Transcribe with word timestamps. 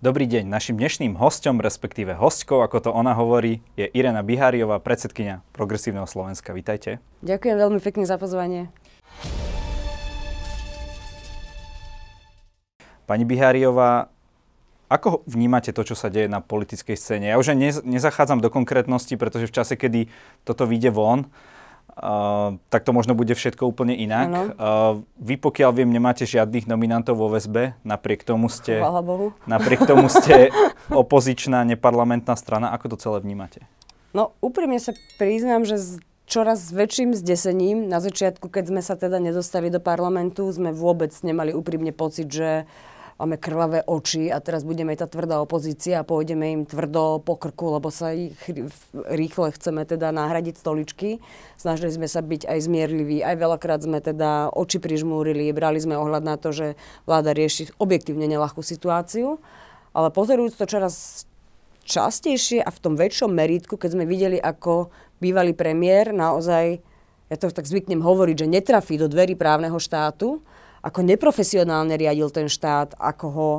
Dobrý 0.00 0.24
deň, 0.24 0.48
našim 0.48 0.80
dnešným 0.80 1.12
hostom, 1.20 1.60
respektíve 1.60 2.16
hostkou, 2.16 2.64
ako 2.64 2.88
to 2.88 2.88
ona 2.88 3.12
hovorí, 3.12 3.60
je 3.76 3.84
Irena 3.92 4.24
Biháriová, 4.24 4.80
predsedkynia 4.80 5.44
Progresívneho 5.52 6.08
Slovenska. 6.08 6.56
Vítajte. 6.56 7.04
Ďakujem 7.20 7.56
veľmi 7.60 7.80
pekne 7.84 8.08
za 8.08 8.16
pozvanie. 8.16 8.72
Pani 13.04 13.28
Biháriová, 13.28 14.08
ako 14.88 15.20
vnímate 15.28 15.68
to, 15.76 15.84
čo 15.84 15.92
sa 15.92 16.08
deje 16.08 16.32
na 16.32 16.40
politickej 16.40 16.96
scéne? 16.96 17.28
Ja 17.28 17.36
už 17.36 17.52
nezachádzam 17.84 18.40
do 18.40 18.48
konkrétnosti, 18.48 19.20
pretože 19.20 19.52
v 19.52 19.56
čase, 19.60 19.76
kedy 19.76 20.08
toto 20.48 20.64
vyjde 20.64 20.96
von, 20.96 21.28
tak 22.72 22.82
to 22.82 22.96
možno 22.96 23.12
bude 23.12 23.36
všetko 23.36 23.68
úplne 23.68 23.92
inak. 23.92 24.28
Uh, 24.56 25.04
vy 25.20 25.36
pokiaľ 25.36 25.70
viem, 25.76 25.90
nemáte 25.92 26.24
žiadnych 26.24 26.64
nominantov 26.64 27.20
vo 27.20 27.28
VSB, 27.28 27.76
napriek 27.84 28.24
tomu 28.24 28.48
ste, 28.48 28.80
Bohu. 28.80 29.36
napriek 29.44 29.84
tomu 29.84 30.08
ste 30.16 30.48
opozičná 30.88 31.62
neparlamentná 31.68 32.32
strana. 32.40 32.72
Ako 32.72 32.92
to 32.92 32.96
celé 32.96 33.20
vnímate? 33.20 33.62
No 34.16 34.34
úprimne 34.42 34.80
sa 34.80 34.96
priznám, 35.20 35.68
že 35.68 35.76
s 35.78 35.88
čoraz 36.30 36.70
väčším 36.70 37.12
zdesením, 37.12 37.90
na 37.90 37.98
začiatku, 37.98 38.48
keď 38.48 38.70
sme 38.70 38.82
sa 38.86 38.94
teda 38.94 39.18
nedostali 39.18 39.66
do 39.66 39.82
parlamentu, 39.82 40.46
sme 40.54 40.70
vôbec 40.70 41.10
nemali 41.26 41.50
úprimne 41.50 41.90
pocit, 41.90 42.30
že 42.30 42.70
máme 43.20 43.36
krvavé 43.36 43.84
oči 43.84 44.32
a 44.32 44.40
teraz 44.40 44.64
budeme 44.64 44.96
tá 44.96 45.04
tvrdá 45.04 45.44
opozícia 45.44 46.00
a 46.00 46.08
pôjdeme 46.08 46.56
im 46.56 46.62
tvrdo 46.64 47.20
po 47.20 47.36
krku, 47.36 47.76
lebo 47.76 47.92
sa 47.92 48.16
ich 48.16 48.32
rýchle 48.96 49.52
chceme 49.52 49.84
teda 49.84 50.08
nahradiť 50.08 50.56
stoličky. 50.56 51.20
Snažili 51.60 51.92
sme 51.92 52.08
sa 52.08 52.24
byť 52.24 52.48
aj 52.48 52.58
zmierliví, 52.64 53.20
aj 53.20 53.36
veľakrát 53.36 53.84
sme 53.84 54.00
teda 54.00 54.48
oči 54.56 54.80
prižmúrili, 54.80 55.52
brali 55.52 55.76
sme 55.76 56.00
ohľad 56.00 56.24
na 56.24 56.40
to, 56.40 56.48
že 56.56 56.80
vláda 57.04 57.36
rieši 57.36 57.76
objektívne 57.76 58.24
nelahkú 58.24 58.64
situáciu. 58.64 59.36
Ale 59.92 60.08
pozorujúc 60.08 60.56
to 60.56 60.64
čoraz 60.64 61.28
častejšie 61.84 62.64
a 62.64 62.72
v 62.72 62.78
tom 62.80 62.94
väčšom 62.96 63.28
meritku, 63.28 63.76
keď 63.76 64.00
sme 64.00 64.08
videli, 64.08 64.40
ako 64.40 64.88
bývalý 65.20 65.52
premiér 65.52 66.16
naozaj, 66.16 66.80
ja 67.28 67.36
to 67.36 67.52
tak 67.52 67.68
zvyknem 67.68 68.00
hovoriť, 68.00 68.36
že 68.42 68.48
netrafí 68.48 68.96
do 68.96 69.12
dverí 69.12 69.36
právneho 69.36 69.76
štátu, 69.76 70.40
ako 70.80 71.04
neprofesionálne 71.04 71.96
riadil 71.96 72.32
ten 72.32 72.48
štát, 72.48 72.96
ako 72.96 73.26
ho 73.28 73.50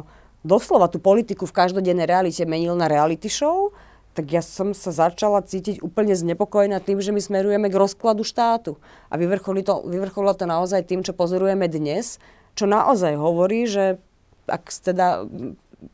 doslova 0.42 0.90
tú 0.90 0.98
politiku 0.98 1.46
v 1.46 1.54
každodennej 1.54 2.10
realite 2.10 2.44
menil 2.50 2.74
na 2.74 2.90
reality 2.90 3.30
show, 3.30 3.70
tak 4.12 4.28
ja 4.28 4.44
som 4.44 4.76
sa 4.76 4.92
začala 4.92 5.40
cítiť 5.40 5.80
úplne 5.80 6.12
znepokojená 6.12 6.84
tým, 6.84 7.00
že 7.00 7.16
my 7.16 7.22
smerujeme 7.24 7.72
k 7.72 7.80
rozkladu 7.80 8.28
štátu. 8.28 8.76
A 9.08 9.16
to, 9.16 9.74
vyvrcholilo 9.88 10.36
to 10.36 10.44
naozaj 10.44 10.84
tým, 10.84 11.00
čo 11.00 11.16
pozorujeme 11.16 11.72
dnes, 11.72 12.20
čo 12.60 12.68
naozaj 12.68 13.16
hovorí, 13.16 13.72
že 13.72 14.04
ak 14.52 14.68
teda 14.84 15.24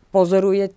pozoruje 0.10 0.74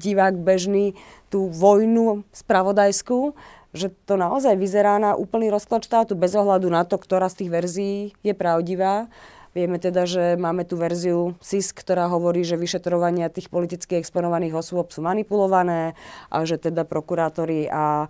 divák 0.00 0.40
bežný 0.40 0.96
tú 1.28 1.52
vojnu 1.52 2.24
spravodajskú, 2.32 3.36
že 3.72 3.92
to 4.04 4.16
naozaj 4.16 4.56
vyzerá 4.56 4.96
na 4.96 5.12
úplný 5.16 5.52
rozklad 5.52 5.84
štátu 5.84 6.16
bez 6.16 6.32
ohľadu 6.32 6.68
na 6.72 6.84
to, 6.88 6.96
ktorá 6.96 7.28
z 7.28 7.44
tých 7.44 7.50
verzií 7.52 7.98
je 8.24 8.32
pravdivá. 8.36 9.12
Vieme 9.52 9.76
teda, 9.76 10.08
že 10.08 10.40
máme 10.40 10.64
tu 10.64 10.80
verziu 10.80 11.36
SIS, 11.44 11.76
ktorá 11.76 12.08
hovorí, 12.08 12.40
že 12.40 12.56
vyšetrovania 12.56 13.28
tých 13.28 13.52
politicky 13.52 14.00
exponovaných 14.00 14.56
osôb 14.56 14.88
sú 14.88 15.04
manipulované 15.04 15.92
a 16.32 16.48
že 16.48 16.56
teda 16.56 16.88
prokurátori 16.88 17.68
a 17.68 18.08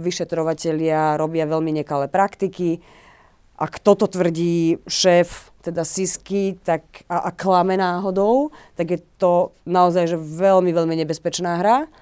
vyšetrovatelia 0.00 1.20
robia 1.20 1.44
veľmi 1.44 1.84
nekalé 1.84 2.08
praktiky. 2.08 2.80
Ak 3.60 3.76
toto 3.84 4.08
tvrdí 4.08 4.80
šéf 4.88 5.52
teda 5.60 5.84
Sisky 5.84 6.56
tak, 6.64 7.04
a, 7.12 7.28
a 7.28 7.30
klame 7.36 7.76
náhodou, 7.76 8.48
tak 8.72 8.96
je 8.96 9.00
to 9.20 9.52
naozaj 9.68 10.08
že 10.08 10.16
veľmi, 10.16 10.72
veľmi 10.72 10.96
nebezpečná 11.04 11.60
hra 11.60 11.92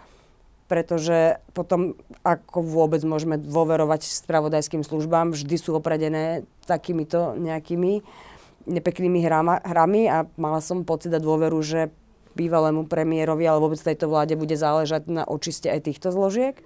pretože 0.68 1.40
potom 1.56 1.96
ako 2.20 2.60
vôbec 2.60 3.00
môžeme 3.00 3.40
dôverovať 3.40 4.04
spravodajským 4.04 4.84
službám, 4.84 5.32
vždy 5.32 5.56
sú 5.56 5.72
opradené 5.72 6.44
takýmito 6.68 7.40
nejakými 7.40 8.04
nepeknými 8.66 9.22
hrama, 9.22 9.62
hrami 9.62 10.10
a 10.10 10.26
mala 10.40 10.58
som 10.58 10.82
pocit 10.82 11.12
a 11.14 11.22
dôveru, 11.22 11.58
že 11.62 11.92
bývalému 12.34 12.86
premiérovi 12.86 13.46
alebo 13.46 13.70
vôbec 13.70 13.82
tejto 13.82 14.06
vláde 14.06 14.38
bude 14.38 14.54
záležať 14.54 15.10
na 15.10 15.22
očiste 15.26 15.66
aj 15.66 15.90
týchto 15.90 16.14
zložiek. 16.14 16.58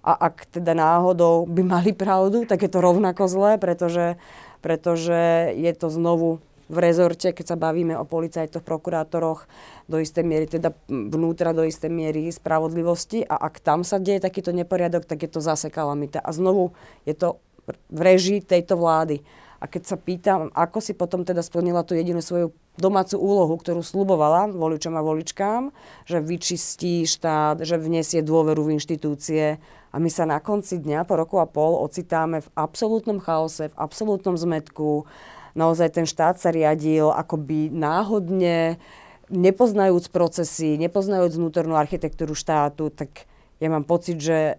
A 0.00 0.16
ak 0.16 0.48
teda 0.48 0.72
náhodou 0.72 1.44
by 1.44 1.62
mali 1.62 1.92
pravdu, 1.92 2.48
tak 2.48 2.64
je 2.64 2.70
to 2.72 2.80
rovnako 2.80 3.28
zlé, 3.28 3.60
pretože, 3.60 4.16
pretože 4.64 5.52
je 5.54 5.72
to 5.76 5.92
znovu 5.92 6.40
v 6.70 6.78
rezorte, 6.78 7.34
keď 7.34 7.46
sa 7.52 7.56
bavíme 7.58 7.98
o 7.98 8.06
policajtoch, 8.06 8.62
prokurátoroch, 8.62 9.50
do 9.90 9.98
istej 9.98 10.22
miery, 10.22 10.46
teda 10.46 10.70
vnútra 10.86 11.50
do 11.50 11.66
istej 11.66 11.90
miery 11.90 12.30
spravodlivosti 12.30 13.26
a 13.26 13.34
ak 13.42 13.58
tam 13.58 13.82
sa 13.82 13.98
deje 13.98 14.22
takýto 14.22 14.54
neporiadok, 14.54 15.02
tak 15.02 15.26
je 15.26 15.30
to 15.34 15.42
zase 15.42 15.66
kalamita. 15.66 16.22
A 16.22 16.30
znovu 16.30 16.70
je 17.02 17.18
to 17.18 17.42
v 17.90 18.00
režii 18.00 18.38
tejto 18.38 18.78
vlády. 18.78 19.20
A 19.60 19.68
keď 19.68 19.82
sa 19.84 19.96
pýtam, 20.00 20.48
ako 20.56 20.80
si 20.80 20.96
potom 20.96 21.20
teda 21.20 21.44
splnila 21.44 21.84
tú 21.84 21.92
jedinú 21.92 22.24
svoju 22.24 22.56
domácu 22.80 23.20
úlohu, 23.20 23.60
ktorú 23.60 23.84
slubovala 23.84 24.48
voličom 24.48 24.96
a 24.96 25.04
voličkám, 25.04 25.68
že 26.08 26.24
vyčistí 26.24 27.04
štát, 27.04 27.60
že 27.60 27.76
vniesie 27.76 28.24
dôveru 28.24 28.64
v 28.64 28.80
inštitúcie 28.80 29.60
a 29.92 29.96
my 30.00 30.08
sa 30.08 30.24
na 30.24 30.40
konci 30.40 30.80
dňa 30.80 31.04
po 31.04 31.20
roku 31.20 31.36
a 31.36 31.44
pol 31.44 31.76
ocitáme 31.84 32.40
v 32.40 32.48
absolútnom 32.56 33.20
chaose, 33.20 33.68
v 33.68 33.76
absolútnom 33.76 34.40
zmetku. 34.40 35.04
Naozaj 35.52 35.88
ten 35.92 36.06
štát 36.08 36.40
sa 36.40 36.48
riadil 36.48 37.12
akoby 37.12 37.68
náhodne, 37.68 38.80
nepoznajúc 39.28 40.08
procesy, 40.08 40.80
nepoznajúc 40.80 41.36
vnútornú 41.36 41.76
architektúru 41.76 42.32
štátu, 42.32 42.88
tak 42.88 43.28
ja 43.60 43.68
mám 43.68 43.84
pocit, 43.84 44.16
že 44.16 44.56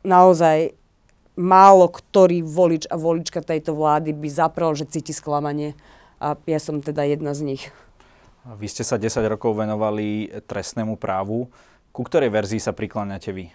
naozaj 0.00 0.72
málo 1.34 1.90
ktorý 1.90 2.42
volič 2.46 2.86
a 2.90 2.98
volička 2.98 3.42
tejto 3.42 3.74
vlády 3.74 4.14
by 4.14 4.28
zaprel, 4.30 4.74
že 4.74 4.90
cíti 4.90 5.10
sklamanie. 5.10 5.74
A 6.22 6.38
ja 6.46 6.58
som 6.62 6.80
teda 6.80 7.04
jedna 7.04 7.34
z 7.34 7.54
nich. 7.54 7.62
Vy 8.44 8.68
ste 8.68 8.84
sa 8.84 9.00
10 9.00 9.24
rokov 9.26 9.56
venovali 9.56 10.30
trestnému 10.44 11.00
právu. 11.00 11.48
Ku 11.94 12.02
ktorej 12.04 12.28
verzii 12.28 12.60
sa 12.60 12.76
prikláňate 12.76 13.30
vy? 13.32 13.48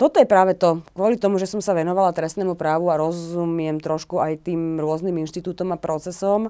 Toto 0.00 0.16
je 0.16 0.24
práve 0.24 0.56
to. 0.56 0.80
Kvôli 0.96 1.20
tomu, 1.20 1.36
že 1.36 1.44
som 1.44 1.60
sa 1.60 1.76
venovala 1.76 2.16
trestnému 2.16 2.56
právu 2.56 2.88
a 2.88 2.96
rozumiem 2.96 3.76
trošku 3.76 4.16
aj 4.16 4.48
tým 4.48 4.80
rôznym 4.80 5.12
inštitútom 5.20 5.76
a 5.76 5.80
procesom, 5.80 6.48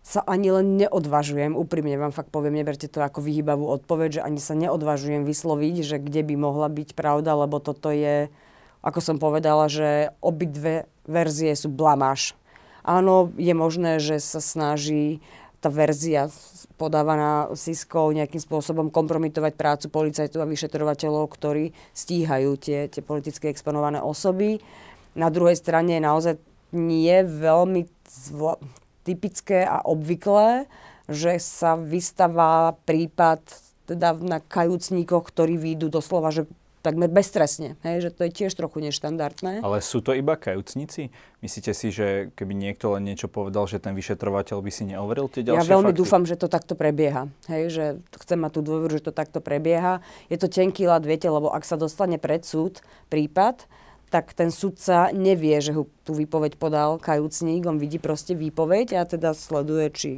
sa 0.00 0.24
ani 0.24 0.48
len 0.48 0.80
neodvažujem, 0.80 1.52
úprimne 1.52 1.92
vám 2.00 2.08
fakt 2.08 2.32
poviem, 2.32 2.56
neberte 2.56 2.88
to 2.88 3.04
ako 3.04 3.20
vyhýbavú 3.20 3.68
odpoveď, 3.68 4.20
že 4.20 4.24
ani 4.24 4.40
sa 4.40 4.56
neodvažujem 4.56 5.28
vysloviť, 5.28 5.74
že 5.84 5.96
kde 6.00 6.24
by 6.24 6.34
mohla 6.40 6.72
byť 6.72 6.96
pravda, 6.96 7.36
lebo 7.36 7.60
toto 7.60 7.92
je 7.92 8.32
ako 8.80 9.00
som 9.04 9.16
povedala, 9.20 9.68
že 9.68 10.12
obidve 10.24 10.88
verzie 11.04 11.52
sú 11.52 11.68
blamáš. 11.68 12.32
Áno, 12.80 13.28
je 13.36 13.52
možné, 13.52 14.00
že 14.00 14.16
sa 14.20 14.40
snaží 14.40 15.20
tá 15.60 15.68
verzia 15.68 16.32
podávaná 16.80 17.52
Siskou 17.52 18.08
nejakým 18.16 18.40
spôsobom 18.40 18.88
kompromitovať 18.88 19.52
prácu 19.52 19.86
policajtov 19.92 20.40
a 20.40 20.48
vyšetrovateľov, 20.48 21.28
ktorí 21.28 21.76
stíhajú 21.92 22.56
tie, 22.56 22.88
tie 22.88 23.04
politicky 23.04 23.52
exponované 23.52 24.00
osoby. 24.00 24.64
Na 25.12 25.28
druhej 25.28 25.60
strane 25.60 26.00
je 26.00 26.02
naozaj 26.02 26.34
nie 26.72 27.20
veľmi 27.20 27.84
zvla- 28.08 28.56
typické 29.04 29.68
a 29.68 29.84
obvyklé, 29.84 30.64
že 31.10 31.36
sa 31.42 31.76
vystáva 31.76 32.78
prípad 32.88 33.42
teda 33.84 34.14
na 34.22 34.38
kajúcníkoch, 34.38 35.28
ktorí 35.28 35.58
výjdu 35.58 35.90
doslova, 35.90 36.30
že 36.30 36.46
takmer 36.80 37.12
bezstresne. 37.12 37.76
Hej, 37.84 38.08
že 38.08 38.10
to 38.10 38.24
je 38.26 38.30
tiež 38.32 38.52
trochu 38.56 38.80
neštandardné. 38.80 39.60
Ale 39.60 39.78
sú 39.84 40.00
to 40.00 40.16
iba 40.16 40.36
kajúcnici? 40.36 41.12
Myslíte 41.44 41.72
si, 41.76 41.92
že 41.92 42.32
keby 42.36 42.52
niekto 42.56 42.96
len 42.96 43.04
niečo 43.04 43.28
povedal, 43.28 43.68
že 43.68 43.80
ten 43.80 43.92
vyšetrovateľ 43.92 44.60
by 44.60 44.70
si 44.72 44.88
neoveril 44.88 45.28
tie 45.28 45.44
ďalšie 45.44 45.60
Ja 45.60 45.68
veľmi 45.68 45.92
fakty? 45.92 46.00
dúfam, 46.00 46.22
že 46.24 46.36
to 46.40 46.48
takto 46.48 46.72
prebieha. 46.76 47.28
Hej, 47.48 47.62
že 47.72 47.84
chcem 48.20 48.40
mať 48.40 48.52
tú 48.56 48.60
dôveru, 48.64 48.92
že 48.96 49.04
to 49.04 49.12
takto 49.12 49.44
prebieha. 49.44 50.00
Je 50.32 50.36
to 50.40 50.48
tenký 50.48 50.88
ľad, 50.88 51.04
viete, 51.04 51.28
lebo 51.28 51.52
ak 51.52 51.64
sa 51.64 51.76
dostane 51.76 52.16
pred 52.16 52.44
súd 52.44 52.80
prípad, 53.12 53.68
tak 54.10 54.34
ten 54.34 54.50
sudca 54.50 55.14
nevie, 55.14 55.54
že 55.62 55.70
ho 55.70 55.86
tú 56.02 56.18
výpoveď 56.18 56.58
podal 56.58 56.98
kajúcník, 56.98 57.62
on 57.70 57.78
vidí 57.78 58.02
proste 58.02 58.34
výpoveď 58.34 58.98
a 58.98 59.06
teda 59.06 59.38
sleduje, 59.38 59.86
či 59.94 60.08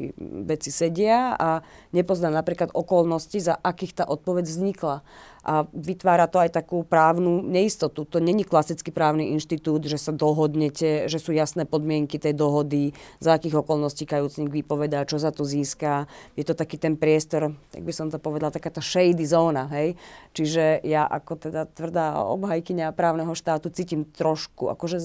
veci 0.48 0.72
sedia 0.72 1.36
a 1.36 1.60
nepozná 1.92 2.32
napríklad 2.32 2.72
okolnosti, 2.72 3.36
za 3.36 3.52
akých 3.60 4.00
tá 4.00 4.04
odpoveď 4.08 4.48
vznikla 4.48 5.04
a 5.42 5.66
vytvára 5.74 6.30
to 6.30 6.38
aj 6.38 6.54
takú 6.54 6.86
právnu 6.86 7.42
neistotu. 7.42 8.06
To 8.06 8.22
není 8.22 8.46
klasický 8.46 8.94
právny 8.94 9.34
inštitút, 9.34 9.82
že 9.90 9.98
sa 9.98 10.14
dohodnete, 10.14 11.10
že 11.10 11.18
sú 11.18 11.34
jasné 11.34 11.66
podmienky 11.66 12.14
tej 12.18 12.38
dohody, 12.38 12.94
za 13.18 13.34
akých 13.34 13.66
okolností 13.66 14.06
kajúcnik 14.06 14.54
vypovedá, 14.54 15.02
čo 15.02 15.18
za 15.18 15.34
to 15.34 15.42
získa. 15.42 16.06
Je 16.38 16.46
to 16.46 16.54
taký 16.54 16.78
ten 16.78 16.94
priestor, 16.94 17.58
tak 17.74 17.82
by 17.82 17.90
som 17.90 18.06
to 18.06 18.22
povedala, 18.22 18.54
taká 18.54 18.70
tá 18.70 18.78
shady 18.78 19.26
zóna, 19.26 19.66
hej. 19.74 19.98
Čiže 20.30 20.86
ja 20.86 21.02
ako 21.10 21.50
teda 21.50 21.66
tvrdá 21.74 22.22
obhajkyňa 22.22 22.94
právneho 22.94 23.34
štátu 23.34 23.74
cítim 23.74 24.06
trošku 24.06 24.70
akože 24.70 25.02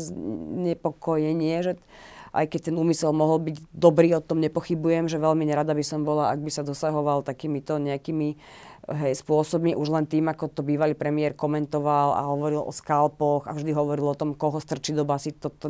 nepokojenie, 0.70 1.58
že 1.66 1.74
aj 2.36 2.54
keď 2.54 2.70
ten 2.70 2.76
úmysel 2.78 3.16
mohol 3.16 3.42
byť 3.42 3.58
dobrý, 3.74 4.14
o 4.14 4.22
tom 4.22 4.38
nepochybujem, 4.44 5.10
že 5.10 5.18
veľmi 5.18 5.42
nerada 5.48 5.74
by 5.74 5.82
som 5.82 6.06
bola, 6.06 6.30
ak 6.30 6.44
by 6.46 6.52
sa 6.54 6.62
dosahoval 6.62 7.26
takýmito 7.26 7.82
nejakými 7.82 8.38
hej, 8.88 9.20
spôsobmi, 9.20 9.76
už 9.76 9.92
len 9.92 10.06
tým, 10.08 10.32
ako 10.32 10.48
to 10.48 10.62
bývalý 10.64 10.96
premiér 10.96 11.36
komentoval 11.36 12.16
a 12.16 12.22
hovoril 12.32 12.64
o 12.64 12.72
skalpoch 12.72 13.44
a 13.44 13.52
vždy 13.52 13.76
hovoril 13.76 14.08
o 14.08 14.16
tom, 14.16 14.32
koho 14.32 14.64
strčí 14.64 14.96
do 14.96 15.04
basy, 15.04 15.36
toto, 15.36 15.68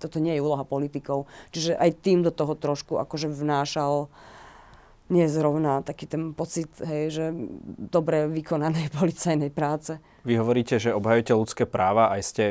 toto 0.00 0.16
nie 0.16 0.32
je 0.32 0.44
úloha 0.44 0.64
politikov. 0.64 1.28
Čiže 1.52 1.76
aj 1.76 1.90
tým 2.00 2.24
do 2.24 2.32
toho 2.32 2.56
trošku 2.56 2.96
akože 2.96 3.28
vnášal 3.28 4.08
nie 5.12 5.28
zrovna 5.28 5.84
taký 5.84 6.08
ten 6.08 6.32
pocit, 6.32 6.72
hej, 6.80 7.12
že 7.12 7.24
dobre 7.92 8.24
vykonanej 8.24 8.88
policajnej 8.98 9.52
práce. 9.52 10.00
Vy 10.24 10.40
hovoríte, 10.40 10.80
že 10.80 10.96
obhajujete 10.96 11.36
ľudské 11.36 11.64
práva, 11.68 12.08
aj 12.08 12.20
ste, 12.24 12.44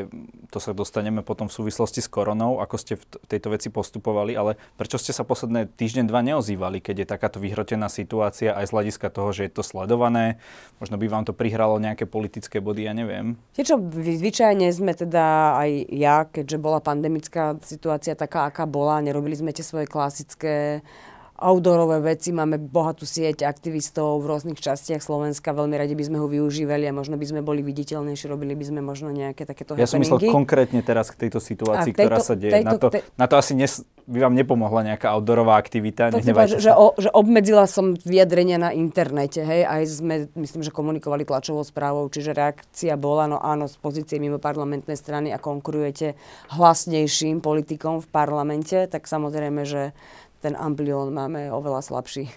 to 0.54 0.62
sa 0.62 0.78
dostaneme 0.78 1.26
potom 1.26 1.50
v 1.50 1.58
súvislosti 1.58 2.06
s 2.06 2.10
koronou, 2.12 2.62
ako 2.62 2.76
ste 2.78 2.94
v 3.02 3.04
tejto 3.26 3.50
veci 3.50 3.74
postupovali, 3.74 4.38
ale 4.38 4.62
prečo 4.78 5.02
ste 5.02 5.10
sa 5.10 5.26
posledné 5.26 5.74
týždeň, 5.74 6.06
dva 6.06 6.22
neozývali, 6.22 6.78
keď 6.78 6.96
je 7.02 7.08
takáto 7.10 7.42
vyhrotená 7.42 7.90
situácia 7.90 8.54
aj 8.54 8.70
z 8.70 8.74
hľadiska 8.78 9.10
toho, 9.10 9.34
že 9.34 9.50
je 9.50 9.58
to 9.58 9.66
sledované? 9.66 10.38
Možno 10.78 11.02
by 11.02 11.10
vám 11.10 11.26
to 11.26 11.34
prihralo 11.34 11.82
nejaké 11.82 12.06
politické 12.06 12.62
body, 12.62 12.86
ja 12.86 12.94
neviem. 12.94 13.42
Tie, 13.58 13.66
čo 13.66 13.82
zvyčajne 13.82 14.70
sme 14.70 14.94
teda 14.94 15.58
aj 15.58 15.72
ja, 15.90 16.30
keďže 16.30 16.62
bola 16.62 16.78
pandemická 16.78 17.58
situácia 17.66 18.14
taká, 18.14 18.46
aká 18.54 18.70
bola, 18.70 19.02
nerobili 19.02 19.34
sme 19.34 19.50
tie 19.50 19.66
svoje 19.66 19.90
klasické 19.90 20.86
outdoorové 21.34 22.14
veci, 22.14 22.30
máme 22.30 22.62
bohatú 22.62 23.10
sieť 23.10 23.42
aktivistov 23.44 24.22
v 24.22 24.30
rôznych 24.30 24.62
častiach 24.62 25.02
Slovenska, 25.02 25.50
veľmi 25.50 25.74
radi 25.74 25.98
by 25.98 26.04
sme 26.06 26.18
ho 26.22 26.28
využívali 26.30 26.86
a 26.86 26.94
možno 26.94 27.18
by 27.18 27.26
sme 27.26 27.42
boli 27.42 27.66
viditeľnejší, 27.66 28.30
robili 28.30 28.54
by 28.54 28.66
sme 28.70 28.82
možno 28.86 29.10
nejaké 29.10 29.50
takéto 29.50 29.74
Ja 29.74 29.90
som 29.90 29.98
myslel 29.98 30.30
konkrétne 30.30 30.86
teraz 30.86 31.10
k 31.10 31.26
tejto 31.26 31.42
situácii, 31.42 31.92
tejto, 31.92 32.06
ktorá 32.06 32.18
sa 32.22 32.36
deje. 32.38 32.62
Tejto, 32.62 32.70
na, 32.70 32.74
to, 32.78 32.88
tej... 32.94 33.02
na 33.18 33.26
to 33.26 33.36
asi 33.42 33.54
nes, 33.58 33.82
by 34.06 34.30
vám 34.30 34.36
nepomohla 34.38 34.94
nejaká 34.94 35.10
outdoorová 35.10 35.58
aktivita. 35.58 36.14
To 36.14 36.22
že, 36.22 36.60
že, 36.62 36.72
o, 36.76 36.94
že 37.02 37.10
obmedzila 37.10 37.66
som 37.66 37.98
vyjadrenia 37.98 38.62
na 38.62 38.70
internete, 38.70 39.42
hej, 39.42 39.66
aj 39.66 39.82
sme, 39.90 40.16
myslím, 40.38 40.62
že 40.62 40.70
komunikovali 40.70 41.26
tlačovou 41.26 41.66
správou, 41.66 42.06
čiže 42.14 42.38
reakcia 42.38 42.94
bola, 42.94 43.26
no 43.26 43.42
áno, 43.42 43.66
z 43.66 43.76
pozície 43.82 44.22
mimo 44.22 44.38
parlamentnej 44.38 44.96
strany 45.00 45.34
a 45.34 45.42
konkurujete 45.42 46.14
hlasnejším 46.54 47.42
politikom 47.42 48.06
v 48.06 48.08
parlamente, 48.12 48.86
tak 48.86 49.10
samozrejme, 49.10 49.66
že 49.66 49.98
ten 50.44 50.60
amblión 50.60 51.16
máme 51.16 51.48
oveľa 51.48 51.80
slabší. 51.80 52.28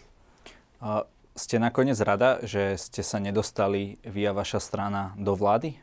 A 0.79 1.11
ste 1.35 1.59
nakoniec 1.59 1.99
rada, 1.99 2.39
že 2.47 2.79
ste 2.79 3.03
sa 3.03 3.19
nedostali 3.19 3.99
via 4.07 4.31
vaša 4.31 4.63
strana 4.63 5.13
do 5.19 5.35
vlády? 5.35 5.75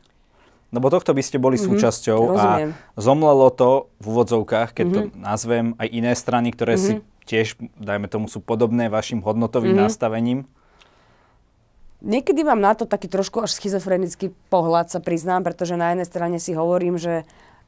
Lebo 0.74 0.90
tohto 0.90 1.14
by 1.14 1.22
ste 1.22 1.38
boli 1.38 1.60
mm-hmm, 1.60 1.70
súčasťou 1.70 2.20
rozumiem. 2.34 2.72
a 2.74 2.98
zomlelo 2.98 3.54
to 3.54 3.94
v 4.02 4.06
úvodzovkách, 4.10 4.74
keď 4.74 4.86
mm-hmm. 4.90 4.98
to 4.98 5.02
mhm. 5.14 5.22
nazvem, 5.22 5.66
aj 5.78 5.88
iné 5.94 6.12
strany, 6.18 6.50
ktoré 6.50 6.80
mm-hmm. 6.80 6.88
si 6.90 6.94
mhm. 6.98 7.04
tiež, 7.30 7.48
dajme 7.78 8.08
tomu, 8.10 8.26
sú 8.26 8.42
podobné 8.42 8.90
vašim 8.90 9.22
hodnotovým 9.22 9.78
mm-hmm. 9.78 9.86
nastavením. 9.86 10.40
Niekedy 12.04 12.44
mám 12.44 12.60
na 12.60 12.76
to 12.76 12.84
taký 12.84 13.08
trošku 13.08 13.40
až 13.40 13.56
schizofrenický 13.56 14.36
pohľad, 14.52 14.92
sa 14.92 15.00
priznám, 15.00 15.46
pretože 15.46 15.80
na 15.80 15.96
jednej 15.96 16.08
strane 16.10 16.38
si 16.42 16.52
hovorím, 16.52 17.00
že 17.00 17.24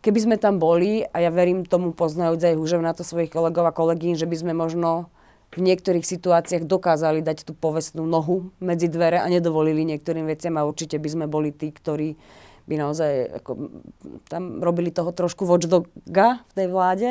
keby 0.06 0.19
sme 0.22 0.36
tam 0.38 0.62
boli, 0.62 1.02
a 1.10 1.18
ja 1.18 1.34
verím 1.34 1.66
tomu 1.66 1.90
poznajúc 1.90 2.38
aj 2.46 2.54
húžev 2.54 2.81
na 2.86 2.94
to 2.94 3.02
svojich 3.02 3.34
kolegov 3.34 3.66
a 3.66 3.74
kolegín, 3.74 4.13
že 4.13 4.30
by 4.30 4.38
sme 4.38 4.54
možno 4.54 5.10
v 5.57 5.66
niektorých 5.66 6.06
situáciách 6.06 6.69
dokázali 6.69 7.25
dať 7.25 7.50
tú 7.50 7.57
povestnú 7.57 8.06
nohu 8.06 8.54
medzi 8.62 8.86
dvere 8.86 9.18
a 9.18 9.25
nedovolili 9.25 9.81
niektorým 9.88 10.30
veciam 10.30 10.62
a 10.62 10.68
určite 10.68 11.02
by 11.02 11.10
sme 11.10 11.25
boli 11.25 11.50
tí, 11.50 11.74
ktorí 11.74 12.13
by 12.69 12.75
naozaj 12.78 13.42
ako, 13.42 13.52
tam 14.30 14.62
robili 14.62 14.94
toho 14.94 15.10
trošku 15.10 15.46
watchdoga 15.46 16.46
v 16.50 16.54
tej 16.54 16.68
vláde. 16.69 17.10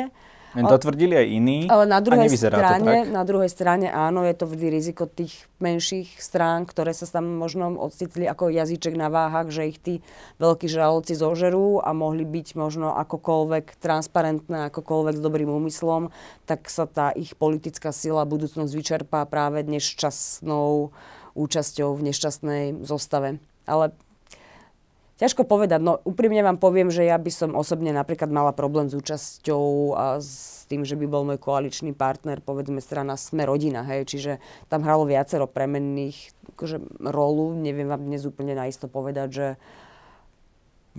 To 0.55 0.79
tvrdili 0.79 1.19
aj 1.19 1.27
iní 1.27 1.57
ale 1.67 1.83
na 1.83 1.99
druhej 1.99 2.31
strane, 2.31 3.11
Na 3.11 3.23
druhej 3.27 3.51
strane 3.51 3.91
áno, 3.91 4.23
je 4.23 4.35
to 4.35 4.47
vždy 4.47 4.71
riziko 4.71 5.03
tých 5.03 5.45
menších 5.59 6.19
strán, 6.19 6.63
ktoré 6.63 6.95
sa 6.95 7.03
tam 7.07 7.35
možno 7.35 7.75
ocitli 7.75 8.23
ako 8.23 8.47
jazyček 8.51 8.95
na 8.95 9.11
váhach, 9.11 9.51
že 9.51 9.67
ich 9.67 9.79
tí 9.79 9.93
veľkí 10.39 10.71
žraloci 10.71 11.15
zožerú 11.15 11.83
a 11.83 11.91
mohli 11.91 12.23
byť 12.23 12.55
možno 12.55 12.95
akokoľvek 12.95 13.79
transparentné, 13.79 14.71
akokoľvek 14.71 15.15
s 15.19 15.21
dobrým 15.23 15.51
úmyslom, 15.51 16.15
tak 16.47 16.71
sa 16.71 16.87
tá 16.87 17.11
ich 17.11 17.35
politická 17.35 17.91
sila, 17.91 18.23
budúcnosť 18.27 18.71
vyčerpá 18.71 19.27
práve 19.27 19.63
nešťastnou 19.67 20.95
účasťou 21.35 21.89
v 21.99 22.01
nešťastnej 22.11 22.63
zostave. 22.87 23.43
Ale 23.65 23.91
Ťažko 25.15 25.47
povedať, 25.47 25.79
no 25.79 25.95
úprimne 26.03 26.43
vám 26.43 26.59
poviem, 26.59 26.91
že 26.91 27.07
ja 27.07 27.15
by 27.15 27.31
som 27.31 27.55
osobne 27.55 27.95
napríklad 27.95 28.27
mala 28.27 28.51
problém 28.51 28.91
s 28.91 28.99
účasťou 28.99 29.95
a 29.95 30.19
s 30.19 30.67
tým, 30.67 30.83
že 30.83 30.99
by 30.99 31.07
bol 31.07 31.23
môj 31.23 31.39
koaličný 31.39 31.95
partner, 31.95 32.43
povedzme 32.43 32.83
strana 32.83 33.15
Sme 33.15 33.47
rodina, 33.47 33.87
hej, 33.87 34.03
čiže 34.11 34.43
tam 34.67 34.83
hralo 34.83 35.07
viacero 35.07 35.47
premenných 35.47 36.35
akože, 36.59 36.99
rolu, 37.15 37.55
neviem 37.55 37.87
vám 37.87 38.03
dnes 38.03 38.27
úplne 38.27 38.59
naisto 38.59 38.91
povedať, 38.91 39.27
že 39.31 39.47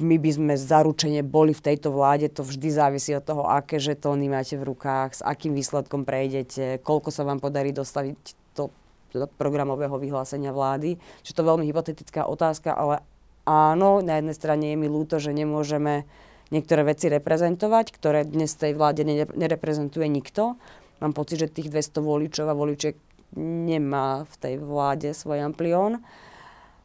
my 0.01 0.17
by 0.17 0.31
sme 0.33 0.55
zaručene 0.57 1.21
boli 1.21 1.53
v 1.53 1.65
tejto 1.73 1.93
vláde, 1.93 2.33
to 2.33 2.41
vždy 2.41 2.73
závisí 2.73 3.13
od 3.13 3.25
toho, 3.25 3.45
aké 3.45 3.77
žetóny 3.77 4.33
máte 4.33 4.57
v 4.57 4.73
rukách, 4.73 5.21
s 5.21 5.25
akým 5.25 5.53
výsledkom 5.53 6.09
prejdete, 6.09 6.81
koľko 6.81 7.13
sa 7.13 7.25
vám 7.25 7.41
podarí 7.41 7.73
dostaviť 7.73 8.17
do, 8.57 8.73
do 9.13 9.29
programového 9.37 9.97
vyhlásenia 10.01 10.57
vlády. 10.57 10.97
Čiže 11.25 11.37
to 11.37 11.41
je 11.45 11.51
veľmi 11.53 11.65
hypotetická 11.69 12.29
otázka, 12.29 12.77
ale 12.77 13.05
áno, 13.47 14.03
na 14.03 14.19
jednej 14.19 14.37
strane 14.37 14.75
je 14.75 14.77
mi 14.77 14.91
ľúto, 14.91 15.23
že 15.23 15.31
nemôžeme 15.31 16.05
niektoré 16.51 16.83
veci 16.87 17.07
reprezentovať, 17.11 17.95
ktoré 17.95 18.27
dnes 18.27 18.55
tej 18.55 18.75
vláde 18.75 19.07
nereprezentuje 19.35 20.07
nikto. 20.11 20.59
Mám 20.99 21.15
pocit, 21.15 21.43
že 21.43 21.53
tých 21.53 21.71
200 21.71 22.03
voličov 22.03 22.47
a 22.51 22.59
voličiek 22.59 22.99
nemá 23.39 24.25
v 24.27 24.35
tej 24.39 24.55
vláde 24.63 25.11
svoj 25.13 25.43
amplión. 25.43 26.03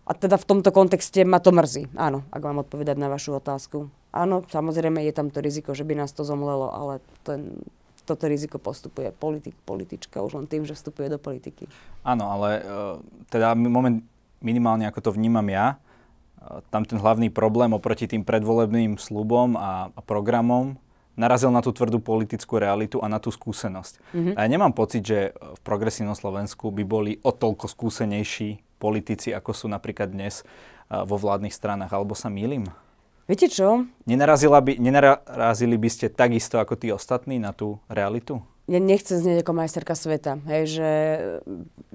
A 0.05 0.11
teda 0.17 0.35
v 0.35 0.47
tomto 0.49 0.73
kontexte 0.73 1.21
ma 1.23 1.37
to 1.37 1.53
mrzí. 1.53 1.93
Áno, 1.95 2.25
ak 2.33 2.41
mám 2.41 2.65
odpovedať 2.65 2.97
na 2.97 3.07
vašu 3.07 3.37
otázku. 3.37 3.87
Áno, 4.11 4.43
samozrejme 4.43 4.99
je 5.07 5.13
tam 5.15 5.31
to 5.31 5.39
riziko, 5.39 5.71
že 5.71 5.87
by 5.87 5.95
nás 5.95 6.11
to 6.11 6.27
zomlelo, 6.27 6.67
ale 6.67 6.99
ten, 7.23 7.63
toto 8.03 8.27
riziko 8.27 8.59
postupuje 8.59 9.13
politik, 9.15 9.55
politička 9.63 10.19
už 10.19 10.35
len 10.35 10.47
tým, 10.51 10.67
že 10.67 10.75
vstupuje 10.75 11.07
do 11.07 11.21
politiky. 11.21 11.69
Áno, 12.03 12.27
ale 12.27 12.49
uh, 12.59 12.99
teda 13.31 13.55
moment 13.55 14.03
minimálne 14.41 14.89
ako 14.89 14.99
to 14.99 15.11
vnímam 15.15 15.45
ja, 15.47 15.79
tam 16.73 16.83
ten 16.83 16.97
hlavný 16.97 17.29
problém 17.29 17.71
oproti 17.73 18.09
tým 18.09 18.25
predvolebným 18.25 18.97
slubom 18.97 19.53
a, 19.55 19.93
a 19.93 20.01
programom 20.01 20.77
narazil 21.13 21.53
na 21.53 21.61
tú 21.61 21.69
tvrdú 21.75 22.01
politickú 22.01 22.57
realitu 22.57 22.97
a 23.03 23.11
na 23.11 23.21
tú 23.21 23.29
skúsenosť. 23.29 23.99
Mm-hmm. 24.15 24.33
A 24.33 24.39
ja 24.41 24.47
nemám 24.49 24.73
pocit, 24.73 25.05
že 25.05 25.35
v 25.37 25.59
progresívnom 25.61 26.15
Slovensku 26.17 26.71
by 26.71 26.83
boli 26.87 27.11
o 27.21 27.29
toľko 27.35 27.67
skúsenejší 27.69 28.63
politici, 28.81 29.29
ako 29.35 29.51
sú 29.53 29.65
napríklad 29.69 30.09
dnes 30.09 30.41
vo 30.89 31.15
vládnych 31.19 31.53
stranách. 31.53 31.93
Alebo 31.93 32.17
sa 32.17 32.31
mýlim? 32.31 32.65
Viete 33.29 33.47
čo? 33.47 33.85
by, 34.59 34.81
nenarazili 34.81 35.77
by 35.77 35.89
ste 35.93 36.09
takisto 36.09 36.57
ako 36.57 36.73
tí 36.75 36.89
ostatní 36.89 37.37
na 37.37 37.53
tú 37.53 37.77
realitu? 37.85 38.41
Ja 38.71 38.79
nechcem 38.79 39.19
znieť 39.19 39.43
ako 39.43 39.51
majsterka 39.51 39.99
sveta, 39.99 40.39
hej, 40.47 40.63
že 40.79 40.89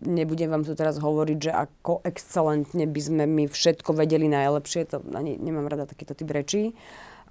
nebudem 0.05 0.53
vám 0.53 0.61
tu 0.69 0.77
teraz 0.77 1.01
hovoriť, 1.01 1.39
že 1.49 1.53
ako 1.57 2.05
excelentne 2.05 2.85
by 2.85 3.01
sme 3.01 3.25
my 3.25 3.49
všetko 3.49 3.97
vedeli 3.97 4.29
najlepšie, 4.29 4.85
to 4.85 5.01
ani 5.17 5.41
nemám 5.41 5.73
rada 5.73 5.89
takýto 5.89 6.13
typ 6.13 6.29
rečí, 6.29 6.77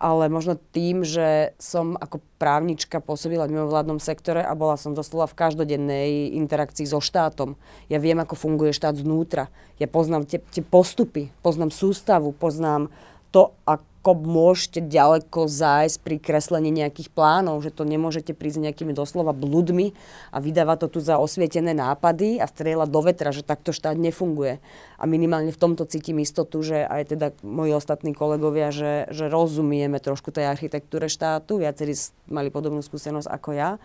ale 0.02 0.28
možno 0.28 0.58
tým, 0.58 1.06
že 1.08 1.56
som 1.56 1.96
ako 1.96 2.20
právnička 2.42 3.00
pôsobila 3.00 3.48
v 3.48 3.56
mimovládnom 3.56 4.02
sektore 4.02 4.44
a 4.44 4.52
bola 4.58 4.76
som 4.76 4.98
doslova 4.98 5.30
v 5.30 5.38
každodennej 5.40 6.36
interakcii 6.36 6.84
so 6.84 7.00
štátom. 7.00 7.56
Ja 7.88 8.02
viem, 8.02 8.20
ako 8.20 8.36
funguje 8.36 8.76
štát 8.76 9.00
znútra. 9.00 9.48
Ja 9.80 9.88
poznám 9.88 10.28
tie, 10.28 10.44
tie 10.52 10.66
postupy, 10.66 11.32
poznám 11.40 11.72
sústavu, 11.72 12.36
poznám 12.36 12.92
to, 13.36 13.52
ako 13.68 14.16
môžete 14.16 14.88
ďaleko 14.88 15.52
zájsť 15.52 16.00
pri 16.00 16.24
kreslení 16.24 16.72
nejakých 16.72 17.12
plánov, 17.12 17.60
že 17.60 17.76
to 17.76 17.84
nemôžete 17.84 18.32
prísť 18.32 18.64
nejakými 18.64 18.96
doslova 18.96 19.36
bludmi 19.36 19.92
a 20.32 20.40
vydávať 20.40 20.88
to 20.88 20.96
tu 20.96 21.00
za 21.04 21.20
osvietené 21.20 21.76
nápady 21.76 22.40
a 22.40 22.48
strieľať 22.48 22.88
do 22.88 23.02
vetra, 23.04 23.36
že 23.36 23.44
takto 23.44 23.76
štát 23.76 24.00
nefunguje. 24.00 24.64
A 24.96 25.04
minimálne 25.04 25.52
v 25.52 25.60
tomto 25.60 25.84
cítim 25.84 26.24
istotu, 26.24 26.64
že 26.64 26.88
aj 26.88 27.12
teda 27.12 27.28
moji 27.44 27.76
ostatní 27.76 28.16
kolegovia, 28.16 28.72
že, 28.72 29.12
že 29.12 29.28
rozumieme 29.28 30.00
trošku 30.00 30.32
tej 30.32 30.48
architektúre 30.48 31.12
štátu, 31.12 31.60
viacerí 31.60 31.92
mali 32.32 32.48
podobnú 32.48 32.80
skúsenosť 32.80 33.28
ako 33.28 33.50
ja. 33.52 33.76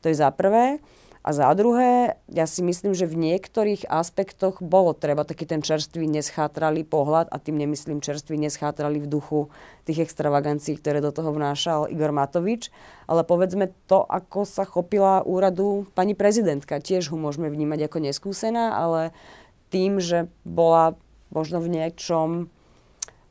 To 0.00 0.08
je 0.08 0.16
za 0.16 0.32
prvé. 0.32 0.80
A 1.24 1.32
za 1.32 1.48
druhé, 1.56 2.20
ja 2.28 2.44
si 2.44 2.60
myslím, 2.60 2.92
že 2.92 3.08
v 3.08 3.16
niektorých 3.16 3.88
aspektoch 3.88 4.60
bolo 4.60 4.92
treba 4.92 5.24
taký 5.24 5.48
ten 5.48 5.64
čerstvý 5.64 6.04
neschátralý 6.04 6.84
pohľad, 6.84 7.32
a 7.32 7.40
tým 7.40 7.56
nemyslím 7.56 8.04
čerstvý 8.04 8.36
neschátralý 8.36 9.00
v 9.00 9.08
duchu 9.08 9.40
tých 9.88 10.04
extravagancií, 10.04 10.76
ktoré 10.76 11.00
do 11.00 11.16
toho 11.16 11.32
vnášal 11.32 11.88
Igor 11.88 12.12
Matovič, 12.12 12.68
ale 13.08 13.24
povedzme 13.24 13.72
to, 13.88 14.04
ako 14.04 14.44
sa 14.44 14.68
chopila 14.68 15.24
úradu 15.24 15.88
pani 15.96 16.12
prezidentka. 16.12 16.76
Tiež 16.76 17.08
ho 17.08 17.16
môžeme 17.16 17.48
vnímať 17.48 17.88
ako 17.88 18.04
neskúsená, 18.04 18.76
ale 18.76 19.16
tým, 19.72 20.04
že 20.04 20.28
bola 20.44 20.92
možno 21.32 21.64
v 21.64 21.72
niečom 21.72 22.52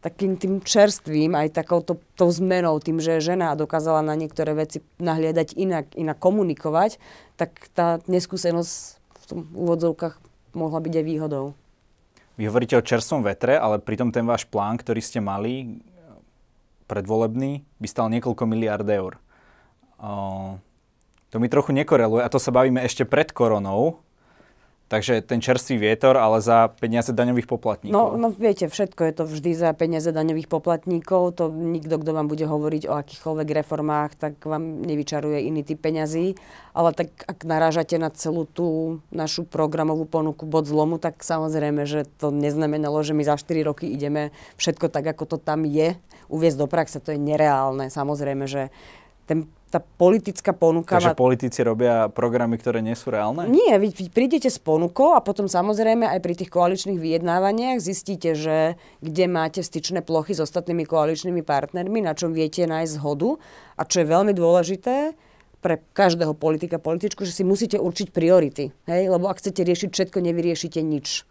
takým 0.04 0.36
tým 0.36 0.60
čerstvým, 0.60 1.32
aj 1.32 1.56
takouto 1.56 1.96
tou 2.20 2.28
zmenou, 2.28 2.76
tým, 2.84 3.00
že 3.00 3.24
žena 3.24 3.56
dokázala 3.56 4.04
na 4.04 4.20
niektoré 4.20 4.52
veci 4.52 4.84
nahliadať 5.00 5.56
inak, 5.56 5.96
inak 5.96 6.20
komunikovať, 6.20 7.00
tak 7.40 7.56
tá 7.72 8.04
neskúsenosť 8.12 8.76
v 9.00 9.24
tom 9.32 9.40
úvodzovkách 9.56 10.20
mohla 10.60 10.84
byť 10.84 10.94
aj 11.00 11.06
výhodou. 11.08 11.46
Vy 12.36 12.52
hovoríte 12.52 12.76
o 12.76 12.84
čerstvom 12.84 13.24
vetre, 13.24 13.56
ale 13.56 13.80
pritom 13.80 14.12
ten 14.12 14.28
váš 14.28 14.44
plán, 14.44 14.76
ktorý 14.76 15.00
ste 15.00 15.24
mali 15.24 15.80
predvolebný, 16.92 17.64
by 17.80 17.88
stal 17.88 18.12
niekoľko 18.12 18.44
miliard 18.44 18.86
eur. 18.86 19.16
O, 20.04 20.60
to 21.32 21.40
mi 21.40 21.48
trochu 21.48 21.72
nekoreluje 21.72 22.22
a 22.22 22.30
to 22.30 22.44
sa 22.44 22.52
bavíme 22.52 22.84
ešte 22.84 23.08
pred 23.08 23.32
koronou, 23.32 24.04
Takže 24.92 25.26
ten 25.26 25.42
čerstvý 25.42 25.90
vietor, 25.90 26.20
ale 26.20 26.38
za 26.44 26.70
peniaze 26.70 27.10
daňových 27.16 27.50
poplatníkov. 27.50 27.96
No, 27.96 28.14
no 28.14 28.30
viete, 28.30 28.70
všetko 28.70 29.02
je 29.10 29.14
to 29.16 29.24
vždy 29.26 29.52
za 29.58 29.74
peniaze 29.74 30.12
daňových 30.14 30.46
poplatníkov. 30.52 31.40
To 31.40 31.50
nikto, 31.50 31.98
kto 31.98 32.12
vám 32.14 32.30
bude 32.30 32.46
hovoriť 32.46 32.92
o 32.92 32.94
akýchkoľvek 33.02 33.48
reformách, 33.64 34.12
tak 34.20 34.44
vám 34.46 34.86
nevyčaruje 34.86 35.50
iný 35.50 35.66
typ 35.66 35.82
peňazí. 35.82 36.38
Ale 36.78 36.94
tak 36.94 37.10
ak 37.26 37.42
narážate 37.42 37.98
na 37.98 38.14
celú 38.14 38.46
tú 38.46 39.00
našu 39.10 39.48
programovú 39.48 40.06
ponuku 40.06 40.46
bod 40.46 40.70
zlomu, 40.70 41.02
tak 41.02 41.26
samozrejme, 41.26 41.90
že 41.90 42.06
to 42.22 42.30
neznamenalo, 42.30 43.02
že 43.02 43.18
my 43.18 43.24
za 43.26 43.40
4 43.40 43.66
roky 43.66 43.90
ideme 43.90 44.30
všetko 44.62 44.94
tak, 44.94 45.10
ako 45.10 45.26
to 45.26 45.38
tam 45.42 45.66
je, 45.66 45.98
uviezť 46.30 46.58
do 46.60 46.68
praxe. 46.70 47.02
To 47.02 47.16
je 47.16 47.20
nereálne. 47.20 47.90
Samozrejme, 47.90 48.46
že 48.46 48.70
ten 49.26 49.48
tá 49.74 49.82
politická 49.82 50.54
ponuka... 50.54 51.02
Takže 51.02 51.18
politici 51.18 51.66
robia 51.66 52.06
programy, 52.14 52.62
ktoré 52.62 52.86
nie 52.86 52.94
sú 52.94 53.10
reálne? 53.10 53.50
Nie, 53.50 53.82
vy, 53.82 53.90
vy 53.90 54.14
prídete 54.14 54.54
s 54.54 54.62
ponukou 54.62 55.18
a 55.18 55.26
potom 55.26 55.50
samozrejme 55.50 56.06
aj 56.06 56.20
pri 56.22 56.34
tých 56.38 56.54
koaličných 56.54 57.02
vyjednávaniach 57.02 57.82
zistíte, 57.82 58.38
že 58.38 58.78
kde 59.02 59.26
máte 59.26 59.66
styčné 59.66 60.06
plochy 60.06 60.38
s 60.38 60.46
ostatnými 60.46 60.86
koaličnými 60.86 61.42
partnermi, 61.42 62.06
na 62.06 62.14
čom 62.14 62.38
viete 62.38 62.70
nájsť 62.70 62.94
zhodu 63.02 63.42
a 63.74 63.82
čo 63.82 64.06
je 64.06 64.12
veľmi 64.14 64.34
dôležité, 64.38 65.18
pre 65.64 65.80
každého 65.96 66.36
politika, 66.36 66.76
političku, 66.76 67.24
že 67.24 67.32
si 67.32 67.48
musíte 67.48 67.80
určiť 67.80 68.12
priority. 68.12 68.76
Hej? 68.84 69.08
Lebo 69.08 69.32
ak 69.32 69.40
chcete 69.40 69.64
riešiť 69.64 69.90
všetko, 69.96 70.20
nevyriešite 70.20 70.84
nič. 70.84 71.24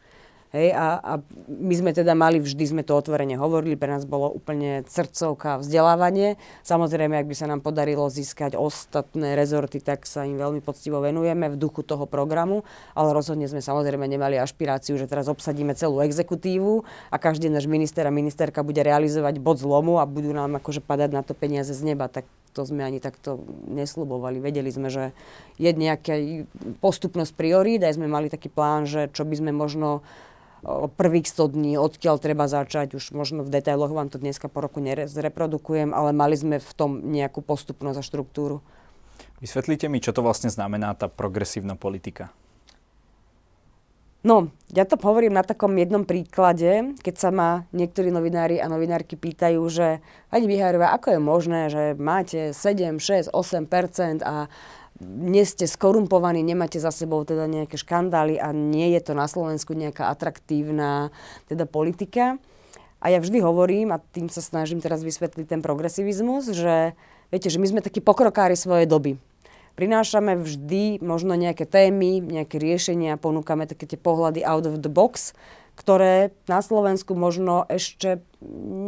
Hej, 0.52 0.76
a, 0.76 1.00
a 1.00 1.12
my 1.49 1.73
sme 1.73 1.97
teda 1.97 2.12
mali, 2.12 2.37
vždy 2.37 2.76
sme 2.76 2.82
to 2.85 2.92
otvorene 2.92 3.40
hovorili, 3.40 3.73
pre 3.73 3.88
nás 3.88 4.04
bolo 4.04 4.28
úplne 4.28 4.85
srdcovka 4.85 5.64
vzdelávanie. 5.64 6.37
Samozrejme, 6.61 7.16
ak 7.16 7.25
by 7.25 7.32
sa 7.32 7.49
nám 7.49 7.64
podarilo 7.64 8.04
získať 8.12 8.61
ostatné 8.61 9.32
rezorty, 9.32 9.80
tak 9.80 10.04
sa 10.04 10.28
im 10.28 10.37
veľmi 10.37 10.61
poctivo 10.61 11.00
venujeme 11.00 11.49
v 11.49 11.56
duchu 11.56 11.80
toho 11.80 12.04
programu, 12.04 12.68
ale 12.92 13.16
rozhodne 13.16 13.49
sme 13.49 13.64
samozrejme 13.64 14.04
nemali 14.04 14.37
ašpiráciu, 14.37 15.00
že 15.00 15.09
teraz 15.09 15.25
obsadíme 15.32 15.73
celú 15.73 16.04
exekutívu 16.04 16.85
a 17.09 17.16
každý 17.16 17.49
náš 17.49 17.64
minister 17.64 18.04
a 18.04 18.12
ministerka 18.12 18.61
bude 18.61 18.85
realizovať 18.85 19.40
bod 19.40 19.56
zlomu 19.56 20.04
a 20.04 20.04
budú 20.04 20.37
nám 20.37 20.61
akože 20.61 20.85
padať 20.85 21.16
na 21.16 21.25
to 21.25 21.32
peniaze 21.32 21.73
z 21.73 21.80
neba. 21.80 22.12
Tak 22.12 22.28
to 22.52 22.68
sme 22.68 22.85
ani 22.85 23.00
takto 23.00 23.40
neslubovali. 23.73 24.37
Vedeli 24.37 24.68
sme, 24.68 24.92
že 24.92 25.16
je 25.56 25.73
nejaká 25.73 26.44
postupnosť 26.85 27.32
priorít, 27.32 27.80
aj 27.80 27.97
sme 27.97 28.04
mali 28.04 28.28
taký 28.28 28.52
plán, 28.52 28.85
že 28.85 29.09
čo 29.16 29.25
by 29.25 29.40
sme 29.40 29.56
možno 29.56 30.04
prvých 30.95 31.26
100 31.26 31.54
dní, 31.59 31.73
odkiaľ 31.75 32.23
treba 32.23 32.47
začať, 32.47 32.95
už 32.95 33.11
možno 33.12 33.42
v 33.42 33.50
detailoch 33.50 33.90
vám 33.90 34.09
to 34.09 34.23
dneska 34.23 34.47
po 34.47 34.62
roku 34.62 34.78
nezreprodukujem, 34.78 35.90
ale 35.90 36.14
mali 36.14 36.38
sme 36.38 36.62
v 36.62 36.73
tom 36.73 36.90
nejakú 37.11 37.42
postupnosť 37.42 37.99
a 37.99 38.07
štruktúru. 38.07 38.62
Vysvetlite 39.42 39.90
mi, 39.90 39.99
čo 39.99 40.14
to 40.14 40.23
vlastne 40.23 40.54
znamená 40.54 40.95
tá 40.95 41.11
progresívna 41.11 41.75
politika. 41.75 42.31
No, 44.23 44.54
ja 44.71 44.87
to 44.87 44.95
hovorím 45.02 45.35
na 45.35 45.42
takom 45.42 45.75
jednom 45.75 46.07
príklade, 46.07 46.95
keď 47.02 47.14
sa 47.19 47.35
ma 47.35 47.66
niektorí 47.75 48.14
novinári 48.14 48.62
a 48.62 48.71
novinárky 48.71 49.19
pýtajú, 49.19 49.59
že 49.66 49.99
pani 50.31 50.47
Bihárová, 50.47 50.95
ako 50.95 51.19
je 51.19 51.19
možné, 51.19 51.61
že 51.75 51.83
máte 51.99 52.54
7, 52.54 53.02
6, 53.02 53.35
8% 53.35 54.23
a 54.23 54.47
nie 55.00 55.44
ste 55.49 55.64
skorumpovaní, 55.64 56.44
nemáte 56.44 56.76
za 56.76 56.92
sebou 56.92 57.25
teda 57.25 57.49
nejaké 57.49 57.80
škandály 57.80 58.37
a 58.37 58.52
nie 58.52 58.92
je 58.92 59.00
to 59.00 59.12
na 59.16 59.26
Slovensku 59.26 59.72
nejaká 59.72 60.12
atraktívna 60.12 61.14
teda 61.49 61.64
politika. 61.64 62.37
A 63.02 63.11
ja 63.11 63.18
vždy 63.18 63.42
hovorím, 63.42 63.90
a 63.90 63.99
tým 63.99 64.30
sa 64.30 64.38
snažím 64.38 64.78
teraz 64.78 65.02
vysvetliť 65.02 65.46
ten 65.50 65.61
progresivizmus, 65.64 66.54
že 66.54 66.94
viete, 67.34 67.50
že 67.50 67.58
my 67.58 67.66
sme 67.66 67.80
takí 67.82 67.99
pokrokári 67.99 68.54
svojej 68.54 68.87
doby. 68.87 69.18
Prinášame 69.75 70.37
vždy 70.38 71.02
možno 71.02 71.34
nejaké 71.34 71.64
témy, 71.64 72.20
nejaké 72.20 72.61
riešenia, 72.61 73.18
ponúkame 73.18 73.64
také 73.66 73.88
tie 73.88 73.99
pohľady 73.99 74.44
out 74.44 74.68
of 74.68 74.78
the 74.84 74.92
box, 74.92 75.32
ktoré 75.75 76.30
na 76.44 76.61
Slovensku 76.61 77.16
možno 77.16 77.64
ešte 77.66 78.20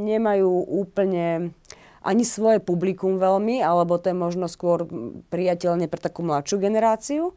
nemajú 0.05 0.53
úplne 0.69 1.57
ani 2.05 2.23
svoje 2.23 2.61
publikum 2.61 3.17
veľmi, 3.17 3.65
alebo 3.65 3.97
to 3.97 4.13
je 4.13 4.17
možno 4.17 4.47
skôr 4.47 4.85
priateľne 5.33 5.89
pre 5.89 5.99
takú 5.99 6.21
mladšiu 6.21 6.61
generáciu. 6.61 7.33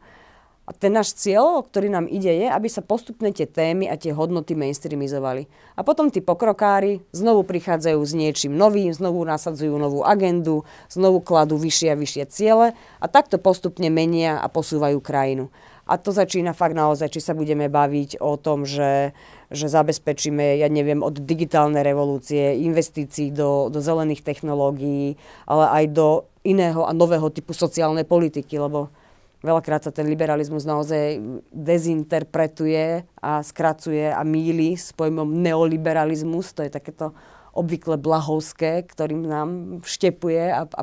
A 0.68 0.76
ten 0.76 0.92
náš 0.92 1.16
cieľ, 1.16 1.64
ktorý 1.64 1.88
nám 1.88 2.04
ide, 2.12 2.28
je, 2.28 2.44
aby 2.44 2.68
sa 2.68 2.84
postupne 2.84 3.32
tie 3.32 3.48
témy 3.48 3.88
a 3.88 3.96
tie 3.96 4.12
hodnoty 4.12 4.52
mainstreamizovali. 4.52 5.48
A 5.72 5.80
potom 5.80 6.12
tí 6.12 6.20
pokrokári 6.20 7.00
znovu 7.08 7.40
prichádzajú 7.48 7.96
s 8.04 8.12
niečím 8.12 8.52
novým, 8.52 8.92
znovu 8.92 9.24
nasadzujú 9.24 9.80
novú 9.80 10.04
agendu, 10.04 10.68
znovu 10.92 11.24
kladú 11.24 11.56
vyššie 11.56 11.88
a 11.88 11.96
vyššie 11.96 12.24
ciele 12.28 12.76
a 13.00 13.06
takto 13.08 13.40
postupne 13.40 13.88
menia 13.88 14.36
a 14.36 14.46
posúvajú 14.52 15.00
krajinu. 15.00 15.48
A 15.88 15.96
to 15.96 16.12
začína 16.12 16.52
fakt 16.52 16.76
naozaj, 16.76 17.08
či 17.16 17.24
sa 17.24 17.32
budeme 17.32 17.72
baviť 17.72 18.20
o 18.20 18.36
tom, 18.36 18.68
že 18.68 19.16
že 19.48 19.64
zabezpečíme, 19.72 20.60
ja 20.60 20.68
neviem, 20.68 21.00
od 21.00 21.24
digitálnej 21.24 21.80
revolúcie, 21.80 22.60
investícií 22.60 23.32
do, 23.32 23.72
do 23.72 23.80
zelených 23.80 24.20
technológií, 24.20 25.16
ale 25.48 25.64
aj 25.72 25.84
do 25.96 26.08
iného 26.44 26.84
a 26.84 26.92
nového 26.92 27.32
typu 27.32 27.56
sociálnej 27.56 28.04
politiky, 28.04 28.60
lebo 28.60 28.92
veľakrát 29.40 29.88
sa 29.88 29.92
ten 29.92 30.04
liberalizmus 30.04 30.68
naozaj 30.68 31.16
dezinterpretuje 31.48 33.08
a 33.24 33.40
skracuje 33.40 34.12
a 34.12 34.20
míli 34.20 34.76
s 34.76 34.92
pojmom 34.92 35.40
neoliberalizmus, 35.40 36.52
to 36.52 36.68
je 36.68 36.76
takéto 36.76 37.16
obvykle 37.56 37.96
blahovské, 37.96 38.84
ktorým 38.84 39.24
nám 39.24 39.80
vštepuje 39.80 40.44
a, 40.52 40.68
a 40.68 40.82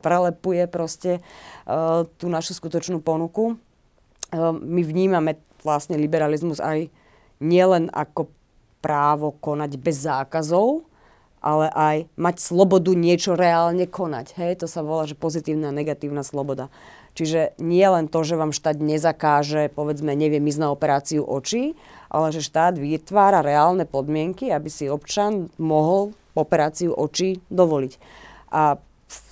prelepuje 0.00 0.64
proste 0.66 1.20
uh, 1.20 2.02
tú 2.16 2.32
našu 2.32 2.56
skutočnú 2.56 3.04
ponuku. 3.04 3.60
Uh, 4.30 4.54
my 4.54 4.82
vnímame 4.86 5.38
vlastne 5.62 6.00
liberalizmus 6.00 6.62
aj 6.62 6.88
nielen 7.40 7.92
ako 7.92 8.30
právo 8.80 9.36
konať 9.36 9.76
bez 9.76 10.00
zákazov, 10.00 10.88
ale 11.40 11.72
aj 11.72 11.96
mať 12.20 12.36
slobodu 12.36 12.92
niečo 12.92 13.32
reálne 13.32 13.88
konať. 13.88 14.36
Hej, 14.36 14.64
to 14.64 14.66
sa 14.68 14.84
volá, 14.84 15.08
že 15.08 15.16
pozitívna 15.16 15.72
a 15.72 15.76
negatívna 15.76 16.20
sloboda. 16.20 16.68
Čiže 17.16 17.58
nie 17.58 17.84
len 17.84 18.06
to, 18.06 18.22
že 18.22 18.38
vám 18.38 18.54
štát 18.54 18.78
nezakáže, 18.78 19.72
povedzme, 19.72 20.14
neviem, 20.14 20.44
ísť 20.46 20.60
na 20.62 20.68
operáciu 20.70 21.24
očí, 21.24 21.74
ale 22.12 22.30
že 22.30 22.44
štát 22.44 22.76
vytvára 22.76 23.42
reálne 23.42 23.88
podmienky, 23.88 24.52
aby 24.52 24.68
si 24.68 24.86
občan 24.86 25.50
mohol 25.58 26.14
operáciu 26.38 26.94
očí 26.94 27.42
dovoliť. 27.50 27.92
A 28.54 28.78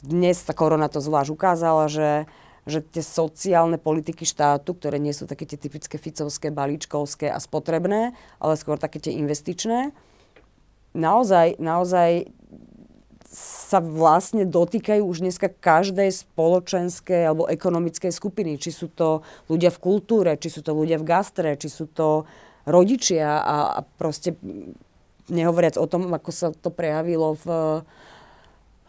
dnes 0.02 0.42
tá 0.42 0.56
korona 0.56 0.90
to 0.90 0.98
zvlášť 0.98 1.30
ukázala, 1.30 1.86
že 1.86 2.26
že 2.68 2.84
tie 2.84 3.00
sociálne 3.00 3.80
politiky 3.80 4.28
štátu, 4.28 4.76
ktoré 4.76 5.00
nie 5.00 5.16
sú 5.16 5.24
také 5.24 5.48
tie 5.48 5.56
typické 5.56 5.96
ficovské, 5.96 6.52
balíčkovské 6.52 7.32
a 7.32 7.40
spotrebné, 7.40 8.12
ale 8.38 8.54
skôr 8.60 8.76
také 8.76 9.00
tie 9.00 9.16
investičné, 9.16 9.96
naozaj, 10.92 11.56
naozaj 11.56 12.28
sa 13.28 13.84
vlastne 13.84 14.48
dotýkajú 14.48 15.04
už 15.04 15.20
dneska 15.20 15.52
každej 15.52 16.08
spoločenskej 16.16 17.28
alebo 17.28 17.44
ekonomickej 17.44 18.08
skupiny. 18.08 18.56
Či 18.56 18.70
sú 18.72 18.86
to 18.88 19.20
ľudia 19.52 19.68
v 19.68 19.82
kultúre, 19.84 20.40
či 20.40 20.48
sú 20.48 20.64
to 20.64 20.72
ľudia 20.72 20.96
v 20.96 21.04
gastre, 21.04 21.60
či 21.60 21.68
sú 21.68 21.92
to 21.92 22.24
rodičia 22.64 23.44
a, 23.44 23.56
a 23.76 23.80
proste 23.84 24.32
nehovoriac 25.28 25.76
o 25.76 25.84
tom, 25.84 26.08
ako 26.08 26.30
sa 26.32 26.48
to 26.56 26.72
prejavilo 26.72 27.36
v 27.36 27.46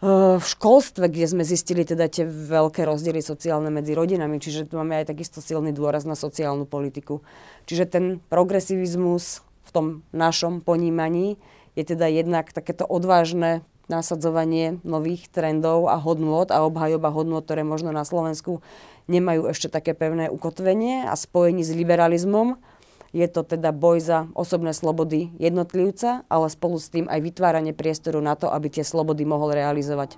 v 0.00 0.40
školstve, 0.40 1.12
kde 1.12 1.28
sme 1.28 1.44
zistili 1.44 1.84
teda 1.84 2.08
tie 2.08 2.24
veľké 2.24 2.88
rozdiely 2.88 3.20
sociálne 3.20 3.68
medzi 3.68 3.92
rodinami, 3.92 4.40
čiže 4.40 4.72
tu 4.72 4.80
máme 4.80 4.96
aj 4.96 5.12
takisto 5.12 5.44
silný 5.44 5.76
dôraz 5.76 6.08
na 6.08 6.16
sociálnu 6.16 6.64
politiku. 6.64 7.20
Čiže 7.68 7.84
ten 7.84 8.04
progresivizmus 8.32 9.44
v 9.68 9.70
tom 9.70 9.86
našom 10.16 10.64
ponímaní 10.64 11.36
je 11.76 11.84
teda 11.84 12.08
jednak 12.08 12.48
takéto 12.48 12.88
odvážne 12.88 13.60
nasadzovanie 13.92 14.80
nových 14.86 15.28
trendov 15.28 15.90
a 15.92 16.00
hodnôt 16.00 16.48
a 16.48 16.64
obhajoba 16.64 17.12
hodnôt, 17.12 17.44
ktoré 17.44 17.60
možno 17.60 17.92
na 17.92 18.06
Slovensku 18.06 18.64
nemajú 19.10 19.50
ešte 19.52 19.68
také 19.68 19.92
pevné 19.92 20.30
ukotvenie 20.32 21.04
a 21.04 21.12
spojení 21.12 21.60
s 21.66 21.74
liberalizmom, 21.74 22.56
je 23.10 23.26
to 23.26 23.42
teda 23.42 23.74
boj 23.74 23.98
za 23.98 24.18
osobné 24.38 24.70
slobody 24.70 25.34
jednotlivca, 25.36 26.22
ale 26.30 26.46
spolu 26.46 26.78
s 26.78 26.90
tým 26.90 27.10
aj 27.10 27.20
vytváranie 27.20 27.74
priestoru 27.74 28.22
na 28.22 28.38
to, 28.38 28.46
aby 28.50 28.70
tie 28.70 28.86
slobody 28.86 29.26
mohol 29.26 29.50
realizovať. 29.50 30.14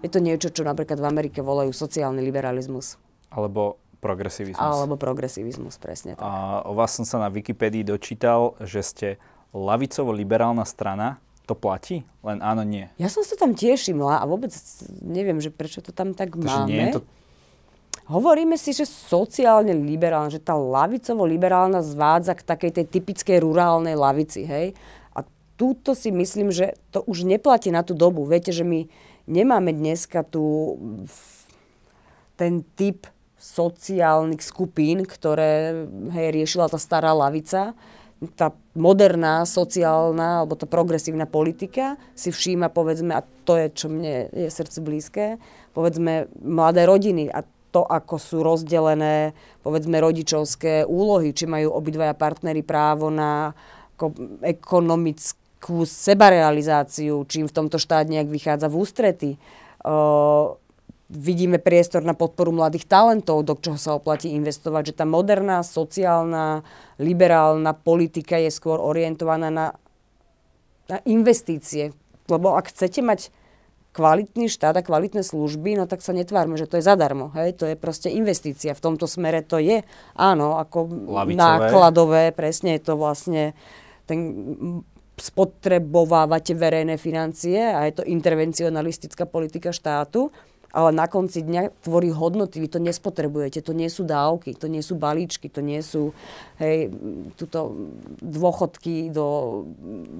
Je 0.00 0.10
to 0.10 0.18
niečo, 0.18 0.50
čo 0.50 0.66
napríklad 0.66 0.98
v 0.98 1.06
Amerike 1.06 1.44
volajú 1.44 1.70
sociálny 1.70 2.24
liberalizmus. 2.24 2.98
Alebo 3.30 3.78
progresivizmus. 4.02 4.58
Alebo 4.58 4.98
progresivizmus, 4.98 5.78
presne 5.78 6.18
tak. 6.18 6.26
A 6.26 6.66
o 6.66 6.74
vás 6.74 6.90
som 6.96 7.06
sa 7.06 7.22
na 7.22 7.30
Wikipédii 7.30 7.86
dočítal, 7.86 8.58
že 8.58 8.82
ste 8.82 9.08
lavicovo-liberálna 9.54 10.66
strana, 10.66 11.22
to 11.46 11.54
platí? 11.54 12.02
Len 12.26 12.42
áno, 12.42 12.66
nie. 12.66 12.90
Ja 12.98 13.06
som 13.06 13.22
sa 13.22 13.38
tam 13.38 13.54
tiež 13.54 13.78
všimla 13.78 14.22
a 14.22 14.24
vôbec 14.26 14.50
neviem, 15.02 15.38
že 15.38 15.54
prečo 15.54 15.82
to 15.82 15.94
tam 15.94 16.18
tak 16.18 16.34
Takže 16.34 16.46
máme. 16.50 16.70
Nie 16.70 16.82
je 16.90 16.94
to... 16.98 17.00
Hovoríme 18.12 18.60
si, 18.60 18.76
že 18.76 18.84
sociálne 18.84 19.72
liberálne, 19.72 20.28
že 20.28 20.44
tá 20.44 20.52
lavicovo-liberálna 20.52 21.80
zvádza 21.80 22.36
k 22.36 22.44
takej 22.44 22.70
tej 22.76 22.86
typickej 22.92 23.40
rurálnej 23.40 23.96
lavici, 23.96 24.44
hej? 24.44 24.76
A 25.16 25.24
túto 25.56 25.96
si 25.96 26.12
myslím, 26.12 26.52
že 26.52 26.76
to 26.92 27.00
už 27.08 27.24
neplatí 27.24 27.72
na 27.72 27.80
tú 27.80 27.96
dobu. 27.96 28.28
Viete, 28.28 28.52
že 28.52 28.68
my 28.68 28.84
nemáme 29.24 29.72
dneska 29.72 30.28
tu 30.28 30.76
ten 32.36 32.60
typ 32.76 33.08
sociálnych 33.40 34.44
skupín, 34.44 35.08
ktoré 35.08 35.88
hej, 36.12 36.28
riešila 36.36 36.68
tá 36.68 36.76
stará 36.76 37.16
lavica 37.16 37.72
tá 38.38 38.54
moderná, 38.78 39.42
sociálna 39.42 40.42
alebo 40.42 40.54
tá 40.54 40.66
progresívna 40.70 41.26
politika 41.26 41.98
si 42.14 42.30
všíma, 42.30 42.70
povedzme, 42.70 43.18
a 43.18 43.26
to 43.42 43.58
je, 43.58 43.66
čo 43.74 43.86
mne 43.90 44.30
je 44.30 44.46
srdce 44.46 44.78
blízke, 44.78 45.42
povedzme, 45.74 46.30
mladé 46.38 46.86
rodiny 46.86 47.26
a 47.26 47.42
to, 47.72 47.80
ako 47.82 48.20
sú 48.20 48.44
rozdelené, 48.44 49.32
povedzme, 49.64 49.96
rodičovské 49.96 50.84
úlohy, 50.84 51.32
či 51.32 51.48
majú 51.48 51.72
obidvaja 51.72 52.12
partnery 52.12 52.60
právo 52.60 53.08
na 53.08 53.56
ekonomickú 54.44 55.88
sebarealizáciu, 55.88 57.24
čím 57.24 57.48
v 57.48 57.56
tomto 57.56 57.80
štát 57.80 58.06
nejak 58.12 58.28
vychádza 58.28 58.68
v 58.68 58.76
ústrety. 58.76 59.30
Uh, 59.82 60.54
vidíme 61.12 61.60
priestor 61.60 62.00
na 62.04 62.16
podporu 62.16 62.52
mladých 62.52 62.88
talentov, 62.88 63.44
do 63.44 63.56
čoho 63.56 63.76
sa 63.76 63.96
oplatí 63.96 64.32
investovať, 64.32 64.92
že 64.92 64.98
tá 65.00 65.04
moderná, 65.04 65.60
sociálna, 65.60 66.64
liberálna 66.96 67.76
politika 67.76 68.40
je 68.40 68.48
skôr 68.48 68.80
orientovaná 68.80 69.52
na, 69.52 69.66
na 70.88 70.98
investície. 71.04 71.92
Lebo 72.28 72.56
ak 72.56 72.72
chcete 72.72 73.04
mať 73.04 73.28
kvalitný 73.92 74.48
štát 74.48 74.80
a 74.80 74.82
kvalitné 74.82 75.20
služby, 75.20 75.76
no 75.76 75.84
tak 75.84 76.00
sa 76.00 76.16
netvárme, 76.16 76.56
že 76.56 76.64
to 76.64 76.80
je 76.80 76.84
zadarmo. 76.84 77.28
Hej? 77.36 77.60
To 77.60 77.68
je 77.68 77.76
proste 77.76 78.08
investícia. 78.08 78.72
V 78.72 78.84
tomto 78.84 79.04
smere 79.04 79.44
to 79.44 79.60
je, 79.60 79.84
áno, 80.16 80.56
ako 80.56 80.88
Lavicové. 81.12 81.36
nákladové, 81.36 82.24
presne 82.32 82.80
je 82.80 82.82
to 82.88 82.94
vlastne 82.96 83.52
ten 84.08 84.18
spotrebovávate 85.20 86.56
verejné 86.56 86.96
financie 86.96 87.60
a 87.60 87.84
je 87.84 88.00
to 88.00 88.08
intervencionalistická 88.08 89.28
politika 89.28 89.70
štátu 89.70 90.32
ale 90.72 90.90
na 90.96 91.04
konci 91.04 91.44
dňa 91.44 91.84
tvorí 91.84 92.08
hodnoty. 92.08 92.56
Vy 92.64 92.68
to 92.72 92.80
nespotrebujete, 92.80 93.60
to 93.60 93.76
nie 93.76 93.92
sú 93.92 94.08
dávky, 94.08 94.56
to 94.56 94.72
nie 94.72 94.80
sú 94.80 94.96
balíčky, 94.96 95.52
to 95.52 95.60
nie 95.60 95.84
sú 95.84 96.16
hej, 96.56 96.88
tuto 97.36 97.76
dôchodky 98.24 99.12
do 99.12 99.26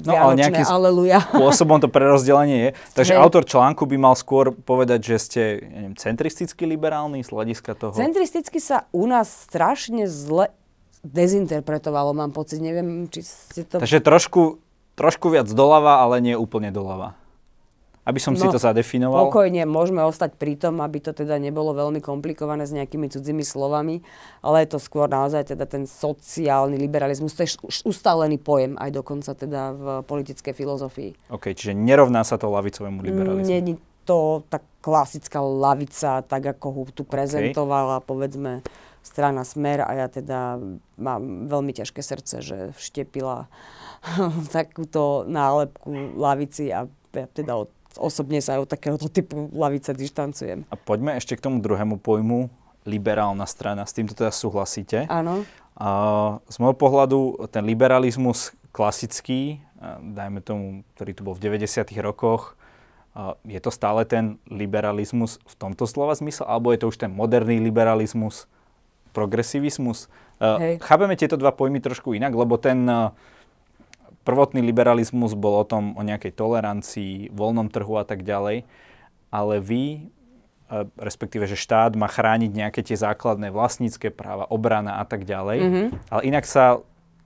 no, 0.05 0.13
ale 0.13 0.37
nejakým 0.37 0.69
aleluja. 0.69 1.25
spôsobom 1.33 1.81
to 1.81 1.89
prerozdelenie 1.89 2.69
je. 2.69 2.71
Takže 3.01 3.17
hej. 3.17 3.21
autor 3.25 3.49
článku 3.49 3.89
by 3.89 3.97
mal 3.97 4.15
skôr 4.15 4.53
povedať, 4.53 5.01
že 5.01 5.17
ste 5.17 5.43
neviem, 5.65 5.95
centristicky 5.97 6.69
liberálny 6.69 7.25
z 7.25 7.33
hľadiska 7.33 7.73
toho? 7.73 7.97
Centristicky 7.97 8.61
sa 8.61 8.85
u 8.93 9.09
nás 9.09 9.33
strašne 9.49 10.05
zle 10.05 10.53
dezinterpretovalo, 11.03 12.13
mám 12.15 12.31
pocit. 12.31 12.63
Neviem, 12.63 13.11
či 13.11 13.25
ste 13.25 13.65
to... 13.67 13.83
Takže 13.83 13.99
trošku, 14.05 14.63
trošku 14.95 15.33
viac 15.33 15.51
doľava, 15.51 16.05
ale 16.05 16.23
nie 16.23 16.37
úplne 16.39 16.71
doľava. 16.71 17.19
Aby 18.03 18.19
som 18.19 18.35
no, 18.35 18.43
si 18.43 18.51
to 18.51 18.59
zadefinoval? 18.59 19.31
Pokojne, 19.31 19.63
môžeme 19.63 20.03
ostať 20.03 20.35
pri 20.35 20.59
tom, 20.59 20.83
aby 20.83 20.99
to 20.99 21.15
teda 21.15 21.39
nebolo 21.39 21.71
veľmi 21.71 22.03
komplikované 22.03 22.67
s 22.67 22.75
nejakými 22.75 23.07
cudzými 23.07 23.47
slovami, 23.47 24.03
ale 24.43 24.67
je 24.67 24.75
to 24.75 24.79
skôr 24.83 25.07
naozaj 25.07 25.55
teda 25.55 25.71
ten 25.71 25.87
sociálny 25.87 26.75
liberalizmus, 26.83 27.39
to 27.39 27.47
je 27.47 27.55
ustálený 27.87 28.43
pojem 28.43 28.75
aj 28.75 28.91
dokonca 28.91 29.39
teda 29.39 29.63
v 29.71 29.87
politickej 30.03 30.51
filozofii. 30.51 31.11
OK, 31.31 31.55
čiže 31.55 31.79
nerovná 31.79 32.27
sa 32.27 32.35
to 32.35 32.51
lavicovému 32.51 32.99
liberalizmu? 33.07 33.47
Nie 33.47 33.63
je 33.63 33.79
to 34.03 34.43
tá 34.51 34.59
klasická 34.83 35.39
lavica, 35.39 36.27
tak 36.27 36.43
ako 36.59 36.67
ho 36.75 36.83
tu 36.91 37.07
prezentovala, 37.07 38.03
okay. 38.03 38.07
povedzme, 38.11 38.53
strana 39.03 39.47
Smer 39.47 39.83
a 39.83 39.91
ja 39.95 40.07
teda 40.11 40.59
mám 40.99 41.47
veľmi 41.47 41.71
ťažké 41.75 42.03
srdce, 42.03 42.43
že 42.43 42.59
vštepila 42.75 43.47
takúto 44.55 45.23
nálepku 45.27 46.19
lavici 46.19 46.71
a 46.75 46.91
ja 47.13 47.27
teda 47.29 47.67
od 47.67 47.71
osobne 48.01 48.41
sa 48.41 48.61
od 48.61 48.69
takéhoto 48.69 49.11
typu 49.11 49.51
lavice 49.53 49.93
dištancujem. 49.93 50.65
A 50.69 50.77
poďme 50.77 51.17
ešte 51.19 51.37
k 51.37 51.45
tomu 51.45 51.61
druhému 51.61 52.01
pojmu, 52.01 52.49
liberálna 52.89 53.47
strana. 53.47 53.87
S 53.87 53.95
týmto 53.95 54.17
teda 54.17 54.35
súhlasíte? 54.35 55.07
Áno. 55.07 55.47
A 55.79 55.89
z 56.51 56.57
môjho 56.61 56.77
pohľadu 56.77 57.49
ten 57.49 57.65
liberalizmus 57.65 58.53
klasický, 58.73 59.61
dajme 60.01 60.41
tomu, 60.45 60.85
ktorý 60.95 61.11
tu 61.13 61.23
bol 61.25 61.35
v 61.37 61.45
90. 61.49 61.85
rokoch, 62.05 62.57
je 63.45 63.61
to 63.61 63.69
stále 63.69 64.05
ten 64.09 64.41
liberalizmus 64.49 65.37
v 65.45 65.55
tomto 65.61 65.85
slova 65.85 66.17
zmysle, 66.17 66.49
alebo 66.49 66.73
je 66.73 66.81
to 66.81 66.89
už 66.89 66.97
ten 66.97 67.13
moderný 67.13 67.61
liberalizmus, 67.61 68.49
progresivizmus? 69.13 70.09
Hej. 70.41 70.81
Chápeme 70.81 71.13
tieto 71.21 71.37
dva 71.37 71.53
pojmy 71.53 71.85
trošku 71.85 72.17
inak, 72.17 72.33
lebo 72.33 72.57
ten 72.57 72.89
prvotný 74.23 74.63
liberalizmus 74.63 75.35
bol 75.35 75.63
o 75.63 75.67
tom, 75.67 75.95
o 75.99 76.03
nejakej 76.03 76.33
tolerancii, 76.35 77.31
voľnom 77.35 77.69
trhu 77.69 77.99
a 77.99 78.07
tak 78.07 78.23
ďalej, 78.23 78.67
ale 79.31 79.55
vy, 79.59 79.85
e, 79.99 80.01
respektíve, 80.97 81.47
že 81.51 81.59
štát 81.59 81.95
má 81.99 82.07
chrániť 82.07 82.51
nejaké 82.51 82.81
tie 82.87 82.99
základné 82.99 83.51
vlastnícke 83.51 84.15
práva, 84.15 84.47
obrana 84.49 85.03
a 85.03 85.05
tak 85.05 85.27
ďalej, 85.27 85.59
mm-hmm. 85.59 85.87
ale 86.11 86.23
inak 86.27 86.47
sa 86.47 86.81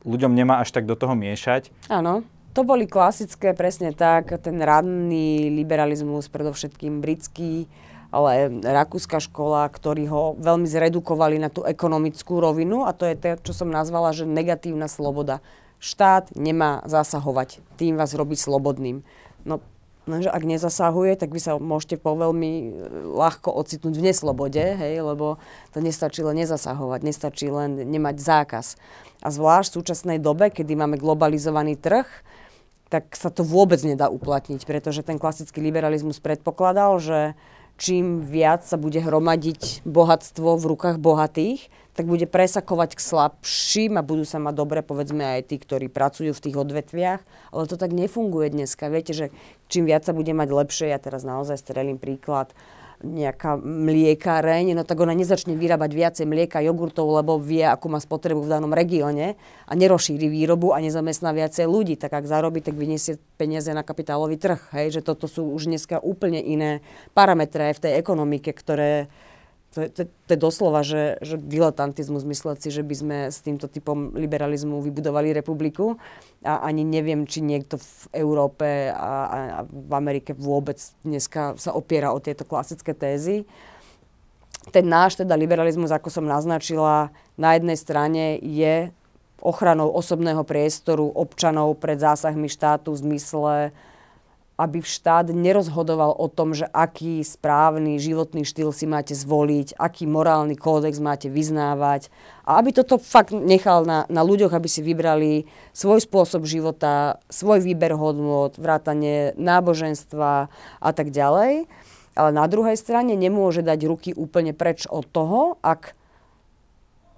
ľuďom 0.06 0.32
nemá 0.32 0.62
až 0.62 0.72
tak 0.72 0.86
do 0.86 0.94
toho 0.94 1.18
miešať. 1.18 1.74
Áno. 1.90 2.22
To 2.56 2.64
boli 2.64 2.88
klasické, 2.88 3.52
presne 3.52 3.92
tak, 3.92 4.32
ten 4.40 4.56
ranný 4.64 5.52
liberalizmus, 5.52 6.32
predovšetkým 6.32 7.04
britský, 7.04 7.68
ale 8.08 8.48
rakúska 8.64 9.20
škola, 9.20 9.68
ktorí 9.68 10.08
ho 10.08 10.38
veľmi 10.40 10.64
zredukovali 10.64 11.36
na 11.36 11.52
tú 11.52 11.68
ekonomickú 11.68 12.40
rovinu 12.40 12.88
a 12.88 12.96
to 12.96 13.04
je 13.04 13.12
to, 13.18 13.36
čo 13.44 13.52
som 13.52 13.68
nazvala, 13.68 14.16
že 14.16 14.24
negatívna 14.24 14.88
sloboda 14.88 15.44
štát 15.80 16.32
nemá 16.34 16.82
zasahovať, 16.88 17.60
tým 17.76 18.00
vás 18.00 18.16
robí 18.16 18.34
slobodným. 18.34 19.04
No, 19.46 19.62
lenže 20.06 20.30
ak 20.30 20.42
nezasahuje, 20.46 21.18
tak 21.18 21.34
vy 21.34 21.40
sa 21.42 21.58
môžete 21.58 21.98
po 21.98 22.14
veľmi 22.14 22.50
e, 22.50 22.64
ľahko 23.14 23.50
ocitnúť 23.52 23.94
v 23.98 24.06
neslobode, 24.10 24.62
hej, 24.62 25.02
lebo 25.02 25.36
to 25.74 25.82
nestačí 25.82 26.22
len 26.22 26.38
nezasahovať, 26.42 27.00
nestačí 27.02 27.50
len 27.50 27.76
nemať 27.86 28.16
zákaz. 28.22 28.66
A 29.20 29.28
zvlášť 29.28 29.74
v 29.74 29.76
súčasnej 29.82 30.18
dobe, 30.22 30.48
kedy 30.54 30.78
máme 30.78 30.96
globalizovaný 30.96 31.74
trh, 31.76 32.06
tak 32.86 33.18
sa 33.18 33.34
to 33.34 33.42
vôbec 33.42 33.82
nedá 33.82 34.06
uplatniť, 34.06 34.62
pretože 34.62 35.02
ten 35.02 35.18
klasický 35.18 35.58
liberalizmus 35.58 36.22
predpokladal, 36.22 37.02
že 37.02 37.34
čím 37.76 38.24
viac 38.24 38.64
sa 38.64 38.80
bude 38.80 38.98
hromadiť 39.00 39.84
bohatstvo 39.84 40.56
v 40.56 40.64
rukách 40.76 40.96
bohatých, 41.00 41.68
tak 41.96 42.04
bude 42.04 42.28
presakovať 42.28 43.00
k 43.00 43.00
slabším 43.00 43.96
a 43.96 44.04
budú 44.04 44.28
sa 44.28 44.36
mať 44.36 44.52
dobre, 44.52 44.84
povedzme 44.84 45.40
aj 45.40 45.48
tí, 45.48 45.56
ktorí 45.56 45.88
pracujú 45.88 46.36
v 46.36 46.44
tých 46.44 46.56
odvetviach. 46.60 47.20
Ale 47.56 47.64
to 47.64 47.80
tak 47.80 47.96
nefunguje 47.96 48.52
dneska. 48.52 48.92
Viete, 48.92 49.16
že 49.16 49.26
čím 49.72 49.88
viac 49.88 50.04
sa 50.04 50.12
bude 50.12 50.28
mať 50.36 50.48
lepšie, 50.52 50.92
ja 50.92 51.00
teraz 51.00 51.24
naozaj 51.24 51.56
strelím 51.56 51.96
príklad, 51.96 52.52
nejaká 53.04 53.60
mliekareň, 53.60 54.72
no 54.72 54.82
tak 54.84 55.00
ona 55.04 55.12
nezačne 55.12 55.52
vyrábať 55.52 55.90
viacej 55.92 56.26
mlieka, 56.28 56.64
jogurtov, 56.64 57.12
lebo 57.12 57.36
vie, 57.36 57.64
akú 57.64 57.92
má 57.92 58.00
spotrebu 58.00 58.40
v 58.40 58.52
danom 58.52 58.72
regióne 58.72 59.36
a 59.68 59.72
nerozšíri 59.76 60.28
výrobu 60.32 60.72
a 60.72 60.80
nezamestná 60.80 61.36
viacej 61.36 61.68
ľudí. 61.68 61.94
Tak 62.00 62.12
ak 62.12 62.24
zarobí, 62.24 62.64
tak 62.64 62.78
vyniesie 62.78 63.20
peniaze 63.36 63.68
na 63.76 63.84
kapitálový 63.84 64.40
trh. 64.40 64.60
Hej? 64.72 65.00
Že 65.00 65.02
toto 65.04 65.26
sú 65.28 65.52
už 65.52 65.68
dneska 65.68 66.00
úplne 66.00 66.40
iné 66.40 66.80
parametre 67.12 67.68
v 67.76 67.82
tej 67.82 67.92
ekonomike, 68.00 68.56
ktoré, 68.56 69.12
to, 69.76 69.84
to, 69.92 70.08
to 70.08 70.30
je 70.32 70.40
doslova, 70.40 70.80
že, 70.80 71.20
že 71.20 71.36
diletantizmus 71.36 72.24
mysleť 72.24 72.64
si, 72.64 72.68
že 72.72 72.80
by 72.80 72.94
sme 72.96 73.18
s 73.28 73.44
týmto 73.44 73.68
typom 73.68 74.16
liberalizmu 74.16 74.80
vybudovali 74.80 75.36
republiku 75.36 76.00
a 76.40 76.64
ani 76.64 76.80
neviem, 76.80 77.28
či 77.28 77.44
niekto 77.44 77.76
v 77.76 78.16
Európe 78.16 78.88
a, 78.88 79.12
a 79.28 79.58
v 79.68 79.92
Amerike 79.92 80.32
vôbec 80.32 80.80
dneska 81.04 81.60
sa 81.60 81.76
opiera 81.76 82.16
o 82.16 82.24
tieto 82.24 82.48
klasické 82.48 82.96
tézy. 82.96 83.44
Ten 84.72 84.88
náš 84.88 85.20
teda 85.20 85.36
liberalizmus, 85.36 85.92
ako 85.92 86.08
som 86.08 86.24
naznačila, 86.24 87.12
na 87.36 87.60
jednej 87.60 87.76
strane 87.76 88.40
je 88.40 88.88
ochranou 89.44 89.92
osobného 89.92 90.40
priestoru 90.48 91.12
občanov 91.12 91.76
pred 91.76 92.00
zásahmi 92.00 92.48
štátu 92.48 92.96
v 92.96 93.02
zmysle 93.04 93.54
aby 94.56 94.80
štát 94.80 95.28
nerozhodoval 95.36 96.16
o 96.16 96.32
tom, 96.32 96.56
že 96.56 96.64
aký 96.72 97.20
správny 97.20 98.00
životný 98.00 98.48
štýl 98.48 98.72
si 98.72 98.88
máte 98.88 99.12
zvoliť, 99.12 99.76
aký 99.76 100.08
morálny 100.08 100.56
kódex 100.56 100.96
máte 100.96 101.28
vyznávať 101.28 102.08
a 102.48 102.56
aby 102.56 102.72
toto 102.72 102.96
fakt 102.96 103.36
nechal 103.36 103.84
na, 103.84 104.08
na 104.08 104.24
ľuďoch, 104.24 104.56
aby 104.56 104.68
si 104.68 104.80
vybrali 104.80 105.44
svoj 105.76 106.00
spôsob 106.00 106.48
života, 106.48 107.20
svoj 107.28 107.60
výber 107.60 107.92
hodnot, 107.92 108.56
vrátanie 108.56 109.36
náboženstva 109.36 110.48
a 110.80 110.90
tak 110.96 111.12
ďalej. 111.12 111.68
Ale 112.16 112.30
na 112.32 112.48
druhej 112.48 112.80
strane 112.80 113.12
nemôže 113.12 113.60
dať 113.60 113.80
ruky 113.84 114.10
úplne 114.16 114.56
preč 114.56 114.88
od 114.88 115.04
toho, 115.04 115.60
ak 115.60 115.92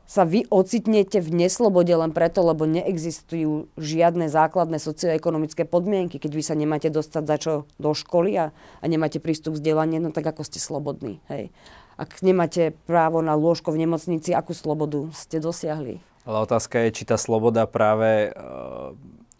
sa 0.09 0.25
vy 0.25 0.49
ocitnete 0.49 1.21
v 1.21 1.45
neslobode 1.45 1.93
len 1.93 2.17
preto, 2.17 2.41
lebo 2.41 2.65
neexistujú 2.65 3.69
žiadne 3.77 4.33
základné 4.33 4.81
socioekonomické 4.81 5.69
podmienky. 5.69 6.17
Keď 6.17 6.33
vy 6.33 6.43
sa 6.43 6.57
nemáte 6.57 6.89
dostať 6.89 7.23
za 7.29 7.37
čo 7.37 7.53
do 7.77 7.93
školy 7.93 8.33
a, 8.41 8.47
a 8.81 8.85
nemáte 8.89 9.21
prístup 9.21 9.55
k 9.55 9.61
vzdelaniu, 9.61 10.01
no 10.01 10.09
tak 10.09 10.25
ako 10.33 10.49
ste 10.49 10.65
slobodní. 10.65 11.21
Hej. 11.29 11.53
Ak 12.01 12.25
nemáte 12.25 12.73
právo 12.89 13.21
na 13.21 13.37
lôžko 13.37 13.69
v 13.69 13.85
nemocnici, 13.85 14.33
akú 14.33 14.57
slobodu 14.57 15.13
ste 15.13 15.45
dosiahli? 15.45 16.01
Ale 16.25 16.39
otázka 16.41 16.89
je, 16.89 16.97
či 16.97 17.05
tá 17.05 17.21
sloboda 17.21 17.69
práve 17.69 18.33
e, 18.33 18.41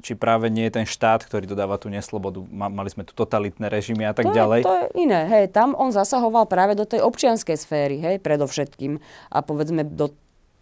či 0.05 0.15
práve 0.15 0.47
nie 0.53 0.69
je 0.69 0.79
ten 0.79 0.87
štát, 0.87 1.25
ktorý 1.25 1.49
dodáva 1.49 1.81
tú 1.81 1.91
neslobodu. 1.91 2.45
Mali 2.53 2.93
sme 2.93 3.09
tu 3.09 3.17
totalitné 3.17 3.67
režimy 3.67 4.07
a 4.07 4.13
tak 4.15 4.31
to 4.31 4.37
ďalej. 4.37 4.61
Je, 4.63 4.69
to 4.69 4.77
je 4.79 4.89
iné. 5.01 5.21
Hej, 5.27 5.45
tam 5.51 5.73
on 5.75 5.91
zasahoval 5.91 6.47
práve 6.47 6.77
do 6.79 6.85
tej 6.87 7.03
občianskej 7.03 7.57
sféry, 7.57 7.97
hej, 7.99 8.17
predovšetkým. 8.23 9.01
A 9.33 9.39
povedzme 9.43 9.83
do 9.83 10.13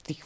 tých 0.06 0.22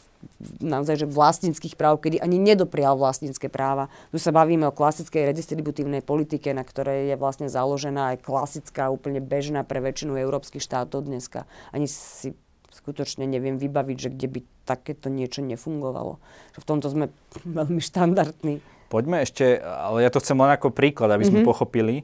naozaj 0.61 1.05
že 1.05 1.07
vlastníckých 1.09 1.75
práv, 1.81 2.05
kedy 2.05 2.21
ani 2.21 2.37
nedoprial 2.37 2.97
vlastnícke 2.97 3.49
práva. 3.49 3.89
Tu 4.13 4.21
sa 4.21 4.31
bavíme 4.31 4.69
o 4.69 4.77
klasickej 4.77 5.33
redistributívnej 5.33 6.05
politike, 6.05 6.53
na 6.53 6.61
ktorej 6.61 7.13
je 7.13 7.17
vlastne 7.17 7.49
založená 7.49 8.15
aj 8.17 8.25
klasická, 8.25 8.93
úplne 8.93 9.25
bežná 9.25 9.65
pre 9.65 9.81
väčšinu 9.81 10.21
európskych 10.21 10.61
štátov 10.61 11.09
dneska. 11.09 11.49
Ani 11.73 11.89
si 11.89 12.37
skutočne 12.71 13.27
neviem 13.27 13.59
vybaviť, 13.59 13.97
že 13.97 14.13
kde 14.13 14.29
by 14.29 14.41
takéto 14.69 15.11
niečo 15.11 15.43
nefungovalo. 15.43 16.23
v 16.55 16.65
tomto 16.69 16.87
sme 16.93 17.07
veľmi 17.59 17.81
štandardní. 17.81 18.63
Poďme 18.91 19.23
ešte, 19.23 19.63
ale 19.63 20.03
ja 20.03 20.11
to 20.11 20.19
chcem 20.19 20.35
len 20.35 20.51
ako 20.51 20.75
príklad, 20.75 21.15
aby 21.15 21.23
sme 21.23 21.43
mm-hmm. 21.43 21.51
pochopili. 21.51 22.03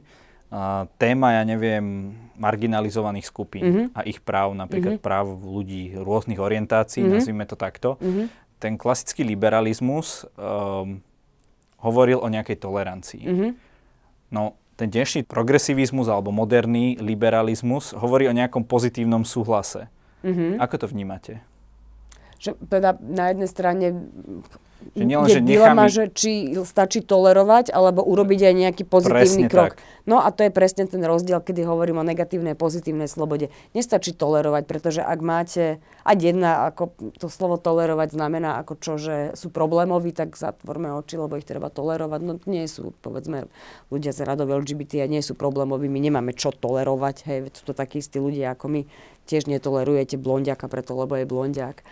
Téma, 0.95 1.27
ja 1.35 1.43
neviem, 1.43 2.15
marginalizovaných 2.39 3.27
skupín 3.27 3.63
mm-hmm. 3.67 3.85
a 3.91 4.07
ich 4.07 4.23
práv, 4.23 4.55
napríklad 4.55 4.95
mm-hmm. 4.95 5.09
práv 5.11 5.27
ľudí 5.43 5.91
rôznych 5.99 6.39
orientácií, 6.39 7.03
mm-hmm. 7.03 7.19
nazvime 7.19 7.43
to 7.43 7.59
takto. 7.59 7.99
Mm-hmm. 7.99 8.25
Ten 8.55 8.73
klasický 8.79 9.27
liberalizmus 9.27 10.23
um, 10.39 11.03
hovoril 11.83 12.23
o 12.23 12.31
nejakej 12.31 12.63
tolerancii. 12.63 13.23
Mm-hmm. 13.27 13.51
No, 14.31 14.55
ten 14.79 14.87
dnešný 14.87 15.27
progresivizmus 15.27 16.07
alebo 16.07 16.31
moderný 16.31 16.95
liberalizmus 16.95 17.91
hovorí 17.91 18.31
o 18.31 18.33
nejakom 18.33 18.63
pozitívnom 18.63 19.27
súhlase. 19.27 19.91
Mm-hmm. 20.23 20.63
Ako 20.63 20.75
to 20.79 20.87
vnímate? 20.87 21.43
Že 22.37 22.51
teda 22.69 22.97
na 23.01 23.33
jednej 23.33 23.49
strane 23.49 23.85
že 24.93 25.03
nielen, 25.03 25.27
je 25.27 25.33
že 25.37 25.41
dilema, 25.41 25.85
že 25.89 26.03
či 26.13 26.53
stačí 26.63 27.01
tolerovať, 27.01 27.73
alebo 27.73 28.05
urobiť 28.05 28.39
aj 28.49 28.53
nejaký 28.55 28.83
pozitívny 28.85 29.49
presne 29.49 29.51
krok. 29.51 29.73
Tak. 29.75 29.81
No 30.07 30.23
a 30.23 30.31
to 30.31 30.47
je 30.47 30.51
presne 30.53 30.87
ten 30.87 31.03
rozdiel, 31.03 31.43
kedy 31.43 31.67
hovorím 31.67 31.99
o 31.99 32.05
negatívnej 32.07 32.55
a 32.55 32.59
pozitívnej 32.59 33.09
slobode. 33.11 33.51
Nestačí 33.75 34.15
tolerovať, 34.15 34.63
pretože 34.69 35.01
ak 35.03 35.19
máte, 35.19 35.83
aj 36.07 36.15
jedna, 36.15 36.69
ako 36.71 36.93
to 37.19 37.27
slovo 37.27 37.59
tolerovať 37.59 38.15
znamená 38.15 38.61
ako 38.63 38.73
čo, 38.79 38.93
že 38.95 39.15
sú 39.35 39.51
problémoví, 39.51 40.15
tak 40.15 40.37
zatvorme 40.39 40.93
oči, 40.95 41.19
lebo 41.19 41.35
ich 41.35 41.45
treba 41.45 41.67
tolerovať. 41.67 42.19
No 42.23 42.39
nie 42.47 42.63
sú, 42.69 42.95
povedzme, 43.03 43.51
ľudia 43.91 44.15
z 44.15 44.23
radov 44.23 44.53
LGBT 44.63 45.03
a 45.03 45.11
nie 45.11 45.19
sú 45.19 45.35
problémoví, 45.35 45.91
my 45.91 45.99
nemáme 45.99 46.31
čo 46.31 46.55
tolerovať, 46.55 47.15
hej, 47.27 47.39
sú 47.51 47.67
to 47.67 47.73
takí 47.75 47.99
istí 47.99 48.21
ľudia 48.21 48.55
ako 48.55 48.71
my, 48.71 48.81
tiež 49.27 49.51
netolerujete 49.51 50.15
blondiaka 50.15 50.71
preto, 50.71 50.95
lebo 50.95 51.19
je 51.19 51.27
blondiak. 51.27 51.83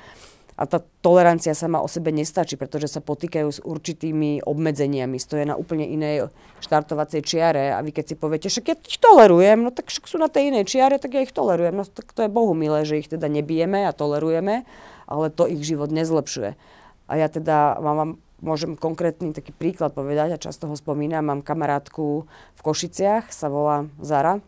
A 0.56 0.64
tá 0.64 0.80
tolerancia 1.04 1.52
sama 1.52 1.84
o 1.84 1.88
sebe 1.92 2.16
nestačí, 2.16 2.56
pretože 2.56 2.88
sa 2.88 3.04
potýkajú 3.04 3.48
s 3.52 3.60
určitými 3.60 4.40
obmedzeniami. 4.48 5.20
Stoje 5.20 5.44
na 5.44 5.60
úplne 5.60 5.84
inej 5.84 6.32
štartovacej 6.64 7.22
čiare 7.28 7.76
a 7.76 7.84
vy 7.84 7.92
keď 7.92 8.06
si 8.08 8.16
poviete, 8.16 8.48
že 8.48 8.64
ja 8.64 8.80
ich 8.80 8.96
tolerujem, 8.96 9.68
no 9.68 9.76
tak 9.76 9.92
však 9.92 10.08
sú 10.08 10.16
na 10.16 10.32
tej 10.32 10.56
inej 10.56 10.72
čiare, 10.72 10.96
tak 10.96 11.12
ja 11.12 11.28
ich 11.28 11.36
tolerujem. 11.36 11.76
No 11.76 11.84
tak 11.84 12.08
to 12.16 12.24
je 12.24 12.32
Bohu 12.32 12.56
milé, 12.56 12.88
že 12.88 13.04
ich 13.04 13.12
teda 13.12 13.28
nebijeme 13.28 13.84
a 13.84 13.92
tolerujeme, 13.92 14.64
ale 15.12 15.28
to 15.28 15.44
ich 15.44 15.60
život 15.60 15.92
nezlepšuje. 15.92 16.56
A 17.06 17.14
ja 17.20 17.28
teda 17.28 17.76
mám, 17.84 18.16
môžem 18.40 18.80
konkrétny 18.80 19.36
taký 19.36 19.52
príklad 19.52 19.92
povedať 19.92 20.40
a 20.40 20.42
často 20.42 20.72
ho 20.72 20.76
spomínam. 20.80 21.28
Mám 21.28 21.44
kamarátku 21.44 22.32
v 22.32 22.62
Košiciach, 22.64 23.28
sa 23.28 23.52
volá 23.52 23.92
Zara, 24.00 24.40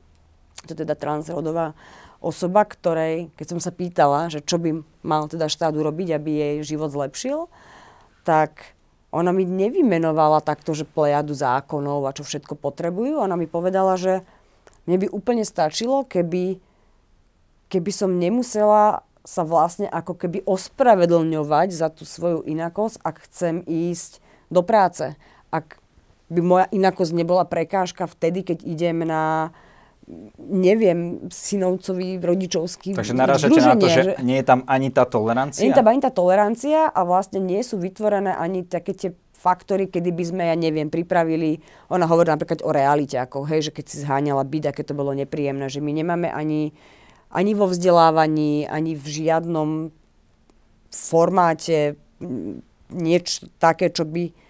to 0.64 0.72
je 0.72 0.88
teda 0.88 0.96
transrodová 0.96 1.76
osoba, 2.24 2.66
ktorej, 2.66 3.30
keď 3.38 3.46
som 3.56 3.60
sa 3.62 3.70
pýtala, 3.70 4.30
že 4.34 4.42
čo 4.42 4.58
by 4.58 4.82
mal 5.06 5.30
teda 5.30 5.48
štát 5.48 5.74
urobiť, 5.74 6.18
aby 6.18 6.32
jej 6.32 6.56
život 6.76 6.90
zlepšil, 6.90 7.48
tak 8.26 8.78
ona 9.14 9.32
mi 9.32 9.48
nevymenovala 9.48 10.44
takto, 10.44 10.76
že 10.76 10.84
plejadu 10.84 11.32
zákonov 11.32 12.06
a 12.06 12.16
čo 12.16 12.28
všetko 12.28 12.60
potrebujú. 12.60 13.24
Ona 13.24 13.40
mi 13.40 13.48
povedala, 13.48 13.96
že 13.96 14.28
mne 14.84 15.04
by 15.04 15.08
úplne 15.12 15.48
stačilo, 15.48 16.04
keby, 16.04 16.60
keby 17.72 17.92
som 17.92 18.20
nemusela 18.20 19.08
sa 19.28 19.44
vlastne 19.44 19.92
ako 19.92 20.16
keby 20.16 20.44
ospravedlňovať 20.48 21.68
za 21.76 21.92
tú 21.92 22.08
svoju 22.08 22.48
inakosť, 22.48 23.04
ak 23.04 23.16
chcem 23.28 23.60
ísť 23.68 24.24
do 24.48 24.64
práce. 24.64 25.20
Ak 25.52 25.84
by 26.32 26.40
moja 26.40 26.66
inakosť 26.72 27.12
nebola 27.12 27.44
prekážka 27.44 28.08
vtedy, 28.08 28.48
keď 28.48 28.64
idem 28.64 29.04
na, 29.04 29.52
neviem, 30.40 31.28
synovcovi 31.28 32.24
rodičovský 32.24 32.96
Takže 32.96 33.12
narážate 33.12 33.60
na 33.60 33.76
to, 33.76 33.92
že, 33.92 34.16
že 34.16 34.24
nie 34.24 34.40
je 34.40 34.46
tam 34.48 34.64
ani 34.64 34.88
tá 34.88 35.04
tolerancia? 35.04 35.60
Nie 35.60 35.76
je 35.76 35.80
tam 35.84 35.88
ani 35.92 36.00
tá 36.00 36.12
tolerancia 36.16 36.88
a 36.88 37.00
vlastne 37.04 37.44
nie 37.44 37.60
sú 37.60 37.76
vytvorené 37.76 38.32
ani 38.32 38.64
také 38.64 38.96
tie 38.96 39.12
faktory, 39.36 39.92
kedy 39.92 40.10
by 40.16 40.24
sme, 40.24 40.44
ja 40.48 40.56
neviem, 40.56 40.88
pripravili, 40.88 41.62
ona 41.92 42.08
hovorí 42.10 42.32
napríklad 42.32 42.64
o 42.64 42.72
realite, 42.74 43.20
ako 43.20 43.46
hej, 43.46 43.70
že 43.70 43.72
keď 43.76 43.86
si 43.86 43.98
zháňala 44.02 44.48
byt, 44.48 44.74
aké 44.74 44.82
to 44.82 44.98
bolo 44.98 45.14
nepríjemné, 45.14 45.68
že 45.70 45.84
my 45.84 45.92
nemáme 45.94 46.32
ani, 46.32 46.74
ani 47.30 47.52
vo 47.54 47.70
vzdelávaní, 47.70 48.66
ani 48.66 48.98
v 48.98 49.06
žiadnom 49.06 49.70
formáte 50.90 52.00
niečo 52.90 53.52
také, 53.60 53.92
čo 53.92 54.08
by 54.08 54.47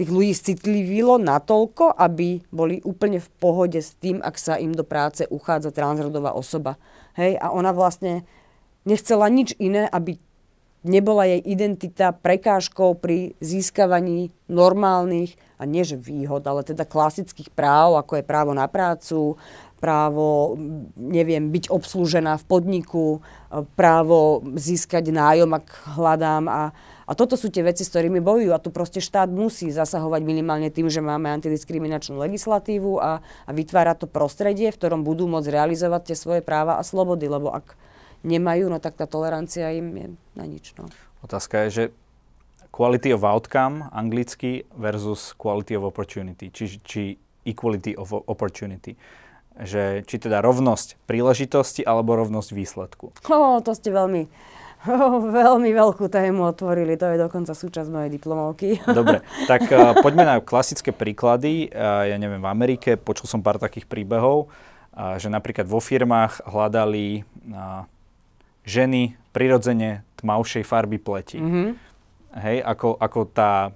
tých 0.00 0.08
ľudí 0.08 0.32
citlivilo 0.32 1.20
natoľko, 1.20 1.92
aby 1.92 2.40
boli 2.48 2.80
úplne 2.80 3.20
v 3.20 3.28
pohode 3.36 3.76
s 3.76 3.92
tým, 4.00 4.24
ak 4.24 4.40
sa 4.40 4.56
im 4.56 4.72
do 4.72 4.80
práce 4.80 5.28
uchádza 5.28 5.76
transrodová 5.76 6.32
osoba. 6.32 6.80
Hej, 7.20 7.36
a 7.36 7.52
ona 7.52 7.76
vlastne 7.76 8.24
nechcela 8.88 9.28
nič 9.28 9.52
iné, 9.60 9.84
aby 9.92 10.16
nebola 10.80 11.28
jej 11.28 11.44
identita 11.44 12.16
prekážkou 12.16 12.96
pri 12.96 13.36
získavaní 13.44 14.32
normálnych, 14.48 15.36
a 15.60 15.68
nie 15.68 15.84
že 15.84 16.00
výhod, 16.00 16.40
ale 16.48 16.64
teda 16.64 16.88
klasických 16.88 17.52
práv, 17.52 18.00
ako 18.00 18.16
je 18.16 18.24
právo 18.24 18.56
na 18.56 18.64
prácu, 18.64 19.36
právo, 19.76 20.56
neviem, 20.96 21.52
byť 21.52 21.68
obslúžená 21.68 22.40
v 22.40 22.48
podniku, 22.48 23.06
právo 23.76 24.40
získať 24.56 25.12
nájom, 25.12 25.52
ak 25.56 25.66
hľadám 26.00 26.44
a, 26.48 26.72
a 27.10 27.12
toto 27.18 27.34
sú 27.34 27.50
tie 27.50 27.66
veci, 27.66 27.82
s 27.82 27.90
ktorými 27.90 28.22
bojujú 28.22 28.54
a 28.54 28.62
tu 28.62 28.70
proste 28.70 29.02
štát 29.02 29.26
musí 29.26 29.74
zasahovať 29.74 30.22
minimálne 30.22 30.70
tým, 30.70 30.86
že 30.86 31.02
máme 31.02 31.26
antidiskriminačnú 31.34 32.14
legislatívu 32.14 33.02
a, 33.02 33.18
a 33.18 33.50
vytvára 33.50 33.98
to 33.98 34.06
prostredie, 34.06 34.70
v 34.70 34.78
ktorom 34.78 35.02
budú 35.02 35.26
môcť 35.26 35.50
realizovať 35.50 36.14
tie 36.14 36.16
svoje 36.16 36.40
práva 36.46 36.78
a 36.78 36.86
slobody, 36.86 37.26
lebo 37.26 37.50
ak 37.50 37.74
nemajú, 38.22 38.70
no 38.70 38.78
tak 38.78 38.94
tá 38.94 39.10
tolerancia 39.10 39.74
im 39.74 39.86
je 39.90 40.06
na 40.38 40.44
nič. 40.46 40.70
No. 40.78 40.86
Otázka 41.26 41.66
je, 41.66 41.68
že 41.74 41.84
quality 42.70 43.10
of 43.10 43.26
outcome 43.26 43.90
anglicky 43.90 44.62
versus 44.78 45.34
quality 45.34 45.74
of 45.74 45.82
opportunity, 45.82 46.54
či, 46.54 46.78
či 46.86 47.18
equality 47.42 47.98
of 47.98 48.14
opportunity. 48.14 48.94
Že, 49.60 50.06
či 50.06 50.16
teda 50.16 50.40
rovnosť 50.40 50.96
príležitosti 51.04 51.82
alebo 51.84 52.16
rovnosť 52.16 52.54
výsledku. 52.54 53.12
Oh, 53.28 53.58
to 53.60 53.74
ste 53.76 53.92
veľmi 53.92 54.30
veľmi 55.40 55.70
veľkú 55.76 56.08
tému 56.08 56.48
otvorili, 56.56 56.96
to 56.96 57.12
je 57.12 57.20
dokonca 57.20 57.52
súčasť 57.52 57.88
mojej 57.92 58.10
diplomovky. 58.16 58.80
Dobre, 58.98 59.20
tak 59.44 59.68
uh, 59.68 59.92
poďme 60.00 60.24
na 60.24 60.34
klasické 60.40 60.90
príklady. 60.94 61.68
Uh, 61.68 62.08
ja 62.08 62.16
neviem, 62.16 62.40
v 62.40 62.48
Amerike 62.48 62.96
počul 62.96 63.28
som 63.28 63.44
pár 63.44 63.60
takých 63.60 63.84
príbehov, 63.84 64.48
uh, 64.48 65.20
že 65.20 65.28
napríklad 65.28 65.68
vo 65.68 65.84
firmách 65.84 66.48
hľadali 66.48 67.28
ženy 68.64 69.20
prirodzene 69.32 70.04
tmavšej 70.20 70.64
farby 70.64 70.98
pleti. 71.00 71.40
Mm-hmm. 71.40 71.68
Hej, 72.40 72.56
ako, 72.62 72.94
ako 73.00 73.20
tá 73.32 73.74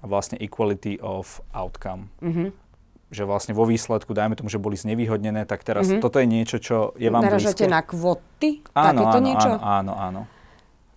vlastne 0.00 0.40
equality 0.40 0.96
of 1.02 1.44
outcome. 1.52 2.08
Mm-hmm 2.24 2.70
že 3.10 3.26
vlastne 3.26 3.58
vo 3.58 3.66
výsledku, 3.66 4.14
dajme 4.14 4.38
tomu, 4.38 4.46
že 4.46 4.62
boli 4.62 4.78
znevýhodnené, 4.78 5.42
tak 5.42 5.66
teraz 5.66 5.90
mm-hmm. 5.90 5.98
toto 5.98 6.22
je 6.22 6.30
niečo, 6.30 6.62
čo 6.62 6.94
je 6.94 7.10
vám 7.10 7.26
Naražate 7.26 7.66
blízke. 7.66 7.74
na 7.74 7.80
kvoty? 7.82 8.50
Áno, 8.70 9.02
áno, 9.10 9.18
niečo? 9.18 9.50
áno, 9.58 9.60
áno, 9.66 9.92
áno. 9.98 10.20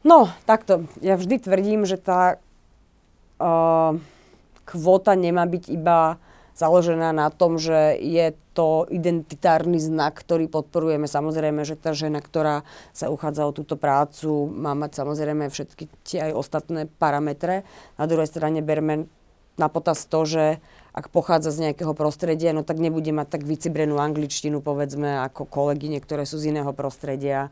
No, 0.03 0.27
takto. 0.43 0.83
Ja 0.99 1.15
vždy 1.15 1.39
tvrdím, 1.39 1.87
že 1.87 1.95
tá 1.95 2.35
uh, 3.39 3.95
kvóta 4.67 5.15
nemá 5.15 5.47
byť 5.47 5.63
iba 5.71 6.19
založená 6.53 7.15
na 7.15 7.33
tom, 7.33 7.57
že 7.57 7.97
je 7.97 8.35
to 8.53 8.85
identitárny 8.93 9.81
znak, 9.81 10.13
ktorý 10.21 10.45
podporujeme. 10.45 11.09
Samozrejme, 11.09 11.65
že 11.65 11.73
tá 11.73 11.97
žena, 11.97 12.21
ktorá 12.21 12.61
sa 12.93 13.09
uchádza 13.09 13.49
o 13.49 13.55
túto 13.55 13.73
prácu, 13.73 14.51
má 14.53 14.77
mať 14.77 15.01
samozrejme 15.01 15.49
všetky 15.49 15.89
tie 16.05 16.29
aj 16.29 16.31
ostatné 16.37 16.85
parametre. 17.01 17.65
Na 17.97 18.05
druhej 18.05 18.29
strane 18.29 18.61
berme 18.61 19.09
na 19.57 19.69
potaz 19.69 20.05
to, 20.05 20.25
že 20.29 20.61
ak 20.93 21.09
pochádza 21.09 21.49
z 21.49 21.69
nejakého 21.69 21.97
prostredia, 21.97 22.53
no 22.53 22.61
tak 22.61 22.77
nebude 22.77 23.09
mať 23.09 23.37
tak 23.39 23.43
vycibrenú 23.49 23.97
angličtinu, 23.97 24.61
povedzme, 24.61 25.25
ako 25.25 25.49
kolegyne, 25.49 25.97
ktoré 25.97 26.25
sú 26.29 26.37
z 26.37 26.53
iného 26.53 26.69
prostredia 26.73 27.49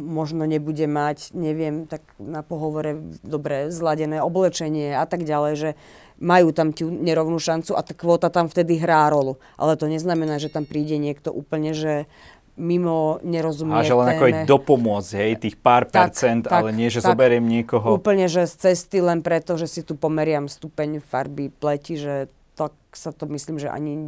možno 0.00 0.48
nebude 0.48 0.88
mať, 0.88 1.36
neviem, 1.36 1.84
tak 1.84 2.00
na 2.16 2.40
pohovore 2.40 2.96
dobre 3.20 3.68
zladené 3.68 4.24
oblečenie 4.24 4.96
a 4.96 5.04
tak 5.04 5.28
ďalej, 5.28 5.54
že 5.56 5.70
majú 6.16 6.54
tam 6.54 6.72
tú 6.72 6.88
nerovnú 6.88 7.36
šancu 7.36 7.76
a 7.76 7.84
tá 7.84 7.92
kvóta 7.92 8.32
tam 8.32 8.48
vtedy 8.48 8.80
hrá 8.80 9.10
rolu. 9.12 9.36
Ale 9.60 9.76
to 9.76 9.84
neznamená, 9.84 10.40
že 10.40 10.48
tam 10.48 10.64
príde 10.64 10.96
niekto 10.96 11.28
úplne, 11.28 11.76
že 11.76 12.08
mimo 12.54 13.18
nerozumie 13.26 13.82
A 13.82 13.82
že 13.82 13.98
len 13.98 14.14
ako 14.14 14.24
aj 14.30 14.34
dopomôcť, 14.46 15.10
hej, 15.18 15.32
tých 15.42 15.56
pár 15.58 15.90
tak, 15.90 16.14
percent, 16.14 16.46
tak, 16.46 16.62
ale 16.62 16.70
nie, 16.70 16.86
že 16.86 17.02
tak, 17.02 17.18
zoberiem 17.18 17.42
niekoho. 17.42 17.98
Úplne, 17.98 18.30
že 18.30 18.46
z 18.46 18.70
cesty 18.70 19.02
len 19.02 19.26
preto, 19.26 19.58
že 19.58 19.66
si 19.66 19.82
tu 19.82 19.98
pomeriam 19.98 20.46
stupeň 20.46 21.02
farby 21.02 21.50
pleti, 21.50 21.98
že 21.98 22.30
tak 22.54 22.70
sa 22.94 23.10
to 23.10 23.26
myslím, 23.34 23.58
že 23.58 23.66
ani 23.66 23.98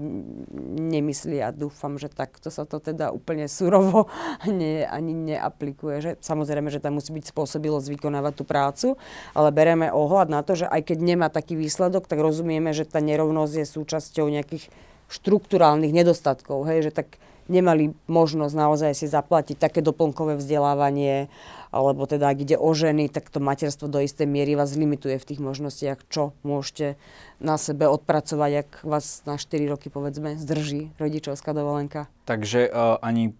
nemyslí 0.78 1.42
a 1.42 1.50
dúfam, 1.50 1.98
že 1.98 2.06
takto 2.06 2.46
sa 2.54 2.62
to 2.62 2.78
teda 2.78 3.10
úplne 3.10 3.50
surovo 3.50 4.06
nie, 4.46 4.86
ani 4.86 5.12
neaplikuje. 5.12 5.98
Že, 5.98 6.10
samozrejme, 6.22 6.70
že 6.70 6.78
tam 6.78 7.02
musí 7.02 7.10
byť 7.10 7.34
spôsobilosť 7.34 7.90
vykonávať 7.90 8.32
tú 8.38 8.44
prácu, 8.46 8.88
ale 9.34 9.50
bereme 9.50 9.90
ohľad 9.90 10.30
na 10.30 10.46
to, 10.46 10.54
že 10.54 10.70
aj 10.70 10.94
keď 10.94 10.98
nemá 11.02 11.26
taký 11.26 11.58
výsledok, 11.58 12.06
tak 12.06 12.22
rozumieme, 12.22 12.70
že 12.70 12.86
tá 12.86 13.02
nerovnosť 13.02 13.54
je 13.62 13.66
súčasťou 13.66 14.30
nejakých 14.30 14.70
štruktúrálnych 15.10 15.90
nedostatkov. 15.90 16.66
Hej, 16.70 16.90
že 16.90 17.02
tak 17.02 17.18
nemali 17.46 17.94
možnosť 18.10 18.54
naozaj 18.54 18.92
si 18.94 19.06
zaplatiť 19.06 19.58
také 19.58 19.80
doplnkové 19.82 20.38
vzdelávanie, 20.38 21.30
alebo 21.76 22.08
teda 22.08 22.32
ak 22.32 22.38
ide 22.40 22.56
o 22.56 22.72
ženy, 22.72 23.12
tak 23.12 23.28
to 23.28 23.38
materstvo 23.38 23.92
do 23.92 24.00
istej 24.00 24.24
miery 24.24 24.56
vás 24.56 24.72
limituje 24.72 25.20
v 25.20 25.28
tých 25.28 25.40
možnostiach, 25.44 26.08
čo 26.08 26.32
môžete 26.40 26.96
na 27.36 27.60
sebe 27.60 27.84
odpracovať, 27.84 28.50
ak 28.64 28.70
vás 28.88 29.20
na 29.28 29.36
4 29.36 29.68
roky 29.68 29.92
povedzme 29.92 30.40
zdrží 30.40 30.96
rodičovská 30.96 31.52
dovolenka. 31.52 32.08
Takže 32.24 32.72
uh, 32.72 32.96
ani 33.04 33.36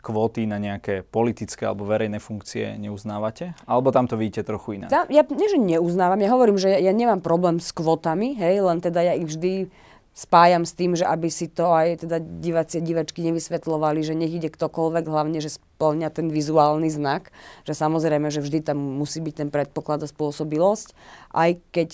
kvóty 0.00 0.48
na 0.48 0.56
nejaké 0.56 1.04
politické 1.04 1.68
alebo 1.68 1.84
verejné 1.84 2.16
funkcie 2.16 2.80
neuznávate? 2.80 3.52
Alebo 3.68 3.92
tam 3.92 4.08
to 4.08 4.16
vidíte 4.16 4.48
trochu 4.48 4.80
inak? 4.80 4.88
Ja, 4.88 5.04
ja 5.12 5.22
nie, 5.28 5.48
že 5.52 5.60
neuznávam, 5.60 6.16
ja 6.22 6.32
hovorím, 6.32 6.56
že 6.56 6.72
ja, 6.72 6.80
ja 6.80 6.92
nemám 6.96 7.20
problém 7.20 7.60
s 7.60 7.76
kvótami, 7.76 8.32
hej, 8.40 8.64
len 8.64 8.80
teda 8.80 9.04
ja 9.04 9.12
ich 9.12 9.28
vždy 9.28 9.68
spájam 10.12 10.68
s 10.68 10.76
tým, 10.76 10.92
že 10.92 11.08
aby 11.08 11.32
si 11.32 11.48
to 11.48 11.72
aj 11.72 12.04
teda 12.04 12.20
diváci 12.20 12.84
divačky 12.84 13.24
nevysvetľovali, 13.24 14.04
že 14.04 14.12
nech 14.12 14.32
ide 14.32 14.52
ktokoľvek, 14.52 15.04
hlavne, 15.08 15.40
že 15.40 15.56
splňa 15.56 16.12
ten 16.12 16.28
vizuálny 16.28 16.92
znak, 16.92 17.32
že 17.64 17.72
samozrejme, 17.72 18.28
že 18.28 18.44
vždy 18.44 18.60
tam 18.60 18.78
musí 18.78 19.24
byť 19.24 19.34
ten 19.34 19.48
predpoklad 19.48 20.04
a 20.04 20.10
spôsobilosť, 20.12 20.92
aj 21.32 21.50
keď 21.72 21.88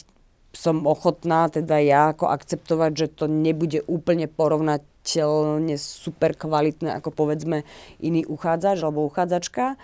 som 0.51 0.83
ochotná 0.89 1.47
teda 1.47 1.79
ja 1.79 2.11
ako 2.11 2.35
akceptovať, 2.35 2.93
že 2.97 3.07
to 3.15 3.31
nebude 3.31 3.85
úplne 3.87 4.27
porovnateľne 4.27 5.79
super 5.79 6.35
kvalitné 6.35 6.99
ako 6.99 7.15
povedzme 7.15 7.63
iný 8.03 8.27
uchádzač 8.27 8.83
alebo 8.83 9.07
uchádzačka 9.07 9.79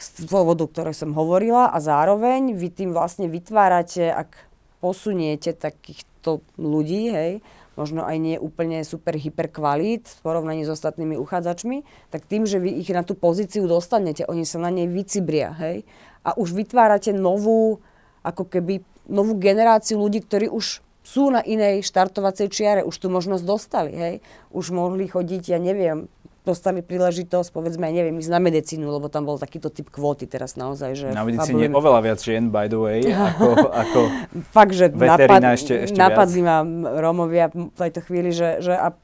z 0.00 0.24
dôvodu, 0.24 0.64
ktoré 0.64 0.96
som 0.96 1.12
hovorila 1.12 1.68
a 1.68 1.76
zároveň 1.76 2.56
vy 2.56 2.72
tým 2.72 2.96
vlastne 2.96 3.28
vytvárate, 3.28 4.08
ak 4.08 4.49
posuniete 4.80 5.52
takých 5.52 6.02
to 6.20 6.44
ľudí, 6.60 7.12
hej, 7.12 7.32
možno 7.80 8.04
aj 8.04 8.16
nie 8.20 8.36
úplne 8.36 8.84
super 8.84 9.16
hyper 9.16 9.48
kvalít 9.48 10.04
v 10.04 10.18
porovnaní 10.20 10.68
s 10.68 10.72
ostatnými 10.72 11.16
uchádzačmi, 11.16 11.84
tak 12.12 12.28
tým, 12.28 12.44
že 12.44 12.60
vy 12.60 12.76
ich 12.76 12.92
na 12.92 13.00
tú 13.00 13.16
pozíciu 13.16 13.64
dostanete, 13.64 14.28
oni 14.28 14.44
sa 14.44 14.60
na 14.60 14.68
nej 14.68 14.84
vycibria, 14.84 15.56
hej, 15.56 15.88
a 16.20 16.36
už 16.36 16.52
vytvárate 16.52 17.16
novú, 17.16 17.80
ako 18.20 18.44
keby 18.44 18.84
novú 19.08 19.40
generáciu 19.40 19.96
ľudí, 19.96 20.20
ktorí 20.20 20.52
už 20.52 20.84
sú 21.00 21.32
na 21.32 21.40
inej 21.40 21.80
štartovacej 21.88 22.52
čiare, 22.52 22.80
už 22.84 22.92
tú 23.00 23.08
možnosť 23.08 23.44
dostali, 23.48 23.92
hej, 23.96 24.14
už 24.52 24.76
mohli 24.76 25.08
chodiť, 25.08 25.56
ja 25.56 25.58
neviem, 25.58 26.12
dostali 26.42 26.80
príležitosť, 26.80 27.52
povedzme, 27.52 27.88
neviem, 27.92 28.16
ísť 28.16 28.32
na 28.32 28.40
medicínu, 28.40 28.88
lebo 28.88 29.12
tam 29.12 29.28
bol 29.28 29.36
takýto 29.36 29.68
typ 29.68 29.92
kvóty 29.92 30.24
teraz 30.24 30.56
naozaj. 30.56 30.96
Že 30.96 31.06
na 31.12 31.24
medicíne 31.24 31.68
je 31.68 31.76
oveľa 31.76 32.00
viac 32.00 32.18
žien, 32.20 32.48
by 32.48 32.66
the 32.66 32.80
way, 32.80 33.00
ako, 33.12 33.68
ako 33.68 34.00
Fakt, 34.56 34.72
že 34.72 34.88
napad, 34.92 35.40
ešte, 35.52 35.74
ešte 35.90 35.98
napadli 36.00 36.40
ma 36.40 36.64
Rómovia 37.00 37.52
v 37.52 37.76
tejto 37.76 38.00
chvíli, 38.04 38.32
že, 38.32 38.64
že 38.64 38.72
a 38.72 38.96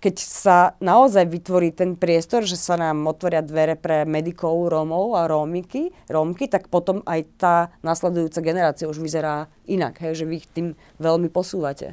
keď 0.00 0.16
sa 0.16 0.58
naozaj 0.80 1.28
vytvorí 1.28 1.76
ten 1.76 1.92
priestor, 1.92 2.48
že 2.48 2.56
sa 2.56 2.80
nám 2.80 3.04
otvoria 3.04 3.44
dvere 3.44 3.76
pre 3.76 4.08
medikov, 4.08 4.72
Rómov 4.72 5.12
a 5.12 5.28
Rómky, 5.28 5.92
Rómky, 6.08 6.48
tak 6.48 6.72
potom 6.72 7.04
aj 7.04 7.20
tá 7.36 7.54
nasledujúca 7.84 8.40
generácia 8.40 8.88
už 8.88 8.96
vyzerá 8.96 9.52
inak, 9.68 10.00
hej, 10.00 10.24
že 10.24 10.24
vy 10.24 10.40
ich 10.40 10.48
tým 10.48 10.72
veľmi 10.96 11.28
posúvate. 11.28 11.92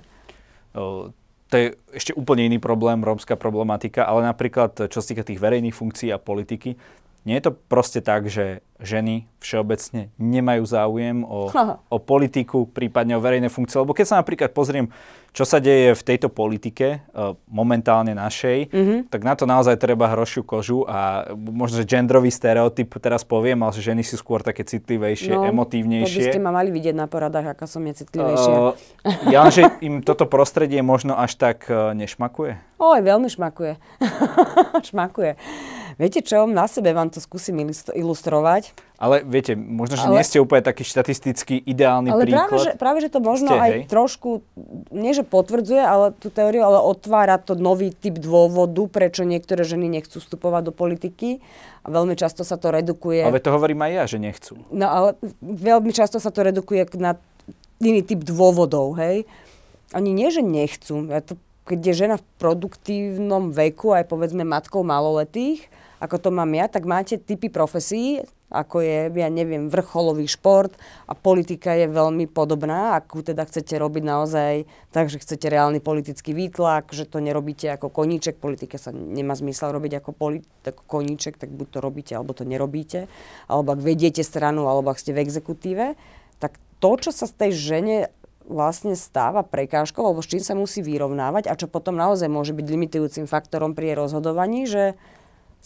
To 1.48 1.56
je 1.56 1.66
ešte 1.96 2.12
úplne 2.12 2.44
iný 2.44 2.60
problém, 2.60 3.00
rómska 3.00 3.40
problematika, 3.40 4.04
ale 4.04 4.28
napríklad 4.28 4.92
čo 4.92 5.00
sa 5.00 5.08
týka 5.08 5.24
tých 5.24 5.40
verejných 5.40 5.76
funkcií 5.76 6.12
a 6.12 6.20
politiky, 6.20 6.76
nie 7.28 7.36
je 7.44 7.52
to 7.52 7.60
proste 7.68 8.00
tak, 8.08 8.32
že 8.32 8.64
ženy 8.80 9.28
všeobecne 9.44 10.16
nemajú 10.16 10.64
záujem 10.64 11.28
o, 11.28 11.52
o 11.92 11.98
politiku, 12.00 12.72
prípadne 12.72 13.20
o 13.20 13.24
verejné 13.24 13.52
funkcie. 13.52 13.84
Lebo 13.84 13.92
keď 13.92 14.06
sa 14.08 14.20
napríklad 14.24 14.56
pozriem, 14.56 14.88
čo 15.36 15.44
sa 15.44 15.60
deje 15.62 15.94
v 15.94 16.02
tejto 16.02 16.32
politike 16.32 17.04
uh, 17.14 17.36
momentálne 17.46 18.16
našej, 18.16 18.74
mm-hmm. 18.74 19.00
tak 19.12 19.22
na 19.22 19.38
to 19.38 19.46
naozaj 19.46 19.78
treba 19.78 20.10
hrošiu 20.10 20.42
kožu 20.42 20.82
a 20.88 21.30
možno, 21.36 21.84
že 21.84 21.86
genderový 21.86 22.32
stereotyp 22.32 22.90
teraz 22.98 23.22
poviem, 23.22 23.60
ale 23.62 23.76
že 23.76 23.86
ženy 23.86 24.02
sú 24.02 24.18
skôr 24.18 24.42
také 24.42 24.66
citlivejšie, 24.66 25.36
no, 25.36 25.46
emotívnejšie. 25.46 26.10
To 26.10 26.22
by 26.26 26.34
ste 26.34 26.42
ma 26.42 26.54
mali 26.56 26.74
vidieť 26.74 26.96
na 26.98 27.06
poradách, 27.06 27.54
ako 27.54 27.66
som 27.70 27.84
je 27.86 27.94
citlivejšia. 28.02 28.56
Uh, 28.56 28.74
ja 29.30 29.46
že 29.52 29.68
im 29.84 30.02
toto 30.02 30.26
prostredie 30.26 30.82
možno 30.82 31.14
až 31.14 31.38
tak 31.38 31.70
uh, 31.70 31.94
nešmakuje? 31.94 32.58
Oj, 32.82 33.00
veľmi 33.02 33.30
šmakuje. 33.30 33.78
šmakuje. 34.90 35.38
Viete 35.98 36.22
čo, 36.22 36.46
na 36.46 36.70
sebe 36.70 36.94
vám 36.94 37.10
to 37.10 37.18
skúsim 37.18 37.58
ilustrovať. 37.90 38.70
Ale 39.02 39.26
viete, 39.26 39.58
možno, 39.58 39.98
že 39.98 40.06
ale, 40.06 40.22
nie 40.22 40.26
ste 40.26 40.38
úplne 40.38 40.62
taký 40.62 40.86
štatisticky 40.86 41.58
ideálny 41.66 42.14
ale 42.14 42.22
príklad. 42.26 42.50
Práve 42.50 42.58
že, 42.62 42.72
práve, 42.78 42.98
že 43.02 43.10
to 43.10 43.20
možno 43.22 43.50
ste, 43.50 43.62
aj 43.62 43.72
hej? 43.74 43.82
trošku, 43.90 44.30
nie 44.94 45.14
že 45.18 45.26
potvrdzuje 45.26 45.82
ale 45.82 46.14
tú 46.18 46.30
teóriu, 46.30 46.62
ale 46.66 46.82
otvára 46.82 47.42
to 47.42 47.58
nový 47.58 47.90
typ 47.94 48.22
dôvodu, 48.22 48.86
prečo 48.90 49.26
niektoré 49.26 49.66
ženy 49.66 49.90
nechcú 49.90 50.22
vstupovať 50.22 50.70
do 50.70 50.74
politiky. 50.74 51.42
A 51.82 51.90
veľmi 51.90 52.14
často 52.14 52.46
sa 52.46 52.62
to 52.62 52.70
redukuje... 52.70 53.26
Ale 53.26 53.42
to 53.42 53.50
hovorím 53.50 53.82
aj 53.86 53.92
ja, 53.94 54.04
že 54.06 54.18
nechcú. 54.22 54.54
No 54.70 54.86
ale 54.86 55.10
veľmi 55.42 55.90
často 55.98 56.22
sa 56.22 56.30
to 56.30 56.46
redukuje 56.46 56.86
na 56.98 57.18
iný 57.82 58.06
typ 58.06 58.22
dôvodov, 58.22 58.98
hej. 59.02 59.26
Oni 59.98 60.14
nie, 60.14 60.30
že 60.30 60.46
nechcú. 60.46 61.10
Ja 61.10 61.26
to, 61.26 61.42
keď 61.66 61.80
je 61.90 61.94
žena 62.06 62.16
v 62.22 62.26
produktívnom 62.38 63.50
veku, 63.50 63.98
aj 63.98 64.10
povedzme 64.10 64.46
matkou 64.46 64.86
maloletých, 64.86 65.66
ako 65.98 66.16
to 66.18 66.30
mám 66.30 66.54
ja, 66.54 66.70
tak 66.70 66.86
máte 66.86 67.18
typy 67.18 67.50
profesí, 67.50 68.22
ako 68.48 68.80
je, 68.80 69.12
ja 69.12 69.28
neviem, 69.28 69.68
vrcholový 69.68 70.24
šport 70.24 70.72
a 71.04 71.12
politika 71.12 71.76
je 71.76 71.92
veľmi 71.92 72.32
podobná, 72.32 72.96
akú 72.96 73.20
teda 73.20 73.44
chcete 73.44 73.76
robiť 73.76 74.04
naozaj 74.08 74.54
tak, 74.96 75.12
že 75.12 75.20
chcete 75.20 75.52
reálny 75.52 75.84
politický 75.84 76.32
výtlak, 76.32 76.96
že 76.96 77.04
to 77.04 77.20
nerobíte 77.20 77.68
ako 77.68 77.92
koníček, 77.92 78.40
politika 78.40 78.80
sa 78.80 78.96
nemá 78.96 79.36
zmysel 79.36 79.76
robiť 79.76 80.00
ako, 80.00 80.12
polit- 80.16 80.48
ako 80.64 80.84
koníček, 80.88 81.36
tak 81.36 81.52
buď 81.52 81.68
to 81.68 81.80
robíte, 81.84 82.14
alebo 82.16 82.32
to 82.32 82.48
nerobíte, 82.48 83.12
alebo 83.52 83.76
ak 83.76 83.84
vediete 83.84 84.24
stranu, 84.24 84.72
alebo 84.72 84.96
ak 84.96 85.02
ste 85.04 85.12
v 85.12 85.28
exekutíve, 85.28 86.00
tak 86.40 86.56
to, 86.80 86.92
čo 86.96 87.12
sa 87.12 87.28
z 87.28 87.34
tej 87.36 87.52
žene 87.52 87.98
vlastne 88.48 88.96
stáva 88.96 89.44
prekážkou, 89.44 90.00
alebo 90.00 90.24
s 90.24 90.32
čím 90.32 90.40
sa 90.40 90.56
musí 90.56 90.80
vyrovnávať 90.80 91.52
a 91.52 91.60
čo 91.60 91.68
potom 91.68 92.00
naozaj 92.00 92.32
môže 92.32 92.56
byť 92.56 92.64
limitujúcim 92.64 93.26
faktorom 93.28 93.76
pri 93.76 93.92
rozhodovaní, 94.00 94.64
že 94.64 94.96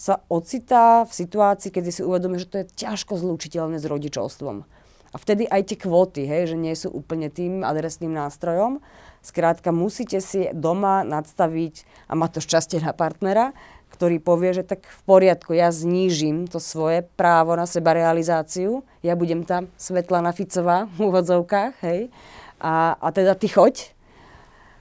sa 0.02 0.26
ocitá 0.34 1.06
v 1.06 1.14
situácii, 1.14 1.70
kedy 1.70 1.90
si 1.94 2.02
uvedomí, 2.02 2.42
že 2.42 2.50
to 2.50 2.66
je 2.66 2.74
ťažko 2.74 3.22
zlúčiteľné 3.22 3.78
s 3.78 3.86
rodičovstvom. 3.86 4.66
A 5.14 5.16
vtedy 5.22 5.46
aj 5.46 5.70
tie 5.70 5.78
kvóty, 5.78 6.26
hej, 6.26 6.50
že 6.50 6.58
nie 6.58 6.74
sú 6.74 6.90
úplne 6.90 7.30
tým 7.30 7.62
adresným 7.62 8.10
nástrojom. 8.10 8.82
Skrátka, 9.22 9.70
musíte 9.70 10.18
si 10.18 10.50
doma 10.58 11.06
nadstaviť, 11.06 11.86
a 12.10 12.18
má 12.18 12.26
to 12.34 12.42
šťastie 12.42 12.82
na 12.82 12.98
partnera, 12.98 13.54
ktorý 13.94 14.18
povie, 14.18 14.58
že 14.58 14.66
tak 14.66 14.90
v 14.90 15.02
poriadku, 15.06 15.54
ja 15.54 15.70
znížim 15.70 16.50
to 16.50 16.58
svoje 16.58 17.06
právo 17.14 17.54
na 17.54 17.70
seba 17.70 17.94
realizáciu, 17.94 18.82
ja 19.06 19.14
budem 19.14 19.46
tam 19.46 19.70
Svetlana 19.78 20.34
Ficová 20.34 20.90
v 20.98 21.14
úvodzovkách, 21.14 21.74
hej, 21.86 22.10
a, 22.58 22.98
a 22.98 23.08
teda 23.14 23.38
ty 23.38 23.54
choď, 23.54 23.94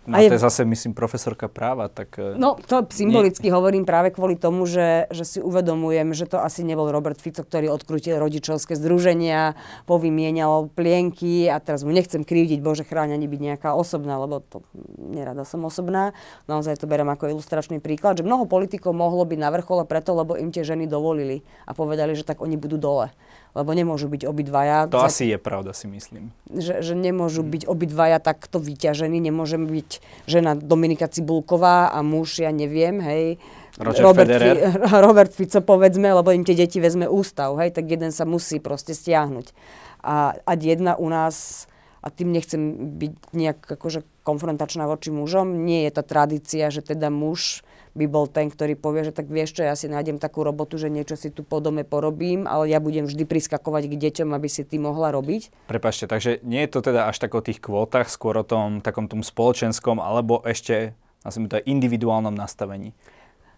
No 0.08 0.16
a 0.16 0.24
je... 0.24 0.32
to 0.32 0.40
je 0.40 0.46
zase, 0.48 0.64
myslím, 0.64 0.96
profesorka 0.96 1.44
práva, 1.44 1.92
tak... 1.92 2.16
E, 2.16 2.32
no, 2.40 2.56
to 2.56 2.88
symbolicky 2.88 3.52
nie... 3.52 3.54
hovorím 3.54 3.84
práve 3.84 4.08
kvôli 4.08 4.32
tomu, 4.32 4.64
že, 4.64 5.04
že 5.12 5.28
si 5.28 5.38
uvedomujem, 5.44 6.16
že 6.16 6.24
to 6.24 6.40
asi 6.40 6.64
nebol 6.64 6.88
Robert 6.88 7.20
Fico, 7.20 7.44
ktorý 7.44 7.68
odkrutil 7.68 8.16
rodičovské 8.16 8.80
združenia, 8.80 9.60
povymienial 9.84 10.72
plienky 10.72 11.52
a 11.52 11.60
teraz 11.60 11.84
mu 11.84 11.92
nechcem 11.92 12.24
krivdiť, 12.24 12.64
bože 12.64 12.88
chráň 12.88 13.20
ani 13.20 13.28
byť 13.28 13.40
nejaká 13.52 13.76
osobná, 13.76 14.16
lebo 14.16 14.40
to 14.40 14.64
nerada 14.96 15.44
som 15.44 15.68
osobná. 15.68 16.16
Naozaj 16.48 16.80
to 16.80 16.88
berem 16.88 17.12
ako 17.12 17.36
ilustračný 17.36 17.76
príklad, 17.84 18.16
že 18.16 18.24
mnoho 18.24 18.48
politikov 18.48 18.96
mohlo 18.96 19.28
byť 19.28 19.36
na 19.36 19.52
vrchole 19.52 19.84
preto, 19.84 20.16
lebo 20.16 20.32
im 20.40 20.48
tie 20.48 20.64
ženy 20.64 20.88
dovolili 20.88 21.44
a 21.68 21.76
povedali, 21.76 22.16
že 22.16 22.24
tak 22.24 22.40
oni 22.40 22.56
budú 22.56 22.80
dole. 22.80 23.12
Lebo 23.54 23.70
nemôžu 23.74 24.06
byť 24.06 24.22
obidvaja. 24.26 24.86
To 24.90 25.02
za... 25.02 25.10
asi 25.10 25.30
je 25.30 25.38
pravda, 25.38 25.74
si 25.74 25.90
myslím. 25.90 26.30
Že, 26.50 26.82
že 26.82 26.94
nemôžu 26.94 27.42
byť 27.42 27.66
obidvaja 27.66 28.22
takto 28.22 28.62
vyťažení, 28.62 29.18
nemôže 29.18 29.58
byť 29.58 29.90
žena 30.30 30.54
Dominika 30.54 31.10
Cibulková 31.10 31.90
a 31.90 31.98
muž, 32.06 32.42
ja 32.42 32.54
neviem, 32.54 33.02
hej, 33.02 33.42
Roger 33.80 34.02
Robert, 34.04 34.28
Federer. 34.28 34.56
Fi, 34.58 34.98
Robert 35.06 35.32
Fico 35.32 35.60
povedzme, 35.62 36.12
lebo 36.12 36.34
im 36.34 36.44
tie 36.44 36.58
deti 36.58 36.82
vezme 36.82 37.08
ústav, 37.08 37.54
hej, 37.62 37.72
tak 37.72 37.88
jeden 37.88 38.12
sa 38.12 38.28
musí 38.28 38.58
proste 38.58 38.92
stiahnuť. 38.92 39.54
A, 40.04 40.36
a 40.36 40.52
jedna 40.56 40.96
u 40.98 41.08
nás, 41.08 41.66
a 42.04 42.08
tým 42.08 42.32
nechcem 42.32 42.96
byť 42.96 43.12
nejak 43.36 43.60
akože 43.76 44.04
konfrontačná 44.24 44.88
voči 44.88 45.12
mužom, 45.12 45.64
nie 45.64 45.84
je 45.88 45.92
tá 45.92 46.02
tradícia, 46.04 46.68
že 46.72 46.84
teda 46.84 47.08
muž 47.08 47.64
by 48.00 48.06
bol 48.08 48.24
ten, 48.24 48.48
ktorý 48.48 48.80
povie, 48.80 49.04
že 49.04 49.12
tak 49.12 49.28
vieš 49.28 49.60
čo, 49.60 49.68
ja 49.68 49.76
si 49.76 49.92
nájdem 49.92 50.16
takú 50.16 50.40
robotu, 50.40 50.80
že 50.80 50.88
niečo 50.88 51.20
si 51.20 51.28
tu 51.28 51.44
po 51.44 51.60
dome 51.60 51.84
porobím, 51.84 52.48
ale 52.48 52.72
ja 52.72 52.80
budem 52.80 53.04
vždy 53.04 53.28
priskakovať 53.28 53.92
k 53.92 53.94
deťom, 54.08 54.32
aby 54.32 54.48
si 54.48 54.64
ty 54.64 54.80
mohla 54.80 55.12
robiť. 55.12 55.68
Prepašte, 55.68 56.08
takže 56.08 56.40
nie 56.40 56.64
je 56.64 56.72
to 56.72 56.80
teda 56.80 57.12
až 57.12 57.20
tak 57.20 57.36
o 57.36 57.44
tých 57.44 57.60
kvótach, 57.60 58.08
skôr 58.08 58.40
o 58.40 58.44
tom 58.48 58.80
takom 58.80 59.04
tom 59.04 59.20
spoločenskom, 59.20 60.00
alebo 60.00 60.40
ešte, 60.48 60.96
nazvime 61.20 61.52
to 61.52 61.60
aj 61.60 61.68
individuálnom 61.68 62.32
nastavení? 62.32 62.96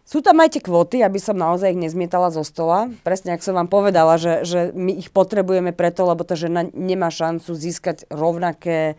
Sú 0.03 0.19
tam 0.19 0.43
aj 0.43 0.59
tie 0.59 0.63
kvóty, 0.67 0.99
aby 0.99 1.23
som 1.23 1.39
naozaj 1.39 1.79
ich 1.79 1.79
nezmietala 1.79 2.35
zo 2.35 2.43
stola. 2.43 2.91
Presne, 3.07 3.39
ak 3.39 3.47
som 3.47 3.55
vám 3.55 3.71
povedala, 3.71 4.19
že, 4.19 4.43
že 4.43 4.61
my 4.75 4.99
ich 4.99 5.15
potrebujeme 5.15 5.71
preto, 5.71 6.03
lebo 6.03 6.27
tá 6.27 6.35
žena 6.35 6.67
nemá 6.75 7.07
šancu 7.07 7.55
získať 7.55 8.11
rovnaké 8.11 8.99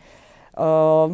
uh, 0.58 1.08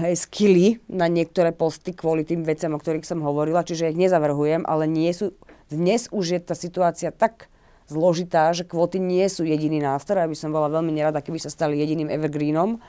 hej, 0.00 0.14
skily 0.16 0.80
na 0.88 1.08
niektoré 1.08 1.52
posty 1.52 1.96
kvôli 1.96 2.24
tým 2.24 2.44
veciam, 2.44 2.76
o 2.76 2.80
ktorých 2.80 3.04
som 3.08 3.24
hovorila, 3.24 3.64
čiže 3.64 3.92
ich 3.92 3.98
nezavrhujem, 3.98 4.64
ale 4.68 4.88
nie 4.88 5.12
sú, 5.12 5.32
dnes 5.72 6.08
už 6.12 6.24
je 6.36 6.40
tá 6.40 6.54
situácia 6.56 7.10
tak 7.10 7.48
zložitá, 7.88 8.52
že 8.56 8.64
kvóty 8.64 9.00
nie 9.00 9.28
sú 9.28 9.44
jediný 9.44 9.80
nástroj, 9.80 10.24
aby 10.24 10.36
som 10.36 10.52
bola 10.52 10.72
veľmi 10.72 10.92
nerada, 10.92 11.20
keby 11.20 11.40
sa 11.40 11.52
stali 11.52 11.76
jediným 11.80 12.08
evergreenom, 12.08 12.80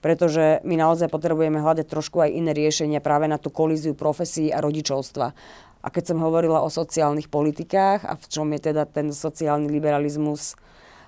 pretože 0.00 0.64
my 0.64 0.80
naozaj 0.80 1.12
potrebujeme 1.12 1.60
hľadať 1.60 1.84
trošku 1.84 2.24
aj 2.24 2.32
iné 2.32 2.56
riešenia 2.56 3.04
práve 3.04 3.28
na 3.28 3.36
tú 3.36 3.52
kolíziu 3.52 3.92
profesí 3.92 4.48
a 4.48 4.64
rodičovstva. 4.64 5.26
A 5.80 5.88
keď 5.88 6.12
som 6.12 6.24
hovorila 6.24 6.60
o 6.60 6.72
sociálnych 6.72 7.32
politikách 7.32 8.04
a 8.04 8.16
v 8.16 8.24
čom 8.28 8.48
je 8.52 8.72
teda 8.72 8.84
ten 8.88 9.12
sociálny 9.12 9.68
liberalizmus 9.68 10.56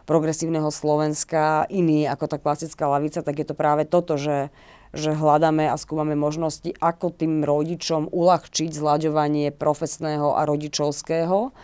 progresívneho 0.05 0.69
Slovenska 0.69 1.67
iný 1.71 2.07
ako 2.09 2.25
tá 2.27 2.37
klasická 2.39 2.89
lavica, 2.91 3.23
tak 3.23 3.39
je 3.39 3.47
to 3.47 3.55
práve 3.55 3.87
toto, 3.87 4.19
že, 4.19 4.51
že 4.91 5.15
hľadáme 5.15 5.71
a 5.71 5.77
skúmame 5.79 6.19
možnosti, 6.19 6.75
ako 6.83 7.15
tým 7.15 7.47
rodičom 7.47 8.11
uľahčiť 8.11 8.71
zľaďovanie 8.71 9.55
profesného 9.55 10.35
a 10.35 10.43
rodičovského 10.47 11.55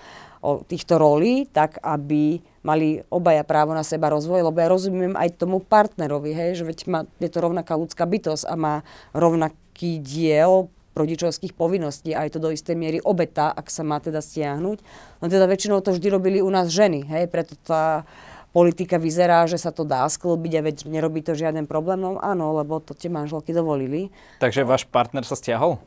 týchto 0.70 0.94
rolí, 1.03 1.51
tak 1.51 1.83
aby 1.83 2.38
mali 2.62 3.03
obaja 3.11 3.42
právo 3.42 3.74
na 3.74 3.83
seba 3.83 4.12
rozvoj, 4.14 4.46
lebo 4.46 4.59
ja 4.62 4.70
rozumiem 4.70 5.18
aj 5.18 5.40
tomu 5.40 5.59
partnerovi, 5.59 6.31
hej, 6.31 6.62
že 6.62 6.64
veď 6.66 6.79
má, 6.87 7.01
je 7.18 7.31
to 7.31 7.42
rovnaká 7.42 7.74
ľudská 7.74 8.07
bytosť 8.07 8.46
a 8.46 8.55
má 8.55 8.74
rovnaký 9.14 9.98
diel 9.98 10.70
rodičovských 10.99 11.55
povinností 11.55 12.13
a 12.13 12.27
je 12.27 12.35
to 12.35 12.43
do 12.43 12.51
istej 12.51 12.75
miery 12.75 12.99
obeta, 12.99 13.55
ak 13.55 13.71
sa 13.71 13.87
má 13.87 14.03
teda 14.03 14.19
stiahnuť. 14.19 14.79
No 15.23 15.25
teda 15.31 15.47
väčšinou 15.47 15.79
to 15.81 15.95
vždy 15.95 16.09
robili 16.11 16.39
u 16.43 16.51
nás 16.51 16.69
ženy, 16.69 17.07
hej, 17.07 17.31
preto 17.31 17.55
tá 17.63 18.03
politika 18.51 18.97
vyzerá, 18.99 19.47
že 19.47 19.61
sa 19.61 19.71
to 19.71 19.85
dá 19.85 20.09
sklbiť 20.09 20.53
a 20.59 20.65
veď 20.65 20.77
nerobí 20.89 21.21
to 21.23 21.37
žiaden 21.37 21.69
problém. 21.69 22.01
No 22.01 22.19
áno, 22.19 22.57
lebo 22.57 22.81
to 22.81 22.97
tie 22.97 23.13
manželky 23.13 23.55
dovolili. 23.55 24.11
Takže 24.43 24.67
váš 24.67 24.89
partner 24.89 25.23
sa 25.23 25.37
stiahol? 25.39 25.79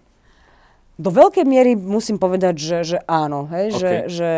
Do 1.01 1.09
veľkej 1.09 1.43
miery 1.43 1.73
musím 1.73 2.21
povedať, 2.21 2.55
že, 2.61 2.77
že 2.85 2.97
áno. 3.09 3.49
Hej, 3.49 3.67
okay. 3.73 3.79
že, 3.81 3.91
že 4.13 4.29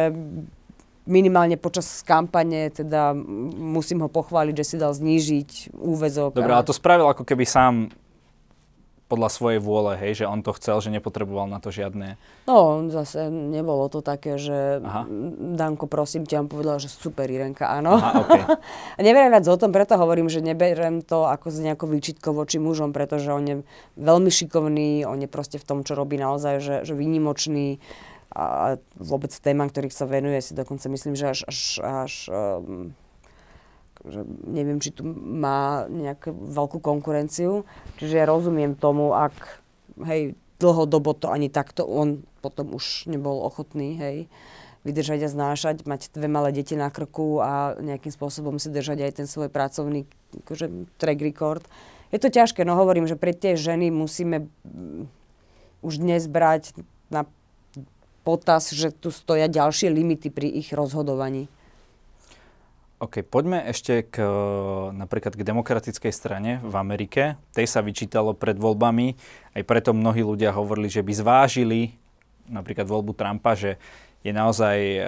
minimálne 1.03 1.59
počas 1.59 1.99
kampane 2.07 2.71
teda 2.71 3.11
musím 3.59 4.07
ho 4.07 4.09
pochváliť, 4.09 4.55
že 4.55 4.65
si 4.65 4.75
dal 4.79 4.95
znížiť 4.95 5.75
úvezok. 5.75 6.39
Dobre, 6.39 6.53
a... 6.55 6.63
ale 6.63 6.67
to 6.67 6.75
spravil 6.75 7.11
ako 7.11 7.27
keby 7.27 7.43
sám 7.43 7.91
podľa 9.11 9.29
svojej 9.29 9.59
vôle, 9.61 9.93
hej, 9.99 10.23
že 10.23 10.25
on 10.25 10.41
to 10.41 10.55
chcel, 10.57 10.79
že 10.79 10.89
nepotreboval 10.89 11.45
na 11.45 11.59
to 11.59 11.69
žiadne... 11.69 12.15
No, 12.49 12.81
zase 12.89 13.29
nebolo 13.29 13.85
to 13.91 13.99
také, 14.01 14.39
že 14.39 14.79
Aha. 14.81 15.05
Danko, 15.53 15.85
prosím 15.85 16.23
ťa, 16.25 16.47
on 16.47 16.49
povedal, 16.49 16.79
že 16.79 16.89
super, 16.89 17.27
Irenka, 17.27 17.69
áno. 17.69 17.99
Aha, 17.99 18.11
okay. 18.23 18.41
Neverím 19.05 19.35
viac 19.35 19.45
o 19.45 19.59
tom, 19.59 19.75
preto 19.75 19.99
hovorím, 19.99 20.31
že 20.31 20.41
neberiem 20.41 21.03
to 21.03 21.27
ako 21.27 21.51
z 21.51 21.71
nejakou 21.71 21.87
výčitkou 21.91 22.31
voči 22.33 22.57
mužom, 22.57 22.95
pretože 22.95 23.29
on 23.29 23.43
je 23.43 23.55
veľmi 23.99 24.31
šikovný, 24.31 25.05
on 25.05 25.21
je 25.21 25.29
proste 25.29 25.59
v 25.59 25.67
tom, 25.67 25.79
čo 25.83 25.93
robí 25.93 26.17
naozaj, 26.17 26.55
že, 26.63 26.75
že 26.87 26.93
výnimočný 26.95 27.83
a 28.33 28.81
vôbec 28.97 29.29
téma, 29.29 29.69
ktorých 29.69 29.93
sa 29.93 30.09
venuje, 30.09 30.41
si 30.41 30.57
dokonca 30.57 30.89
myslím, 30.89 31.13
že 31.13 31.37
až, 31.37 31.39
až, 31.45 31.59
až 31.85 32.13
um, 32.33 32.97
že 34.03 34.27
neviem, 34.47 34.83
či 34.83 34.91
tu 34.91 35.07
má 35.07 35.87
nejakú 35.87 36.35
veľkú 36.35 36.83
konkurenciu. 36.83 37.63
Čiže 37.99 38.19
ja 38.19 38.25
rozumiem 38.27 38.75
tomu, 38.75 39.15
ak 39.15 39.63
hej, 40.03 40.35
dlhodobo 40.59 41.15
to 41.15 41.31
ani 41.31 41.47
takto 41.47 41.87
on 41.87 42.23
potom 42.43 42.75
už 42.75 43.07
nebol 43.07 43.39
ochotný, 43.47 43.95
hej, 43.95 44.17
vydržať 44.83 45.23
a 45.23 45.29
znášať, 45.31 45.87
mať 45.87 46.11
dve 46.11 46.27
malé 46.27 46.51
deti 46.51 46.75
na 46.75 46.91
krku 46.91 47.39
a 47.39 47.79
nejakým 47.79 48.11
spôsobom 48.11 48.59
si 48.59 48.67
držať 48.67 48.99
aj 49.07 49.11
ten 49.23 49.27
svoj 49.27 49.47
pracovný 49.47 50.03
akože, 50.43 50.91
track 50.99 51.19
record. 51.23 51.63
Je 52.11 52.19
to 52.19 52.27
ťažké, 52.27 52.67
no 52.67 52.75
hovorím, 52.75 53.07
že 53.07 53.15
pre 53.15 53.31
tie 53.31 53.55
ženy 53.55 53.89
musíme 53.89 54.51
mm, 54.67 55.07
už 55.81 56.03
dnes 56.03 56.27
brať 56.27 56.75
na 57.07 57.23
potaz, 58.27 58.75
že 58.75 58.91
tu 58.91 59.11
stoja 59.11 59.47
ďalšie 59.47 59.87
limity 59.91 60.27
pri 60.31 60.51
ich 60.51 60.75
rozhodovaní. 60.75 61.47
OK, 63.03 63.19
poďme 63.19 63.59
ešte 63.67 64.07
k, 64.07 64.23
napríklad 64.95 65.35
k 65.35 65.43
demokratickej 65.43 66.13
strane 66.15 66.63
v 66.63 66.75
Amerike. 66.79 67.35
Tej 67.51 67.67
sa 67.67 67.83
vyčítalo 67.83 68.31
pred 68.31 68.55
voľbami, 68.55 69.19
aj 69.59 69.63
preto 69.67 69.91
mnohí 69.91 70.23
ľudia 70.23 70.55
hovorili, 70.55 70.87
že 70.87 71.03
by 71.03 71.11
zvážili 71.11 71.99
napríklad 72.47 72.87
voľbu 72.87 73.11
Trumpa, 73.11 73.59
že 73.59 73.75
je 74.23 74.31
naozaj 74.31 74.77
e, 74.79 74.99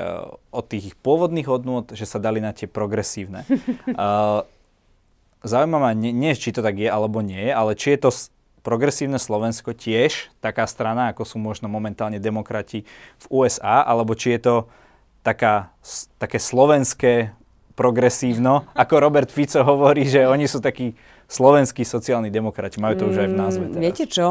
od 0.51 0.65
tých 0.67 0.91
pôvodných 0.99 1.47
hodnôt, 1.47 1.88
že 1.95 2.03
sa 2.03 2.19
dali 2.19 2.43
na 2.43 2.51
tie 2.51 2.67
progresívne. 2.67 3.47
uh, 3.47 4.43
zaujíma 5.55 5.79
ma, 5.79 5.95
nie, 5.95 6.12
nie 6.12 6.36
či 6.36 6.51
to 6.51 6.60
tak 6.60 6.75
je 6.75 6.91
alebo 6.91 7.23
nie, 7.23 7.47
ale 7.47 7.79
či 7.79 7.95
je 7.95 8.08
to 8.08 8.12
progresívne 8.60 9.15
Slovensko 9.15 9.71
tiež 9.71 10.36
taká 10.43 10.67
strana, 10.67 11.15
ako 11.15 11.23
sú 11.23 11.39
možno 11.39 11.71
momentálne 11.71 12.19
demokrati 12.19 12.84
v 13.23 13.25
USA, 13.31 13.88
alebo 13.88 14.19
či 14.19 14.36
je 14.36 14.39
to 14.43 14.55
taká, 15.23 15.71
také 16.19 16.43
slovenské 16.43 17.31
progresívno, 17.75 18.71
ako 18.71 18.93
Robert 19.03 19.29
Fico 19.29 19.59
hovorí, 19.61 20.07
že 20.07 20.23
oni 20.23 20.47
sú 20.47 20.63
takí 20.63 20.95
slovenskí 21.27 21.83
sociálni 21.83 22.31
demokrati. 22.31 22.79
Majú 22.79 22.95
to 22.95 23.05
už 23.11 23.17
aj 23.19 23.29
v 23.29 23.35
názve 23.35 23.65
mm, 23.67 23.71
teraz. 23.75 23.83
Viete 23.83 24.05
čo? 24.07 24.25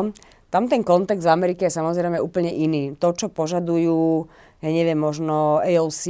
Tam 0.48 0.70
ten 0.70 0.86
kontext 0.86 1.26
v 1.26 1.34
Amerike 1.34 1.66
je 1.66 1.76
samozrejme 1.76 2.22
úplne 2.22 2.48
iný. 2.48 2.94
To, 3.02 3.10
čo 3.12 3.26
požadujú, 3.28 4.30
ja 4.62 4.70
neviem, 4.70 4.96
možno 4.96 5.58
AOC, 5.60 6.04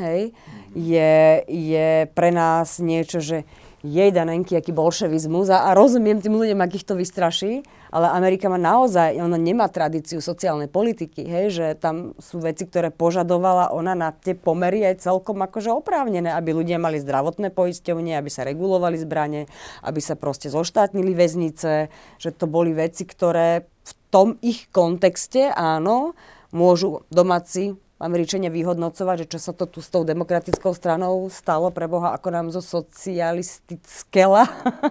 hej, 0.00 0.32
je, 0.72 1.14
je 1.46 1.88
pre 2.10 2.32
nás 2.32 2.80
niečo, 2.80 3.20
že 3.20 3.44
jej 3.80 4.12
danenky, 4.12 4.56
aký 4.56 4.76
bolševizmus 4.76 5.48
a, 5.48 5.72
a 5.72 5.76
rozumiem 5.76 6.20
tým 6.20 6.36
ľuďom, 6.36 6.60
akých 6.60 6.84
to 6.84 6.94
vystraší, 6.96 7.52
ale 7.88 8.12
Amerika 8.12 8.52
má 8.52 8.60
naozaj, 8.60 9.16
ona 9.18 9.40
nemá 9.40 9.66
tradíciu 9.72 10.20
sociálnej 10.20 10.68
politiky, 10.68 11.24
hej, 11.24 11.46
že 11.50 11.66
tam 11.80 12.12
sú 12.20 12.44
veci, 12.44 12.68
ktoré 12.68 12.92
požadovala 12.92 13.72
ona 13.72 13.96
na 13.96 14.12
tie 14.12 14.36
pomery 14.36 14.84
aj 14.84 15.02
celkom 15.02 15.40
akože 15.40 15.72
oprávnené, 15.72 16.30
aby 16.30 16.52
ľudia 16.52 16.76
mali 16.76 17.00
zdravotné 17.00 17.50
poisťovne, 17.50 18.14
aby 18.20 18.30
sa 18.30 18.44
regulovali 18.44 19.00
zbranie, 19.00 19.48
aby 19.82 20.00
sa 20.04 20.14
proste 20.14 20.52
zoštátnili 20.52 21.16
väznice, 21.16 21.88
že 22.20 22.30
to 22.36 22.44
boli 22.44 22.76
veci, 22.76 23.08
ktoré 23.08 23.64
v 23.64 23.92
tom 24.12 24.36
ich 24.44 24.68
kontexte, 24.70 25.48
áno, 25.50 26.12
môžu 26.52 27.06
domáci 27.08 27.74
Američania 28.00 28.48
vyhodnocovať, 28.48 29.28
že 29.28 29.36
čo 29.36 29.38
sa 29.38 29.52
to 29.52 29.68
tu 29.68 29.84
s 29.84 29.92
tou 29.92 30.08
demokratickou 30.08 30.72
stranou 30.72 31.28
stalo 31.28 31.68
pre 31.68 31.84
Boha, 31.84 32.16
ako 32.16 32.28
nám 32.32 32.46
zo 32.48 32.64
socialistickela. 32.64 34.48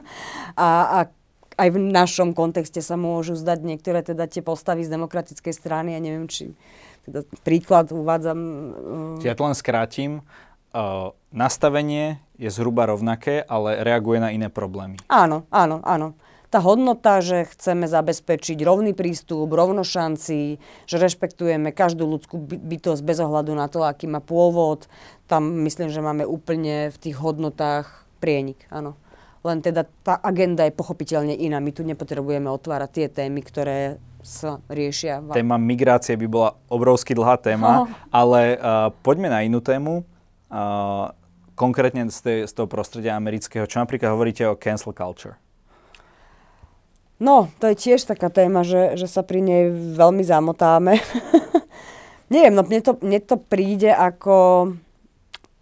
a, 0.53 0.67
a 0.69 0.99
aj 1.57 1.69
v 1.73 1.77
našom 1.89 2.37
kontexte 2.37 2.85
sa 2.85 2.93
môžu 2.95 3.33
zdať 3.33 3.65
niektoré 3.65 4.05
teda 4.05 4.29
tie 4.29 4.45
postavy 4.45 4.85
z 4.85 4.93
demokratickej 4.93 5.53
strany. 5.57 5.97
Ja 5.97 5.99
neviem, 5.99 6.29
či 6.29 6.53
teda 7.09 7.25
príklad 7.41 7.89
uvádzam. 7.89 8.39
Uh... 9.17 9.25
Ja 9.25 9.33
to 9.33 9.49
len 9.49 9.57
skrátim. 9.57 10.21
Uh, 10.69 11.17
nastavenie 11.33 12.21
je 12.37 12.53
zhruba 12.53 12.85
rovnaké, 12.85 13.41
ale 13.41 13.81
reaguje 13.81 14.21
na 14.21 14.29
iné 14.29 14.53
problémy. 14.53 15.01
Áno, 15.09 15.49
áno, 15.49 15.81
áno 15.81 16.13
tá 16.49 16.57
hodnota, 16.57 17.21
že 17.21 17.45
chceme 17.45 17.85
zabezpečiť 17.85 18.57
rovný 18.65 18.97
prístup, 18.97 19.53
rovno 19.53 19.85
šanci, 19.85 20.57
že 20.89 20.95
rešpektujeme 20.97 21.69
každú 21.69 22.09
ľudskú 22.09 22.41
bytosť 22.41 23.01
bez 23.05 23.17
ohľadu 23.21 23.53
na 23.53 23.69
to, 23.69 23.85
aký 23.85 24.09
má 24.09 24.17
pôvod. 24.17 24.89
Tam 25.29 25.45
myslím, 25.65 25.93
že 25.93 26.01
máme 26.01 26.25
úplne 26.25 26.89
v 26.89 26.97
tých 26.97 27.15
hodnotách 27.21 28.09
prienik, 28.17 28.65
áno. 28.73 28.97
Len 29.39 29.63
teda 29.63 29.87
tá 30.03 30.19
agenda 30.19 30.67
je 30.67 30.75
pochopiteľne 30.75 31.31
iná. 31.31 31.63
My 31.63 31.71
tu 31.71 31.87
nepotrebujeme 31.87 32.51
otvárať 32.51 32.89
tie 32.91 33.07
témy, 33.07 33.39
ktoré 33.39 33.95
sa 34.19 34.59
riešia. 34.67 35.23
Téma 35.31 35.55
migrácie 35.55 36.19
by 36.19 36.27
bola 36.27 36.59
obrovsky 36.67 37.15
dlhá 37.15 37.39
téma, 37.39 37.87
oh. 37.87 37.87
ale 38.11 38.59
uh, 38.59 38.91
poďme 38.99 39.31
na 39.31 39.39
inú 39.47 39.63
tému. 39.63 40.03
Uh, 40.51 41.15
konkrétne 41.55 42.11
z, 42.11 42.19
tej, 42.19 42.37
z 42.47 42.51
toho 42.51 42.67
prostredia 42.67 43.15
amerického, 43.15 43.63
čo 43.63 43.79
napríklad 43.79 44.11
hovoríte 44.11 44.43
o 44.43 44.59
cancel 44.59 44.91
culture? 44.91 45.39
No, 47.19 47.51
to 47.59 47.67
je 47.67 47.75
tiež 47.75 48.07
taká 48.07 48.31
téma, 48.31 48.63
že, 48.63 48.95
že 48.95 49.11
sa 49.11 49.27
pri 49.27 49.43
nej 49.43 49.63
veľmi 49.71 50.23
zamotáme. 50.23 51.03
Neviem, 52.33 52.55
no 52.55 52.63
mne 52.63 52.79
to, 52.79 52.95
mne 53.03 53.19
to 53.19 53.35
príde 53.35 53.91
ako 53.91 54.71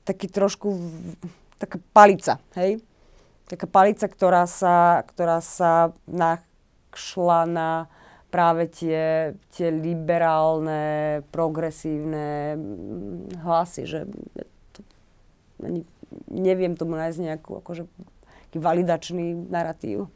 taký 0.05 0.29
trošku 0.29 0.77
taká 1.57 1.81
palica, 1.91 2.37
hej? 2.53 2.77
Taká 3.49 3.65
palica, 3.65 4.05
ktorá 4.05 4.45
sa, 4.45 5.01
ktorá 5.07 5.41
sa 5.41 5.95
našla 6.05 7.41
na 7.49 7.69
práve 8.27 8.67
tie, 8.67 9.33
tie 9.55 9.71
liberálne, 9.71 11.23
progresívne 11.31 12.59
mm, 12.59 13.41
hlasy, 13.41 13.87
že 13.87 13.99
to, 14.75 14.79
neviem 16.27 16.75
tomu 16.75 16.99
nájsť 16.99 17.19
nejakú 17.23 17.63
akože, 17.63 17.87
validačný 18.57 19.47
narratív. 19.47 20.11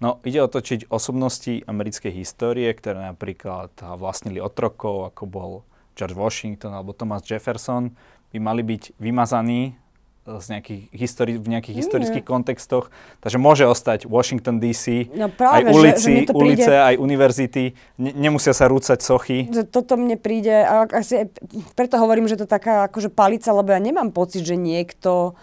No, 0.00 0.16
ide 0.24 0.40
otočiť 0.40 0.88
osobnosti 0.88 1.60
americkej 1.68 2.08
histórie, 2.24 2.72
ktoré 2.72 3.12
napríklad 3.12 3.68
vlastnili 4.00 4.40
otrokov, 4.40 5.12
ako 5.12 5.22
bol 5.28 5.52
George 5.92 6.16
Washington 6.16 6.72
alebo 6.72 6.96
Thomas 6.96 7.20
Jefferson, 7.20 7.92
by 8.32 8.38
mali 8.40 8.64
byť 8.64 8.96
vymazaní 8.96 9.76
z 10.24 10.46
nejakých 10.52 10.82
histori- 10.92 11.40
v 11.40 11.48
nejakých 11.48 11.74
Nie. 11.74 11.80
historických 11.82 12.24
kontextoch. 12.24 12.92
Takže 13.24 13.38
môže 13.40 13.64
ostať 13.66 14.06
Washington 14.06 14.60
DC, 14.60 15.10
no 15.16 15.32
práve, 15.32 15.66
aj 15.68 15.74
ulici, 15.74 16.12
že, 16.22 16.28
že 16.28 16.36
ulice, 16.36 16.70
príde... 16.70 16.76
aj 16.76 16.94
univerzity. 17.00 17.64
Ne- 17.98 18.14
nemusia 18.14 18.52
sa 18.54 18.68
rúcať 18.68 19.00
sochy. 19.00 19.48
Toto 19.72 19.96
mne 19.96 20.20
príde, 20.20 20.52
asi, 20.92 21.26
preto 21.74 21.98
hovorím, 21.98 22.28
že 22.30 22.38
to 22.38 22.46
taká 22.46 22.86
akože 22.86 23.10
palica, 23.10 23.50
lebo 23.50 23.72
ja 23.72 23.80
nemám 23.80 24.12
pocit, 24.12 24.44
že 24.44 24.54
niekto 24.54 25.34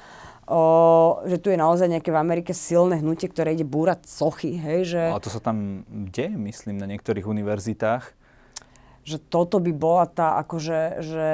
o, 0.48 0.62
že 1.28 1.38
tu 1.38 1.52
je 1.52 1.60
naozaj 1.60 1.92
nejaké 1.92 2.10
v 2.10 2.18
Amerike 2.18 2.52
silné 2.56 3.04
hnutie, 3.04 3.28
ktoré 3.28 3.54
ide 3.54 3.68
búrať 3.68 4.08
sochy, 4.08 4.56
hej, 4.56 4.98
že... 4.98 5.02
Ale 5.12 5.22
to 5.22 5.32
sa 5.32 5.44
tam 5.44 5.84
deje, 5.88 6.34
myslím, 6.34 6.80
na 6.80 6.88
niektorých 6.88 7.28
univerzitách. 7.28 8.16
Že 9.04 9.18
toto 9.28 9.60
by 9.60 9.72
bola 9.76 10.08
tá, 10.08 10.40
akože, 10.42 11.04
že... 11.04 11.28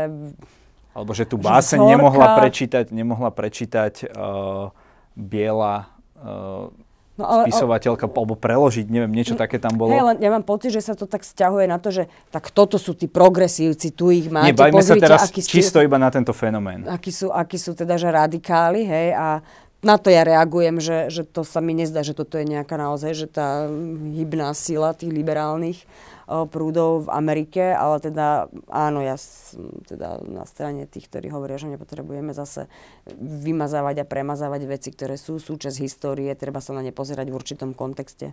Alebo 0.93 1.14
že 1.18 1.26
tu 1.26 1.41
báseň 1.41 1.97
nemohla 1.97 2.38
prečítať, 2.38 2.93
nemohla 2.93 3.34
prečítať 3.34 4.14
uh, 4.14 4.70
biela 5.18 5.89
uh, 6.18 6.70
No, 7.14 7.30
ale, 7.30 7.45
spisovateľka, 7.45 8.09
alebo 8.09 8.34
preložiť, 8.34 8.89
neviem, 8.89 9.14
niečo 9.14 9.38
také 9.38 9.61
tam 9.61 9.78
bolo. 9.78 9.93
Hej, 9.93 10.01
len 10.01 10.18
ja 10.18 10.34
mám 10.34 10.41
pocit, 10.41 10.74
že 10.74 10.82
sa 10.82 10.97
to 10.97 11.05
tak 11.05 11.22
stiahuje 11.22 11.70
na 11.70 11.78
to, 11.78 11.93
že 11.93 12.09
tak 12.34 12.49
toto 12.49 12.82
sú 12.82 12.97
tí 12.97 13.05
progresívci, 13.05 13.93
tu 13.93 14.09
ich 14.09 14.34
máte, 14.34 14.49
Nie, 14.49 14.57
bavíme 14.57 14.82
sa 14.82 14.97
teraz 14.97 15.30
aký 15.30 15.45
čisto 15.45 15.78
iba 15.78 16.01
na 16.01 16.09
tento 16.09 16.34
fenomén. 16.34 16.89
Akí 16.89 17.14
sú, 17.14 17.30
akí 17.30 17.61
sú 17.61 17.78
teda, 17.78 18.01
že 18.01 18.09
radikáli, 18.09 18.82
hej, 18.89 19.14
a 19.14 19.45
na 19.86 20.01
to 20.01 20.09
ja 20.09 20.26
reagujem, 20.26 20.82
že, 20.82 21.14
že 21.14 21.22
to 21.22 21.45
sa 21.45 21.61
mi 21.61 21.78
nezdá, 21.78 22.01
že 22.01 22.18
toto 22.18 22.39
je 22.41 22.49
nejaká 22.49 22.82
naozaj, 22.82 23.11
že 23.14 23.28
tá 23.30 23.70
hybná 24.18 24.49
sila 24.57 24.97
tých 24.97 25.14
liberálnych 25.14 25.86
prúdov 26.28 27.07
v 27.07 27.09
Amerike, 27.11 27.76
ale 27.76 27.99
teda 27.99 28.47
áno, 28.71 29.03
ja 29.03 29.19
som 29.19 29.69
teda 29.86 30.24
na 30.24 30.47
strane 30.47 30.88
tých, 30.88 31.11
ktorí 31.11 31.30
hovoria, 31.30 31.59
že 31.59 31.71
nepotrebujeme 31.71 32.32
zase 32.32 32.71
vymazávať 33.19 34.03
a 34.03 34.09
premazávať 34.09 34.61
veci, 34.65 34.89
ktoré 34.95 35.19
sú 35.19 35.38
súčasť 35.38 35.78
histórie, 35.84 36.32
treba 36.34 36.63
sa 36.63 36.71
na 36.71 36.82
ne 36.82 36.95
pozerať 36.95 37.28
v 37.30 37.38
určitom 37.38 37.69
kontexte. 37.76 38.32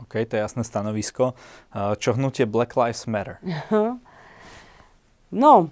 OK, 0.00 0.22
to 0.28 0.36
je 0.36 0.44
jasné 0.44 0.62
stanovisko. 0.64 1.34
Čo 1.74 2.16
hnutie 2.16 2.44
Black 2.48 2.76
Lives 2.76 3.04
Matter? 3.08 3.40
No, 5.30 5.70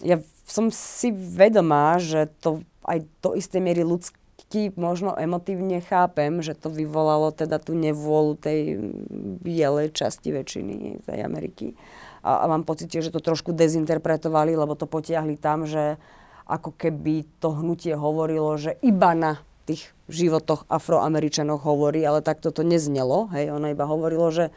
ja 0.00 0.16
som 0.48 0.72
si 0.72 1.12
vedomá, 1.12 2.00
že 2.00 2.32
to 2.40 2.64
aj 2.88 3.04
do 3.20 3.36
istej 3.36 3.60
miery 3.60 3.84
ľudské 3.84 4.19
ti 4.50 4.74
možno 4.74 5.14
emotívne 5.14 5.78
chápem, 5.78 6.42
že 6.42 6.58
to 6.58 6.74
vyvolalo 6.74 7.30
teda 7.30 7.62
tú 7.62 7.78
nevôľu 7.78 8.34
tej 8.34 8.82
bielej 9.38 9.94
časti 9.94 10.34
väčšiny 10.34 11.06
tej 11.06 11.18
Ameriky. 11.22 11.78
A, 12.26 12.42
a 12.42 12.44
mám 12.50 12.66
pocit, 12.66 12.90
že 12.90 13.14
to 13.14 13.22
trošku 13.22 13.54
dezinterpretovali, 13.54 14.58
lebo 14.58 14.74
to 14.74 14.90
potiahli 14.90 15.38
tam, 15.38 15.70
že 15.70 16.02
ako 16.50 16.74
keby 16.74 17.30
to 17.38 17.54
hnutie 17.54 17.94
hovorilo, 17.94 18.58
že 18.58 18.74
iba 18.82 19.14
na 19.14 19.38
tých 19.70 19.94
životoch 20.10 20.66
afroameričanov 20.66 21.62
hovorí, 21.62 22.02
ale 22.02 22.18
takto 22.18 22.50
to 22.50 22.66
neznelo. 22.66 23.30
Hej, 23.30 23.54
ono 23.54 23.70
iba 23.70 23.86
hovorilo, 23.86 24.34
že 24.34 24.50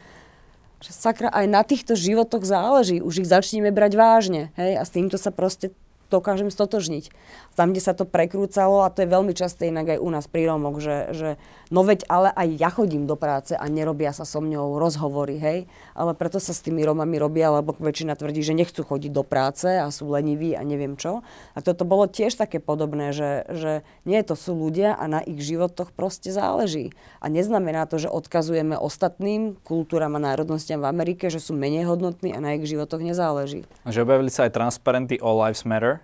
že 0.84 0.92
sakra, 0.92 1.32
aj 1.32 1.46
na 1.48 1.64
týchto 1.64 1.96
životoch 1.96 2.44
záleží, 2.44 3.00
už 3.00 3.24
ich 3.24 3.28
začneme 3.32 3.72
brať 3.72 3.96
vážne, 3.96 4.52
hej, 4.60 4.76
a 4.76 4.84
s 4.84 4.92
týmto 4.92 5.16
sa 5.16 5.32
proste 5.32 5.72
dokážem 6.14 6.54
stotožniť. 6.54 7.10
Tam, 7.58 7.74
kde 7.74 7.82
sa 7.82 7.94
to 7.94 8.06
prekrúcalo, 8.06 8.86
a 8.86 8.92
to 8.94 9.02
je 9.02 9.10
veľmi 9.10 9.34
časté 9.34 9.70
inak 9.70 9.94
aj 9.94 9.98
u 9.98 10.08
nás 10.10 10.30
pri 10.30 10.46
Rómoch, 10.46 10.78
že, 10.78 11.10
že 11.10 11.28
no 11.74 11.82
veď 11.82 12.06
ale 12.06 12.30
aj 12.30 12.48
ja 12.54 12.70
chodím 12.70 13.10
do 13.10 13.18
práce 13.18 13.58
a 13.58 13.64
nerobia 13.66 14.14
sa 14.14 14.22
so 14.22 14.38
mňou 14.38 14.78
rozhovory, 14.78 15.38
hej, 15.38 15.58
ale 15.98 16.14
preto 16.14 16.38
sa 16.38 16.54
s 16.54 16.62
tými 16.62 16.86
Rómami 16.86 17.18
robia, 17.18 17.50
lebo 17.50 17.74
väčšina 17.74 18.14
tvrdí, 18.14 18.46
že 18.46 18.54
nechcú 18.54 18.86
chodiť 18.86 19.10
do 19.10 19.26
práce 19.26 19.66
a 19.66 19.90
sú 19.90 20.06
leniví 20.10 20.54
a 20.54 20.62
neviem 20.62 20.94
čo. 20.94 21.26
A 21.54 21.58
toto 21.62 21.82
bolo 21.82 22.06
tiež 22.06 22.38
také 22.38 22.62
podobné, 22.62 23.10
že, 23.10 23.48
že 23.50 23.72
nie 24.06 24.20
to 24.22 24.38
sú 24.38 24.54
ľudia 24.54 24.94
a 24.94 25.04
na 25.10 25.20
ich 25.24 25.40
životoch 25.42 25.90
proste 25.90 26.30
záleží. 26.30 26.94
A 27.18 27.32
neznamená 27.32 27.88
to, 27.88 27.96
že 27.98 28.12
odkazujeme 28.12 28.76
ostatným 28.76 29.56
kultúram 29.64 30.14
a 30.14 30.22
národnostiam 30.22 30.84
v 30.84 30.90
Amerike, 30.92 31.32
že 31.32 31.40
sú 31.40 31.56
menej 31.56 31.88
hodnotní 31.88 32.36
a 32.36 32.42
na 32.44 32.54
ich 32.54 32.68
životoch 32.68 33.00
nezáleží. 33.00 33.64
Že 33.88 34.04
objavili 34.04 34.28
sa 34.28 34.44
aj 34.44 34.52
transparenty 34.52 35.16
All 35.24 35.40
Lives 35.40 35.64
Matter, 35.64 36.03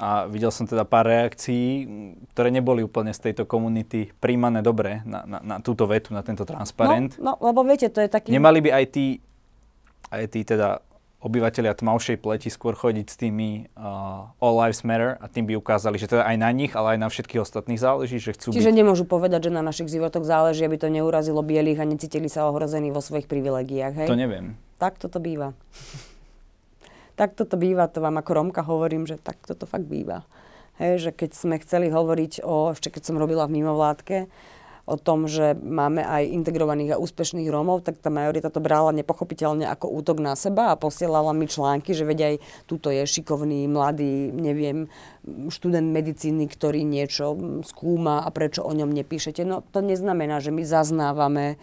a 0.00 0.24
videl 0.24 0.48
som 0.48 0.64
teda 0.64 0.88
pár 0.88 1.04
reakcií, 1.04 1.84
ktoré 2.32 2.48
neboli 2.48 2.80
úplne 2.80 3.12
z 3.12 3.30
tejto 3.30 3.44
komunity 3.44 4.08
príjmané 4.16 4.64
dobre 4.64 5.04
na, 5.04 5.28
na, 5.28 5.38
na 5.44 5.56
túto 5.60 5.84
vetu, 5.84 6.16
na 6.16 6.24
tento 6.24 6.48
transparent. 6.48 7.20
No, 7.20 7.36
no, 7.36 7.52
lebo 7.52 7.60
viete, 7.68 7.92
to 7.92 8.00
je 8.00 8.08
taký... 8.08 8.32
Nemali 8.32 8.64
by 8.64 8.70
aj 8.80 8.84
tí, 8.96 9.20
aj 10.08 10.24
tí 10.32 10.40
teda 10.48 10.80
obyvateľia 11.20 11.76
tmavšej 11.76 12.16
pleti 12.16 12.48
skôr 12.48 12.72
chodiť 12.72 13.06
s 13.12 13.16
tými 13.20 13.68
uh, 13.76 14.32
All 14.40 14.56
Lives 14.56 14.88
Matter 14.88 15.20
a 15.20 15.28
tým 15.28 15.44
by 15.44 15.60
ukázali, 15.60 16.00
že 16.00 16.08
teda 16.08 16.24
aj 16.24 16.36
na 16.40 16.48
nich, 16.48 16.72
ale 16.72 16.96
aj 16.96 16.98
na 17.04 17.08
všetkých 17.12 17.44
ostatných 17.44 17.76
záleží, 17.76 18.16
že 18.16 18.32
chcú 18.32 18.56
Čiže 18.56 18.72
byť... 18.72 18.78
nemôžu 18.80 19.04
povedať, 19.04 19.52
že 19.52 19.52
na 19.52 19.60
našich 19.60 19.92
životoch 19.92 20.24
záleží, 20.24 20.64
aby 20.64 20.80
to 20.80 20.88
neurazilo 20.88 21.44
bielých 21.44 21.76
a 21.76 21.84
necítili 21.84 22.32
sa 22.32 22.48
ohrození 22.48 22.88
vo 22.88 23.04
svojich 23.04 23.28
privilegiách, 23.28 23.94
hej? 24.00 24.08
To 24.08 24.16
neviem. 24.16 24.56
Tak 24.80 24.96
toto 24.96 25.20
býva 25.20 25.52
tak 27.20 27.36
toto 27.36 27.60
býva, 27.60 27.84
to 27.92 28.00
vám 28.00 28.16
ako 28.16 28.32
Romka 28.32 28.64
hovorím, 28.64 29.04
že 29.04 29.20
tak 29.20 29.44
toto 29.44 29.68
fakt 29.68 29.84
býva. 29.84 30.24
Hej, 30.80 31.04
že 31.04 31.10
keď 31.12 31.30
sme 31.36 31.60
chceli 31.60 31.92
hovoriť 31.92 32.40
o, 32.40 32.72
ešte 32.72 32.88
keď 32.88 33.12
som 33.12 33.20
robila 33.20 33.44
v 33.44 33.60
mimovládke, 33.60 34.32
o 34.88 34.96
tom, 34.96 35.28
že 35.28 35.54
máme 35.54 36.02
aj 36.02 36.32
integrovaných 36.34 36.96
a 36.96 37.00
úspešných 37.00 37.46
Rómov, 37.46 37.86
tak 37.86 38.02
tá 38.02 38.10
majorita 38.10 38.50
to 38.50 38.58
brala 38.58 38.90
nepochopiteľne 38.90 39.70
ako 39.70 39.86
útok 39.86 40.18
na 40.18 40.34
seba 40.34 40.74
a 40.74 40.80
posielala 40.80 41.30
mi 41.30 41.46
články, 41.46 41.94
že 41.94 42.02
veď 42.02 42.18
aj 42.18 42.34
tuto 42.66 42.90
je 42.90 43.06
šikovný, 43.06 43.70
mladý, 43.70 44.34
neviem, 44.34 44.90
študent 45.52 45.86
medicíny, 45.92 46.50
ktorý 46.50 46.82
niečo 46.82 47.36
skúma 47.62 48.26
a 48.26 48.28
prečo 48.34 48.66
o 48.66 48.72
ňom 48.72 48.90
nepíšete. 48.90 49.46
No 49.46 49.62
to 49.70 49.84
neznamená, 49.84 50.42
že 50.42 50.50
my 50.50 50.66
zaznávame 50.66 51.60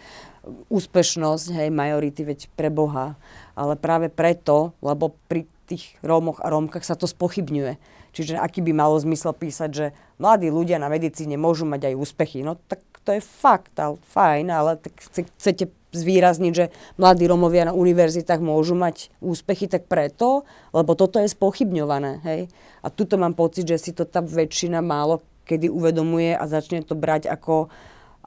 úspešnosť, 0.72 1.48
hej, 1.52 1.70
majority, 1.74 2.22
veď 2.24 2.40
pre 2.56 2.72
Boha 2.72 3.20
ale 3.58 3.74
práve 3.74 4.14
preto, 4.14 4.78
lebo 4.86 5.18
pri 5.26 5.50
tých 5.66 5.98
Rómoch 6.06 6.40
a 6.46 6.54
Rómkach 6.54 6.86
sa 6.86 6.94
to 6.94 7.10
spochybňuje. 7.10 7.76
Čiže 8.14 8.38
aký 8.38 8.62
by 8.62 8.72
malo 8.72 8.96
zmysel 9.02 9.34
písať, 9.34 9.70
že 9.74 9.86
mladí 10.22 10.48
ľudia 10.48 10.78
na 10.78 10.88
medicíne 10.88 11.36
môžu 11.36 11.66
mať 11.66 11.92
aj 11.92 12.00
úspechy. 12.00 12.46
No 12.46 12.56
tak 12.70 12.80
to 13.04 13.18
je 13.18 13.22
fakt, 13.22 13.74
ale 13.82 14.00
fajn, 14.14 14.46
ale 14.54 14.72
tak 14.78 14.94
chcete 15.42 15.74
zvýrazniť, 15.92 16.54
že 16.54 16.66
mladí 17.02 17.26
Romovia 17.26 17.68
na 17.68 17.74
univerzitách 17.74 18.40
môžu 18.40 18.78
mať 18.78 19.10
úspechy, 19.20 19.66
tak 19.66 19.90
preto, 19.90 20.46
lebo 20.72 20.94
toto 20.94 21.18
je 21.18 21.28
spochybňované. 21.28 22.22
Hej? 22.24 22.42
A 22.86 22.88
tuto 22.94 23.18
mám 23.18 23.34
pocit, 23.34 23.68
že 23.68 23.82
si 23.82 23.92
to 23.92 24.06
tá 24.08 24.22
väčšina 24.24 24.80
málo 24.80 25.20
kedy 25.48 25.72
uvedomuje 25.72 26.36
a 26.36 26.44
začne 26.44 26.84
to 26.84 26.94
brať 26.94 27.32
ako 27.32 27.72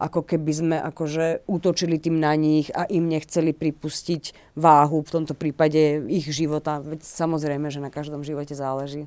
ako 0.01 0.25
keby 0.25 0.53
sme 0.57 0.77
akože 0.81 1.45
útočili 1.45 2.01
tým 2.01 2.17
na 2.17 2.33
nich 2.33 2.73
a 2.73 2.89
im 2.89 3.05
nechceli 3.05 3.53
pripustiť 3.53 4.57
váhu, 4.57 5.05
v 5.05 5.13
tomto 5.13 5.37
prípade 5.37 6.01
ich 6.09 6.25
života. 6.33 6.81
Veď 6.81 7.05
samozrejme, 7.05 7.69
že 7.69 7.85
na 7.85 7.93
každom 7.93 8.25
živote 8.25 8.57
záleží. 8.57 9.05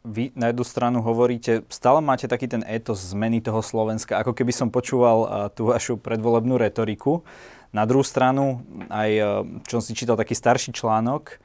Vy 0.00 0.32
na 0.32 0.48
jednu 0.48 0.64
stranu 0.64 1.04
hovoríte, 1.04 1.60
stále 1.68 2.00
máte 2.00 2.24
taký 2.24 2.48
ten 2.48 2.64
étos 2.64 3.12
zmeny 3.12 3.44
toho 3.44 3.60
Slovenska, 3.60 4.16
ako 4.24 4.32
keby 4.32 4.48
som 4.48 4.72
počúval 4.72 5.52
tú 5.52 5.68
vašu 5.68 6.00
predvolebnú 6.00 6.56
retoriku. 6.56 7.20
Na 7.68 7.84
druhú 7.84 8.00
stranu, 8.00 8.64
aj 8.88 9.10
čo 9.68 9.76
som 9.76 9.84
si 9.84 9.92
čítal 9.92 10.16
taký 10.16 10.32
starší 10.32 10.72
článok, 10.72 11.36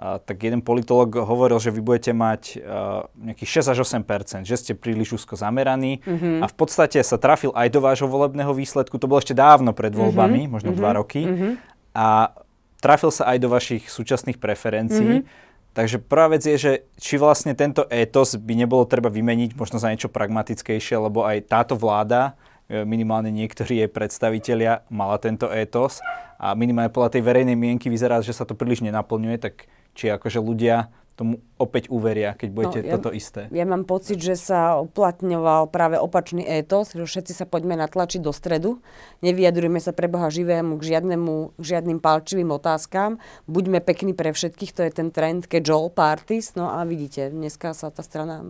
tak 0.00 0.40
jeden 0.40 0.64
politolog 0.64 1.12
hovoril, 1.12 1.60
že 1.60 1.68
vy 1.68 1.84
budete 1.84 2.16
mať 2.16 2.56
uh, 2.58 3.04
nejakých 3.12 3.60
6 3.60 3.72
až 3.76 3.78
8 3.84 4.40
že 4.40 4.56
ste 4.56 4.72
príliš 4.72 5.20
úzko 5.20 5.36
zameraní 5.36 6.00
mm-hmm. 6.00 6.40
a 6.40 6.48
v 6.48 6.54
podstate 6.56 6.96
sa 7.04 7.20
trafil 7.20 7.52
aj 7.52 7.68
do 7.68 7.84
vášho 7.84 8.08
volebného 8.08 8.56
výsledku, 8.56 8.96
to 8.96 9.04
bolo 9.04 9.20
ešte 9.20 9.36
dávno 9.36 9.76
pred 9.76 9.92
voľbami, 9.92 10.48
mm-hmm. 10.48 10.52
možno 10.52 10.72
mm-hmm. 10.72 10.80
dva 10.80 10.90
roky, 10.96 11.22
mm-hmm. 11.28 11.52
a 11.92 12.32
trafil 12.80 13.12
sa 13.12 13.36
aj 13.36 13.38
do 13.44 13.48
vašich 13.52 13.84
súčasných 13.92 14.40
preferencií. 14.40 15.22
Mm-hmm. 15.22 15.50
Takže 15.72 16.04
prvá 16.04 16.28
vec 16.36 16.44
je, 16.44 16.56
že 16.56 16.72
či 17.00 17.16
vlastne 17.16 17.56
tento 17.56 17.88
étos 17.88 18.36
by 18.36 18.52
nebolo 18.52 18.84
treba 18.84 19.08
vymeniť 19.08 19.56
možno 19.56 19.80
za 19.80 19.88
niečo 19.88 20.12
pragmatickejšie, 20.12 21.00
lebo 21.00 21.24
aj 21.24 21.48
táto 21.48 21.80
vláda, 21.80 22.36
e, 22.68 22.84
minimálne 22.84 23.32
niektorí 23.32 23.80
jej 23.80 23.88
predstavitelia, 23.88 24.84
mala 24.92 25.16
tento 25.16 25.48
étos 25.48 26.04
a 26.36 26.52
minimálne 26.52 26.92
podľa 26.92 27.16
tej 27.16 27.22
verejnej 27.24 27.56
mienky 27.56 27.88
vyzerá, 27.88 28.20
že 28.20 28.36
sa 28.36 28.44
to 28.44 28.52
príliš 28.52 28.84
nenaplňuje, 28.84 29.36
tak 29.40 29.64
či 29.92 30.12
akože 30.12 30.40
ľudia 30.40 30.90
tomu 31.12 31.44
opäť 31.60 31.92
uveria, 31.92 32.32
keď 32.32 32.48
budete 32.50 32.78
no, 32.82 32.88
ja, 32.88 32.92
toto 32.96 33.10
isté? 33.12 33.46
Ja 33.52 33.68
mám 33.68 33.84
pocit, 33.84 34.18
že 34.18 34.34
sa 34.34 34.80
uplatňoval 34.80 35.68
práve 35.68 36.00
opačný 36.00 36.40
étos, 36.42 36.96
že 36.96 37.04
všetci 37.04 37.36
sa 37.36 37.44
poďme 37.44 37.76
natlačiť 37.76 38.20
do 38.24 38.32
stredu, 38.32 38.80
nevyjadrujeme 39.20 39.78
sa 39.78 39.92
pre 39.92 40.08
Boha 40.08 40.32
živému 40.32 40.80
k, 40.80 40.96
žiadnemu, 40.96 41.54
k 41.60 41.62
žiadnym 41.62 41.98
palčivým 42.00 42.50
otázkam, 42.56 43.20
buďme 43.44 43.84
pekní 43.84 44.16
pre 44.16 44.32
všetkých, 44.32 44.72
to 44.72 44.80
je 44.88 44.90
ten 44.90 45.08
trend 45.12 45.46
all 45.68 45.92
parties, 45.92 46.56
no 46.56 46.72
a 46.72 46.82
vidíte, 46.88 47.28
dneska 47.28 47.76
sa 47.76 47.92
tá 47.92 48.00
strana, 48.00 48.42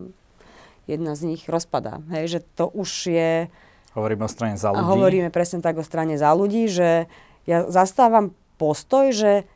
jedna 0.87 1.19
z 1.19 1.35
nich 1.35 1.51
rozpadá, 1.51 1.99
hej, 2.15 2.39
že 2.39 2.41
to 2.55 2.71
už 2.71 3.11
je... 3.11 3.31
Hovoríme 3.93 4.25
o 4.25 4.31
strane 4.31 4.57
za 4.57 4.73
ľudí. 4.73 4.81
A 4.81 4.89
hovoríme 4.89 5.29
presne 5.35 5.61
tak 5.61 5.77
o 5.77 5.85
strane 5.85 6.17
za 6.17 6.33
ľudí, 6.33 6.71
že 6.71 7.11
ja 7.45 7.67
zastávam 7.67 8.33
postoj, 8.57 9.11
že 9.11 9.51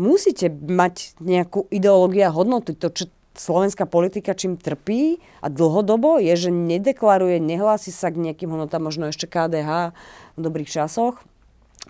musíte 0.00 0.48
mať 0.48 1.20
nejakú 1.20 1.68
ideológiu 1.68 2.24
a 2.24 2.32
hodnotu. 2.32 2.72
To, 2.72 2.88
čo 2.88 3.12
slovenská 3.36 3.84
politika 3.84 4.32
čím 4.32 4.56
trpí 4.56 5.20
a 5.44 5.52
dlhodobo 5.52 6.18
je, 6.18 6.48
že 6.48 6.50
nedeklaruje, 6.50 7.38
nehlási 7.38 7.92
sa 7.92 8.08
k 8.08 8.18
nejakým 8.18 8.50
hodnotám, 8.50 8.82
možno 8.82 9.12
ešte 9.12 9.28
KDH 9.28 9.94
v 10.34 10.40
dobrých 10.40 10.70
časoch, 10.72 11.20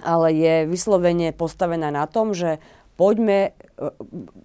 ale 0.03 0.35
je 0.35 0.55
vyslovene 0.69 1.33
postavená 1.33 1.89
na 1.89 2.05
tom, 2.05 2.37
že 2.37 2.61
poďme 3.01 3.51
e, 3.51 3.51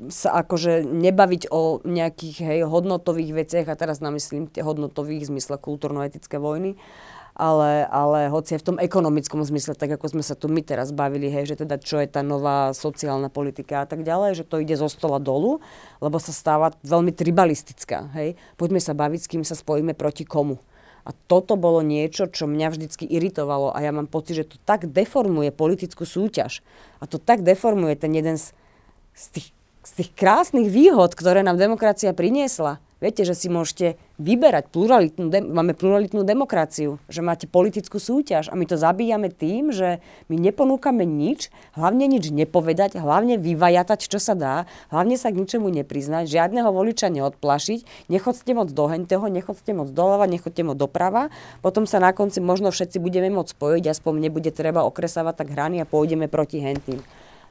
sa 0.07 0.39
akože 0.39 0.87
nebaviť 0.87 1.51
o 1.51 1.83
nejakých 1.83 2.37
hej, 2.39 2.59
hodnotových 2.63 3.43
veciach, 3.43 3.67
a 3.67 3.75
teraz 3.75 3.99
namyslím 3.99 4.47
tie 4.47 4.63
hodnotových 4.63 5.27
v 5.27 5.31
zmysle 5.35 5.59
kultúrno-etické 5.59 6.39
vojny, 6.39 6.79
ale, 7.35 7.83
ale 7.91 8.31
hoci 8.31 8.55
aj 8.55 8.63
v 8.63 8.67
tom 8.71 8.77
ekonomickom 8.79 9.43
zmysle, 9.43 9.75
tak 9.75 9.91
ako 9.99 10.15
sme 10.15 10.23
sa 10.23 10.39
tu 10.39 10.47
my 10.47 10.63
teraz 10.63 10.95
bavili, 10.95 11.27
hej, 11.27 11.51
že 11.51 11.67
teda 11.67 11.75
čo 11.83 11.99
je 11.99 12.07
tá 12.07 12.23
nová 12.23 12.71
sociálna 12.71 13.27
politika 13.27 13.83
a 13.83 13.87
tak 13.87 14.07
ďalej, 14.07 14.39
že 14.39 14.47
to 14.47 14.63
ide 14.63 14.79
zo 14.79 14.87
stola 14.87 15.19
dolu, 15.19 15.59
lebo 15.99 16.15
sa 16.15 16.31
stáva 16.31 16.71
veľmi 16.87 17.11
tribalistická. 17.11 18.15
Hej. 18.15 18.39
Poďme 18.55 18.79
sa 18.79 18.95
baviť, 18.95 19.19
s 19.19 19.29
kým 19.29 19.43
sa 19.43 19.59
spojíme 19.59 19.91
proti 19.91 20.23
komu. 20.23 20.63
A 21.05 21.13
toto 21.13 21.53
bolo 21.59 21.85
niečo, 21.85 22.25
čo 22.25 22.49
mňa 22.49 22.73
vždycky 22.73 23.05
iritovalo 23.05 23.69
a 23.69 23.77
ja 23.83 23.93
mám 23.93 24.09
pocit, 24.09 24.41
že 24.41 24.49
to 24.55 24.57
tak 24.65 24.89
deformuje 24.89 25.53
politickú 25.53 26.01
súťaž. 26.01 26.65
A 26.97 27.05
to 27.05 27.21
tak 27.21 27.45
deformuje 27.45 27.93
ten 27.99 28.15
jeden 28.15 28.41
z, 28.41 28.55
z, 29.13 29.25
tých, 29.37 29.47
z 29.85 29.91
tých 30.01 30.09
krásnych 30.17 30.71
výhod, 30.71 31.13
ktoré 31.13 31.45
nám 31.45 31.61
demokracia 31.61 32.09
priniesla 32.15 32.81
Viete, 33.03 33.27
že 33.27 33.35
si 33.35 33.51
môžete 33.51 33.99
vyberať 34.15 34.71
pluralitnú, 34.71 35.27
de- 35.27 35.43
máme 35.43 35.75
pluralitnú 35.75 36.23
demokraciu, 36.23 36.97
že 37.11 37.19
máte 37.19 37.45
politickú 37.51 37.99
súťaž 37.99 38.47
a 38.47 38.55
my 38.55 38.63
to 38.63 38.79
zabíjame 38.79 39.27
tým, 39.27 39.75
že 39.75 39.99
my 40.31 40.39
neponúkame 40.39 41.03
nič, 41.03 41.51
hlavne 41.75 42.07
nič 42.07 42.31
nepovedať, 42.31 42.95
hlavne 42.95 43.35
vyvajatať, 43.35 44.07
čo 44.07 44.19
sa 44.19 44.33
dá, 44.33 44.55
hlavne 44.87 45.19
sa 45.19 45.31
k 45.35 45.43
ničemu 45.43 45.67
nepriznať, 45.83 46.31
žiadneho 46.31 46.71
voliča 46.71 47.11
neodplašiť, 47.11 48.07
nechodzte 48.07 48.51
moc 48.55 48.71
do 48.71 48.85
henteho, 48.87 49.27
nechodzte 49.27 49.71
moc 49.75 49.91
doľava, 49.91 50.31
nechodzte 50.31 50.63
moc 50.63 50.79
doprava, 50.79 51.27
potom 51.59 51.83
sa 51.83 51.99
na 51.99 52.15
konci 52.15 52.39
možno 52.39 52.71
všetci 52.71 53.03
budeme 53.03 53.27
môcť 53.35 53.51
spojiť, 53.51 53.83
aspoň 53.91 54.13
nebude 54.31 54.51
treba 54.55 54.87
okresávať 54.87 55.43
tak 55.43 55.51
hrany 55.51 55.83
a 55.83 55.89
pôjdeme 55.89 56.31
proti 56.31 56.63
hentým. 56.63 57.03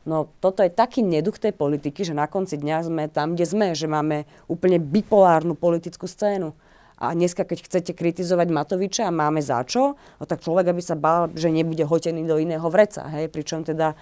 No 0.05 0.29
toto 0.41 0.61
je 0.61 0.69
taký 0.69 1.01
neduch 1.01 1.41
tej 1.41 1.57
politiky, 1.57 2.05
že 2.05 2.13
na 2.13 2.29
konci 2.29 2.61
dňa 2.61 2.77
sme 2.85 3.05
tam, 3.09 3.33
kde 3.33 3.49
sme, 3.49 3.67
že 3.73 3.89
máme 3.89 4.29
úplne 4.53 4.77
bipolárnu 4.77 5.57
politickú 5.57 6.05
scénu. 6.05 6.53
A 6.95 7.11
dneska, 7.11 7.43
keď 7.43 7.67
chcete 7.67 7.93
kritizovať 7.97 8.55
Matoviča 8.55 9.11
a 9.11 9.13
máme 9.13 9.43
za 9.43 9.65
čo, 9.67 9.99
no 9.99 10.25
tak 10.29 10.45
človek 10.45 10.71
aby 10.71 10.83
sa 10.85 10.95
bál, 10.95 11.33
že 11.35 11.51
nebude 11.51 11.83
hotený 11.83 12.23
do 12.23 12.39
iného 12.39 12.65
vreca. 12.71 13.09
Hej? 13.11 13.33
Pričom 13.33 13.67
teda 13.67 13.99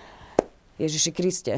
Ježiši 0.77 1.11
Kriste. 1.15 1.57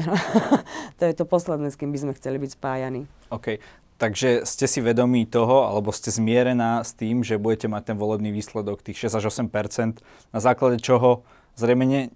to 1.01 1.03
je 1.03 1.13
to 1.17 1.25
posledné, 1.27 1.73
s 1.73 1.75
kým 1.75 1.91
by 1.91 1.99
sme 1.99 2.13
chceli 2.15 2.37
byť 2.39 2.51
spájani. 2.55 3.01
OK. 3.33 3.59
Takže 3.95 4.43
ste 4.43 4.67
si 4.67 4.83
vedomí 4.83 5.23
toho, 5.23 5.71
alebo 5.71 5.95
ste 5.95 6.11
zmierená 6.11 6.83
s 6.83 6.91
tým, 6.91 7.23
že 7.23 7.39
budete 7.39 7.71
mať 7.71 7.95
ten 7.95 7.97
volebný 7.97 8.27
výsledok 8.35 8.83
tých 8.83 9.07
6 9.07 9.23
až 9.23 9.31
8 9.31 10.35
na 10.35 10.39
základe 10.43 10.83
čoho 10.83 11.23
zrejme 11.55 12.11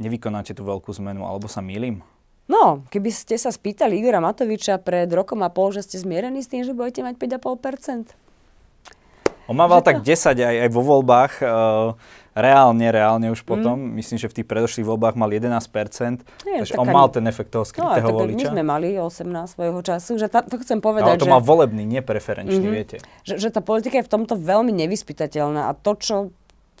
nevykonáte 0.00 0.56
tú 0.56 0.64
veľkú 0.64 0.90
zmenu, 0.96 1.28
alebo 1.28 1.46
sa 1.46 1.60
milím? 1.60 2.00
No, 2.50 2.82
keby 2.90 3.14
ste 3.14 3.38
sa 3.38 3.54
spýtali 3.54 4.02
Igora 4.02 4.18
Matoviča 4.18 4.82
pred 4.82 5.06
rokom 5.06 5.38
a 5.46 5.54
pol, 5.54 5.70
že 5.70 5.86
ste 5.86 6.02
zmierení 6.02 6.42
s 6.42 6.50
tým, 6.50 6.66
že 6.66 6.74
budete 6.74 7.06
mať 7.06 7.14
5,5%? 7.38 8.18
On 9.46 9.58
mával 9.58 9.82
tak 9.82 10.06
10 10.06 10.38
aj, 10.38 10.56
aj 10.66 10.70
vo 10.70 10.82
voľbách. 10.82 11.32
Uh, 11.42 11.98
reálne, 12.38 12.86
reálne 12.86 13.34
už 13.34 13.42
potom. 13.42 13.74
Mm. 13.74 13.98
Myslím, 13.98 14.22
že 14.22 14.30
v 14.30 14.34
tých 14.42 14.46
predošlých 14.46 14.86
voľbách 14.86 15.18
mal 15.18 15.26
11%. 15.26 16.22
Nie, 16.46 16.62
takže 16.62 16.78
on 16.78 16.86
mal 16.86 17.10
ten 17.10 17.26
efekt 17.26 17.50
toho 17.50 17.66
skrytého 17.66 18.14
no, 18.14 18.14
voliča. 18.14 18.46
My 18.50 18.54
sme 18.54 18.62
mali 18.62 18.94
18 18.94 19.26
svojho 19.50 19.80
času. 19.82 20.22
Že 20.22 20.26
tá, 20.30 20.46
to 20.46 20.54
chcem 20.62 20.78
povedať, 20.78 21.18
no, 21.18 21.22
to 21.22 21.26
že... 21.26 21.34
mal 21.34 21.42
volebný, 21.42 21.82
nepreferenčný, 21.82 22.62
mm-hmm. 22.62 22.78
viete. 22.78 22.96
Že, 23.26 23.34
že 23.42 23.48
tá 23.50 23.58
politika 23.58 23.98
je 23.98 24.06
v 24.06 24.12
tomto 24.14 24.38
veľmi 24.38 24.70
nevyspytateľná. 24.70 25.66
A 25.66 25.74
to, 25.74 25.98
čo 25.98 26.14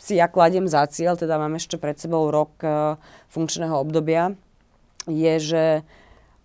si 0.00 0.16
ja 0.16 0.32
kladiem 0.32 0.64
za 0.64 0.88
cieľ, 0.88 1.20
teda 1.20 1.36
mám 1.36 1.60
ešte 1.60 1.76
pred 1.76 2.00
sebou 2.00 2.32
rok 2.32 2.56
uh, 2.64 2.96
funkčného 3.28 3.76
obdobia, 3.76 4.32
je, 5.04 5.34
že 5.36 5.64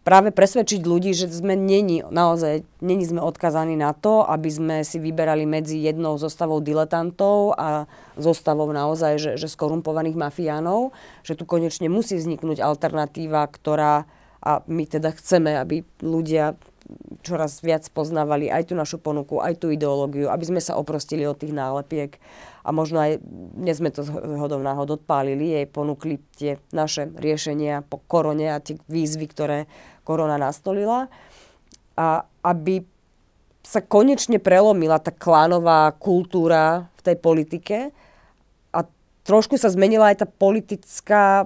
práve 0.05 0.29
presvedčiť 0.29 0.85
ľudí, 0.85 1.15
že 1.17 1.31
sme 1.31 1.57
není, 1.57 2.03
naozaj, 2.05 2.67
není 2.83 3.07
sme 3.07 3.23
odkazaní 3.23 3.73
na 3.73 3.95
to, 3.95 4.21
aby 4.21 4.49
sme 4.53 4.75
si 4.85 5.01
vyberali 5.01 5.49
medzi 5.49 5.81
jednou 5.81 6.19
zostavou 6.19 6.61
diletantov 6.61 7.57
a 7.57 7.89
zostavou 8.19 8.69
naozaj, 8.69 9.17
že, 9.17 9.31
že 9.39 9.47
skorumpovaných 9.49 10.19
mafiánov, 10.19 10.93
že 11.25 11.33
tu 11.33 11.49
konečne 11.49 11.89
musí 11.89 12.19
vzniknúť 12.19 12.61
alternatíva, 12.61 13.49
ktorá, 13.49 14.05
a 14.45 14.61
my 14.69 14.83
teda 14.85 15.09
chceme, 15.15 15.57
aby 15.57 15.81
ľudia 16.05 16.53
čoraz 17.25 17.65
viac 17.65 17.89
poznávali 17.89 18.45
aj 18.53 18.69
tú 18.69 18.73
našu 18.77 19.01
ponuku, 19.01 19.41
aj 19.41 19.57
tú 19.57 19.73
ideológiu, 19.73 20.29
aby 20.29 20.45
sme 20.45 20.61
sa 20.61 20.77
oprostili 20.77 21.25
od 21.25 21.33
tých 21.33 21.49
nálepiek 21.49 22.21
a 22.65 22.69
možno 22.73 22.97
aj 22.97 23.21
dnes 23.53 23.77
sme 23.77 23.93
to 23.93 24.01
hodou 24.41 24.57
náhod 24.57 24.97
odpálili, 24.97 25.53
jej 25.53 25.69
ponúkli 25.69 26.17
tie 26.33 26.57
naše 26.73 27.13
riešenia 27.13 27.85
po 27.85 28.01
korone 28.01 28.49
a 28.49 28.57
tie 28.57 28.81
výzvy, 28.89 29.25
ktoré 29.29 29.69
korona 30.01 30.41
nastolila. 30.41 31.05
A 31.93 32.25
aby 32.41 32.81
sa 33.61 33.85
konečne 33.85 34.41
prelomila 34.41 34.97
tá 34.97 35.13
klánová 35.13 35.93
kultúra 35.93 36.89
v 36.97 37.01
tej 37.05 37.15
politike 37.21 37.77
a 38.73 38.79
trošku 39.25 39.61
sa 39.61 39.69
zmenila 39.69 40.09
aj 40.09 40.25
tá 40.25 40.27
politická 40.27 41.45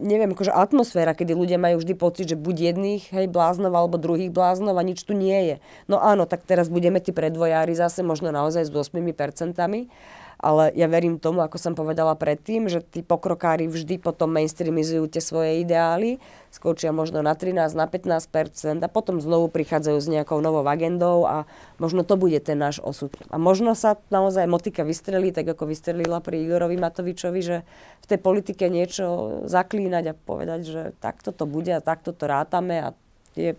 neviem, 0.00 0.32
akože 0.32 0.50
atmosféra, 0.50 1.12
kedy 1.12 1.36
ľudia 1.36 1.60
majú 1.60 1.84
vždy 1.84 1.94
pocit, 1.94 2.26
že 2.32 2.36
buď 2.36 2.72
jedných, 2.72 3.12
hej, 3.12 3.26
bláznov, 3.28 3.76
alebo 3.76 4.00
druhých 4.00 4.32
bláznov 4.32 4.74
a 4.80 4.82
nič 4.82 5.04
tu 5.04 5.12
nie 5.12 5.36
je. 5.52 5.56
No 5.84 6.00
áno, 6.00 6.24
tak 6.24 6.48
teraz 6.48 6.72
budeme 6.72 6.98
tí 6.98 7.12
predvojári 7.12 7.76
zase 7.76 8.00
možno 8.00 8.32
naozaj 8.32 8.66
s 8.66 8.72
8 8.72 8.96
percentami 9.12 9.92
ale 10.40 10.72
ja 10.72 10.88
verím 10.88 11.20
tomu, 11.20 11.44
ako 11.44 11.60
som 11.60 11.76
povedala 11.76 12.16
predtým, 12.16 12.64
že 12.72 12.80
tí 12.80 13.04
pokrokári 13.04 13.68
vždy 13.68 14.00
potom 14.00 14.32
mainstreamizujú 14.32 15.04
tie 15.12 15.20
svoje 15.20 15.60
ideály, 15.60 16.16
skočia 16.48 16.96
možno 16.96 17.20
na 17.20 17.36
13, 17.36 17.76
na 17.76 17.84
15 17.84 18.80
a 18.80 18.88
potom 18.88 19.20
znovu 19.20 19.52
prichádzajú 19.52 19.98
s 20.00 20.08
nejakou 20.08 20.40
novou 20.40 20.64
agendou 20.64 21.28
a 21.28 21.44
možno 21.76 22.02
to 22.02 22.16
bude 22.16 22.40
ten 22.40 22.56
náš 22.56 22.80
osud. 22.80 23.12
A 23.28 23.36
možno 23.36 23.76
sa 23.76 24.00
naozaj 24.08 24.48
motika 24.48 24.80
vystrelí, 24.80 25.30
tak 25.30 25.52
ako 25.52 25.68
vystrelila 25.68 26.24
pri 26.24 26.48
Igorovi 26.48 26.80
Matovičovi, 26.80 27.40
že 27.44 27.56
v 28.00 28.06
tej 28.08 28.18
politike 28.18 28.72
niečo 28.72 29.44
zaklínať 29.44 30.04
a 30.10 30.18
povedať, 30.18 30.60
že 30.64 30.82
takto 31.04 31.36
to 31.36 31.44
bude 31.44 31.70
a 31.70 31.84
takto 31.84 32.16
to 32.16 32.24
rátame 32.24 32.80
a 32.80 32.88
je 33.36 33.54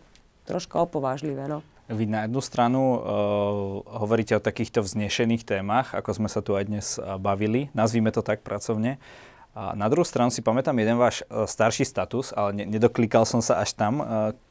troška 0.49 0.81
opovážlivé. 0.81 1.45
No. 1.45 1.61
Vy 1.91 2.07
na 2.07 2.23
jednu 2.23 2.39
stranu 2.39 2.81
uh, 2.95 2.99
hovoríte 3.99 4.31
o 4.31 4.39
takýchto 4.39 4.79
vznešených 4.79 5.43
témach, 5.43 5.91
ako 5.91 6.23
sme 6.23 6.29
sa 6.31 6.39
tu 6.39 6.55
aj 6.55 6.63
dnes 6.71 6.95
uh, 6.95 7.19
bavili, 7.19 7.67
nazvíme 7.75 8.15
to 8.15 8.23
tak 8.23 8.47
pracovne. 8.47 8.95
A 9.51 9.75
na 9.75 9.91
druhú 9.91 10.07
stranu 10.07 10.31
si 10.31 10.39
pamätám 10.39 10.79
jeden 10.79 10.95
váš 10.95 11.27
uh, 11.27 11.43
starší 11.43 11.83
status, 11.83 12.31
ale 12.31 12.55
ne, 12.55 12.65
nedoklikal 12.79 13.27
som 13.27 13.43
sa 13.43 13.59
až 13.59 13.75
tam, 13.75 13.99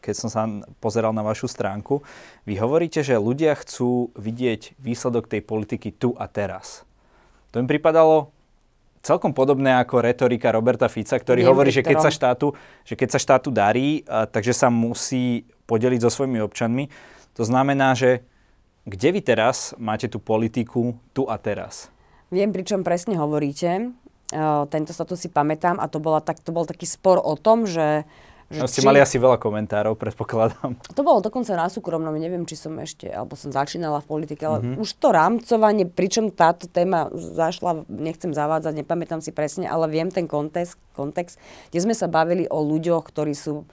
keď 0.05 0.14
som 0.20 0.28
sa 0.28 0.45
pozeral 0.84 1.16
na 1.16 1.24
vašu 1.24 1.49
stránku. 1.49 2.05
Vy 2.45 2.61
hovoríte, 2.61 3.01
že 3.01 3.16
ľudia 3.16 3.57
chcú 3.57 4.12
vidieť 4.20 4.76
výsledok 4.76 5.24
tej 5.24 5.41
politiky 5.41 5.97
tu 5.97 6.12
a 6.20 6.28
teraz. 6.28 6.84
To 7.57 7.64
mi 7.64 7.64
pripadalo 7.64 8.28
celkom 9.01 9.32
podobné 9.32 9.80
ako 9.80 10.05
retorika 10.05 10.53
Roberta 10.53 10.93
Fica, 10.93 11.16
ktorý 11.16 11.41
Nie, 11.41 11.49
hovorí, 11.49 11.72
že 11.72 11.80
keď, 11.80 12.05
sa 12.05 12.12
štátu, 12.12 12.53
že 12.84 13.01
keď 13.01 13.16
sa 13.16 13.18
štátu 13.18 13.49
darí, 13.49 14.05
takže 14.05 14.53
sa 14.53 14.68
musí 14.68 15.49
podeliť 15.64 16.05
so 16.05 16.12
svojimi 16.12 16.45
občanmi. 16.45 16.84
To 17.41 17.49
znamená, 17.49 17.97
že 17.97 18.20
kde 18.84 19.16
vy 19.16 19.24
teraz 19.24 19.72
máte 19.80 20.12
tú 20.12 20.20
politiku 20.20 21.01
tu 21.16 21.24
a 21.24 21.41
teraz? 21.41 21.88
Viem, 22.28 22.53
pričom 22.53 22.84
presne 22.84 23.16
hovoríte. 23.16 23.97
tento 24.68 24.93
status 24.93 25.24
si 25.24 25.32
pamätám 25.32 25.80
a 25.80 25.88
to, 25.88 26.05
bola 26.05 26.20
tak, 26.20 26.45
to 26.45 26.53
bol 26.53 26.68
taký 26.68 26.84
spor 26.84 27.16
o 27.16 27.41
tom, 27.41 27.64
že 27.64 28.05
Že 28.51 28.61
no, 28.61 28.66
ste 28.66 28.82
či... 28.82 28.88
mali 28.91 28.99
asi 28.99 29.14
veľa 29.14 29.38
komentárov, 29.38 29.95
predpokladám. 29.95 30.74
To 30.91 31.07
bolo 31.07 31.22
dokonca 31.22 31.55
na 31.55 31.70
súkromnom, 31.70 32.11
neviem, 32.18 32.43
či 32.43 32.59
som 32.59 32.74
ešte, 32.82 33.07
alebo 33.07 33.38
som 33.38 33.55
začínala 33.55 34.03
v 34.03 34.11
politike, 34.11 34.43
ale 34.43 34.59
mm-hmm. 34.59 34.82
už 34.82 34.99
to 34.99 35.14
rámcovanie, 35.14 35.86
pričom 35.86 36.34
táto 36.34 36.66
téma 36.66 37.14
zašla, 37.14 37.86
nechcem 37.86 38.34
zavádzať, 38.34 38.82
nepamätám 38.82 39.22
si 39.22 39.30
presne, 39.30 39.70
ale 39.70 39.86
viem 39.86 40.11
ten 40.11 40.26
kontext, 40.26 40.74
kontext, 40.99 41.38
kde 41.70 41.78
sme 41.78 41.95
sa 41.95 42.11
bavili 42.11 42.51
o 42.51 42.59
ľuďoch, 42.59 43.07
ktorí 43.07 43.38
sú 43.38 43.70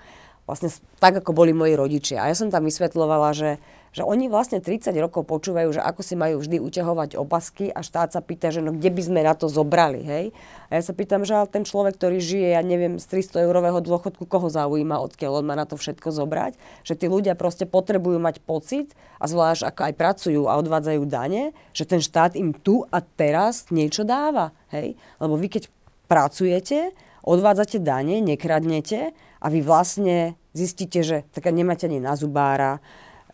vlastne 0.48 0.72
tak, 0.98 1.20
ako 1.20 1.36
boli 1.36 1.52
moji 1.52 1.76
rodičia. 1.76 2.24
A 2.24 2.32
ja 2.32 2.36
som 2.40 2.48
tam 2.50 2.66
vysvetľovala, 2.66 3.36
že 3.36 3.50
že 3.98 4.06
oni 4.06 4.30
vlastne 4.30 4.62
30 4.62 4.94
rokov 5.02 5.26
počúvajú, 5.26 5.74
že 5.74 5.82
ako 5.82 6.06
si 6.06 6.14
majú 6.14 6.38
vždy 6.38 6.62
uťahovať 6.62 7.18
opasky 7.18 7.74
a 7.74 7.82
štát 7.82 8.14
sa 8.14 8.22
pýta, 8.22 8.54
že 8.54 8.62
no 8.62 8.70
kde 8.76 8.94
by 8.94 9.02
sme 9.02 9.26
na 9.26 9.34
to 9.34 9.50
zobrali, 9.50 10.06
hej? 10.06 10.26
A 10.70 10.78
ja 10.78 10.82
sa 10.86 10.94
pýtam, 10.94 11.26
že 11.26 11.34
ale 11.34 11.50
ten 11.50 11.66
človek, 11.66 11.98
ktorý 11.98 12.22
žije, 12.22 12.54
ja 12.54 12.62
neviem, 12.62 13.02
z 13.02 13.06
300 13.10 13.50
eurového 13.50 13.82
dôchodku, 13.82 14.30
koho 14.30 14.54
zaujíma, 14.54 15.02
odkiaľ 15.02 15.42
on 15.42 15.50
má 15.50 15.58
na 15.58 15.66
to 15.66 15.82
všetko 15.82 16.14
zobrať? 16.14 16.54
Že 16.86 16.94
tí 16.94 17.06
ľudia 17.10 17.34
proste 17.34 17.66
potrebujú 17.66 18.22
mať 18.22 18.38
pocit, 18.46 18.94
a 19.18 19.26
zvlášť 19.26 19.66
ako 19.66 19.82
aj 19.90 19.94
pracujú 19.98 20.42
a 20.46 20.62
odvádzajú 20.62 21.02
dane, 21.10 21.58
že 21.74 21.90
ten 21.90 21.98
štát 21.98 22.38
im 22.38 22.54
tu 22.54 22.86
a 22.94 23.02
teraz 23.02 23.66
niečo 23.74 24.06
dáva, 24.06 24.54
hej? 24.70 24.94
Lebo 25.18 25.42
vy 25.42 25.58
keď 25.58 25.74
pracujete, 26.06 26.94
odvádzate 27.28 27.84
dane, 27.84 28.24
nekradnete 28.24 29.12
a 29.44 29.48
vy 29.52 29.60
vlastne 29.60 30.40
zistíte, 30.56 31.04
že 31.04 31.18
tak 31.36 31.52
nemáte 31.52 31.92
ani 31.92 32.00
na 32.00 32.16
zubára, 32.16 32.80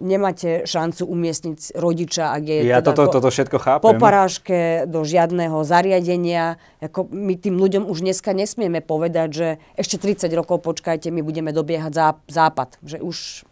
nemáte 0.01 0.65
šancu 0.65 1.05
umiestniť 1.05 1.77
rodiča, 1.77 2.33
ak 2.33 2.43
je 2.43 2.57
ja 2.65 2.81
teda 2.81 2.97
toto, 2.97 3.21
toto 3.21 3.29
všetko 3.29 3.57
chápem. 3.61 3.85
po 3.85 3.93
parážke 4.01 4.89
do 4.89 5.05
žiadneho 5.05 5.61
zariadenia. 5.61 6.57
Ako 6.81 7.13
my 7.13 7.37
tým 7.37 7.61
ľuďom 7.61 7.85
už 7.85 8.01
dneska 8.01 8.33
nesmieme 8.33 8.81
povedať, 8.81 9.29
že 9.29 9.47
ešte 9.77 10.01
30 10.01 10.33
rokov 10.33 10.65
počkajte, 10.65 11.13
my 11.13 11.21
budeme 11.21 11.53
dobiehať 11.53 12.17
západ. 12.25 12.81
Že 12.81 12.97
už... 13.05 13.45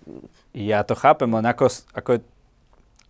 Ja 0.58 0.82
to 0.82 0.98
chápem, 0.98 1.30
len 1.30 1.46
ako, 1.46 1.70
ako, 1.94 2.12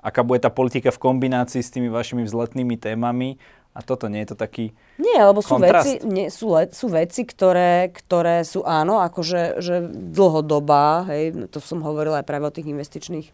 aká 0.03 0.21
bude 0.27 0.43
tá 0.43 0.51
politika 0.51 0.91
v 0.91 0.99
kombinácii 0.99 1.63
s 1.63 1.71
tými 1.71 1.87
vašimi 1.87 2.27
vzletnými 2.27 2.75
témami 2.75 3.39
a 3.71 3.79
toto 3.79 4.11
nie 4.11 4.19
je 4.23 4.35
to 4.35 4.37
taký 4.37 4.75
Nie, 4.99 5.23
lebo 5.23 5.39
sú 5.39 5.55
veci, 5.55 6.03
nie, 6.03 6.27
sú, 6.27 6.51
le, 6.51 6.67
sú 6.75 6.91
veci 6.91 7.23
ktoré, 7.23 7.91
ktoré 7.95 8.43
sú 8.43 8.67
áno, 8.67 8.99
akože 8.99 9.63
že 9.63 9.87
dlhodobá, 9.87 11.07
hej, 11.07 11.47
to 11.47 11.63
som 11.63 11.79
hovorila 11.79 12.19
aj 12.19 12.27
práve 12.27 12.45
o 12.47 12.55
tých 12.55 12.67
investičných 12.67 13.31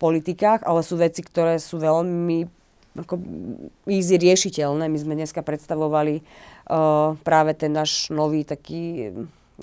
politikách, 0.00 0.64
ale 0.64 0.80
sú 0.80 0.96
veci, 0.96 1.20
ktoré 1.20 1.60
sú 1.60 1.76
veľmi 1.80 2.48
ako 2.96 3.20
easy 3.92 4.16
riešiteľné. 4.16 4.88
My 4.88 4.98
sme 4.98 5.14
dneska 5.20 5.44
predstavovali 5.44 6.24
uh, 6.24 7.12
práve 7.20 7.52
ten 7.52 7.68
náš 7.76 8.08
nový 8.08 8.48
taký 8.48 9.12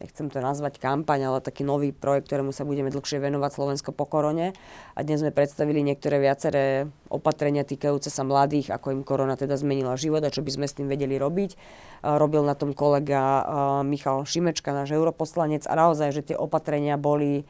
nechcem 0.02 0.26
to 0.30 0.42
nazvať 0.42 0.82
kampaň, 0.82 1.30
ale 1.30 1.40
taký 1.46 1.62
nový 1.62 1.94
projekt, 1.94 2.32
ktorému 2.32 2.50
sa 2.50 2.66
budeme 2.66 2.90
dlhšie 2.90 3.22
venovať 3.22 3.52
Slovensko 3.54 3.94
po 3.94 4.10
korone. 4.10 4.58
A 4.98 5.00
dnes 5.06 5.22
sme 5.22 5.30
predstavili 5.30 5.86
niektoré 5.86 6.18
viaceré 6.18 6.90
opatrenia 7.14 7.62
týkajúce 7.62 8.10
sa 8.10 8.26
mladých, 8.26 8.74
ako 8.74 8.90
im 8.90 9.06
korona 9.06 9.38
teda 9.38 9.54
zmenila 9.54 9.94
život 9.94 10.26
a 10.26 10.34
čo 10.34 10.42
by 10.42 10.50
sme 10.50 10.66
s 10.66 10.78
tým 10.78 10.90
vedeli 10.90 11.22
robiť. 11.22 11.56
Robil 12.02 12.42
na 12.42 12.58
tom 12.58 12.74
kolega 12.74 13.46
Michal 13.86 14.26
Šimečka, 14.26 14.74
náš 14.74 14.98
europoslanec 14.98 15.70
a 15.70 15.74
naozaj, 15.78 16.10
že 16.10 16.34
tie 16.34 16.38
opatrenia 16.38 16.98
boli 16.98 17.46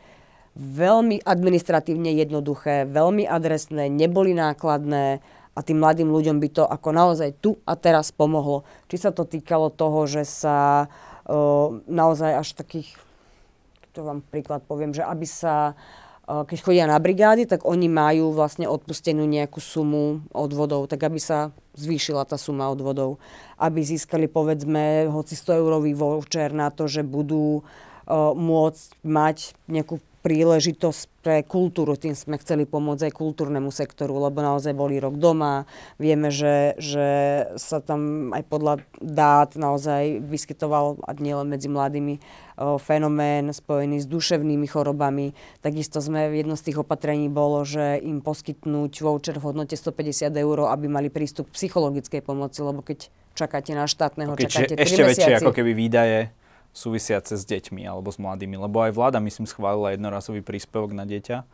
veľmi 0.54 1.26
administratívne 1.26 2.14
jednoduché, 2.14 2.86
veľmi 2.86 3.26
adresné, 3.26 3.90
neboli 3.90 4.38
nákladné 4.38 5.24
a 5.54 5.60
tým 5.62 5.82
mladým 5.82 6.10
ľuďom 6.10 6.38
by 6.42 6.50
to 6.50 6.64
ako 6.66 6.90
naozaj 6.94 7.30
tu 7.38 7.62
a 7.66 7.78
teraz 7.78 8.10
pomohlo. 8.14 8.66
Či 8.90 9.06
sa 9.06 9.12
to 9.14 9.26
týkalo 9.26 9.70
toho, 9.74 10.06
že 10.10 10.26
sa 10.26 10.90
naozaj 11.88 12.32
až 12.40 12.50
takých, 12.56 12.94
to 13.96 14.04
vám 14.04 14.24
príklad 14.28 14.66
poviem, 14.68 14.92
že 14.92 15.06
aby 15.06 15.28
sa 15.28 15.76
keď 16.24 16.60
chodia 16.64 16.88
na 16.88 16.96
brigády, 17.04 17.44
tak 17.44 17.68
oni 17.68 17.92
majú 17.92 18.32
vlastne 18.32 18.64
odpustenú 18.64 19.28
nejakú 19.28 19.60
sumu 19.60 20.24
odvodov, 20.32 20.88
tak 20.88 21.04
aby 21.04 21.20
sa 21.20 21.52
zvýšila 21.76 22.24
tá 22.24 22.40
suma 22.40 22.72
odvodov. 22.72 23.20
Aby 23.60 23.84
získali 23.84 24.32
povedzme 24.32 25.12
hoci 25.12 25.36
100 25.36 25.60
eurový 25.60 25.92
voucher 25.92 26.56
na 26.56 26.72
to, 26.72 26.88
že 26.88 27.04
budú 27.04 27.68
môcť 28.40 29.04
mať 29.04 29.52
nejakú 29.68 30.00
príležitosť 30.24 31.04
pre 31.20 31.44
kultúru. 31.44 32.00
Tým 32.00 32.16
sme 32.16 32.40
chceli 32.40 32.64
pomôcť 32.64 33.12
aj 33.12 33.14
kultúrnemu 33.14 33.68
sektoru, 33.76 34.24
lebo 34.24 34.40
naozaj 34.40 34.72
boli 34.72 34.96
rok 34.98 35.20
doma. 35.20 35.68
Vieme, 36.00 36.32
že, 36.32 36.80
že 36.80 37.08
sa 37.60 37.84
tam 37.84 38.32
aj 38.32 38.44
podľa 38.48 38.74
dát 39.04 39.52
naozaj 39.60 40.24
vyskytoval, 40.24 41.04
a 41.04 41.12
nielen 41.20 41.52
medzi 41.52 41.68
mladými, 41.68 42.24
o, 42.56 42.80
fenomén 42.80 43.52
spojený 43.52 44.00
s 44.00 44.08
duševnými 44.08 44.64
chorobami. 44.64 45.36
Takisto 45.60 46.00
sme, 46.00 46.32
jedno 46.32 46.56
z 46.56 46.72
tých 46.72 46.80
opatrení 46.80 47.28
bolo, 47.28 47.68
že 47.68 48.00
im 48.00 48.24
poskytnúť 48.24 49.04
voucher 49.04 49.36
v 49.36 49.52
hodnote 49.52 49.76
150 49.76 50.32
eur, 50.32 50.58
aby 50.72 50.88
mali 50.88 51.12
prístup 51.12 51.52
k 51.52 51.60
psychologickej 51.60 52.24
pomoci, 52.24 52.64
lebo 52.64 52.80
keď 52.80 53.12
čakáte 53.36 53.76
na 53.76 53.92
štátneho, 53.92 54.40
okay, 54.40 54.48
čakáte 54.48 54.80
3 54.80 54.88
ešte 54.88 55.04
mesiaci. 55.04 55.20
väčšie 55.20 55.34
ako 55.44 55.52
keby 55.52 55.72
výdaje 55.76 56.32
súvisiace 56.74 57.38
s 57.38 57.46
deťmi 57.46 57.86
alebo 57.86 58.10
s 58.10 58.18
mladými? 58.18 58.58
Lebo 58.58 58.84
aj 58.84 58.92
vláda, 58.98 59.24
myslím, 59.24 59.48
schválila 59.48 59.94
jednorazový 59.94 60.42
príspevok 60.42 60.92
na 60.92 61.06
dieťa. 61.06 61.46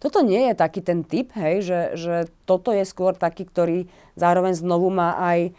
Toto 0.00 0.24
nie 0.24 0.48
je 0.50 0.54
taký 0.56 0.80
ten 0.80 1.04
typ, 1.04 1.32
hej, 1.36 1.60
že, 1.64 1.80
že 1.96 2.14
toto 2.48 2.72
je 2.72 2.84
skôr 2.88 3.12
taký, 3.12 3.44
ktorý 3.44 3.78
zároveň 4.16 4.56
znovu 4.56 4.88
má 4.88 5.16
aj 5.20 5.52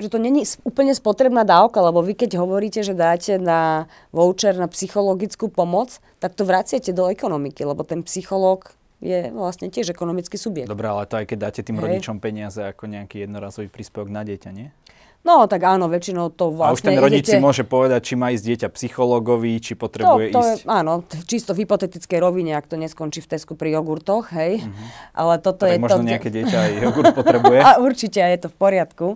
že 0.00 0.08
to 0.08 0.16
není 0.16 0.48
úplne 0.64 0.96
spotrebná 0.96 1.44
dávka, 1.44 1.84
lebo 1.84 2.00
vy 2.00 2.16
keď 2.16 2.40
hovoríte, 2.40 2.80
že 2.80 2.96
dáte 2.96 3.36
na 3.36 3.84
voucher 4.16 4.56
na 4.56 4.64
psychologickú 4.64 5.52
pomoc, 5.52 6.00
tak 6.16 6.32
to 6.32 6.48
vraciate 6.48 6.96
do 6.96 7.12
ekonomiky, 7.12 7.68
lebo 7.68 7.84
ten 7.84 8.00
psychológ 8.08 8.72
je 9.04 9.28
vlastne 9.32 9.68
tiež 9.68 9.92
ekonomický 9.92 10.40
subjekt. 10.40 10.72
Dobre, 10.72 10.88
ale 10.88 11.04
to 11.04 11.20
aj 11.20 11.28
keď 11.28 11.38
dáte 11.40 11.60
tým 11.60 11.76
Hej. 11.76 11.84
rodičom 11.84 12.16
peniaze 12.16 12.60
ako 12.64 12.88
nejaký 12.88 13.28
jednorazový 13.28 13.68
príspevok 13.68 14.08
na 14.08 14.24
dieťa, 14.24 14.50
nie? 14.56 14.72
No, 15.20 15.44
tak 15.44 15.68
áno, 15.68 15.92
väčšinou 15.92 16.32
to 16.32 16.48
vlastne... 16.48 16.72
A 16.72 16.76
už 16.76 16.80
ten 16.80 16.96
rodič 16.96 17.28
idete... 17.28 17.36
si 17.36 17.44
môže 17.44 17.60
povedať, 17.60 18.00
či 18.08 18.14
má 18.16 18.32
ísť 18.32 18.40
dieťa 18.40 18.68
psychológovi, 18.72 19.52
či 19.60 19.76
potrebuje 19.76 20.32
to, 20.32 20.40
to 20.40 20.40
ísť... 20.40 20.60
Je, 20.64 20.72
áno, 20.72 20.92
čisto 21.28 21.52
v 21.52 21.68
hypotetickej 21.68 22.18
rovine, 22.24 22.56
ak 22.56 22.64
to 22.64 22.80
neskončí 22.80 23.20
v 23.20 23.28
Tesku 23.36 23.52
pri 23.52 23.76
jogurtoch, 23.76 24.32
hej. 24.32 24.64
Uh-huh. 24.64 24.86
Ale 25.12 25.36
toto 25.44 25.68
tak 25.68 25.76
je... 25.76 25.84
možno 25.84 26.00
to... 26.00 26.08
nejaké 26.08 26.32
dieťa 26.32 26.56
aj 26.56 26.72
jogurt 26.88 27.12
potrebuje. 27.12 27.58
a 27.68 27.70
určite, 27.84 28.16
je 28.16 28.38
to 28.40 28.48
v 28.48 28.56
poriadku. 28.56 29.06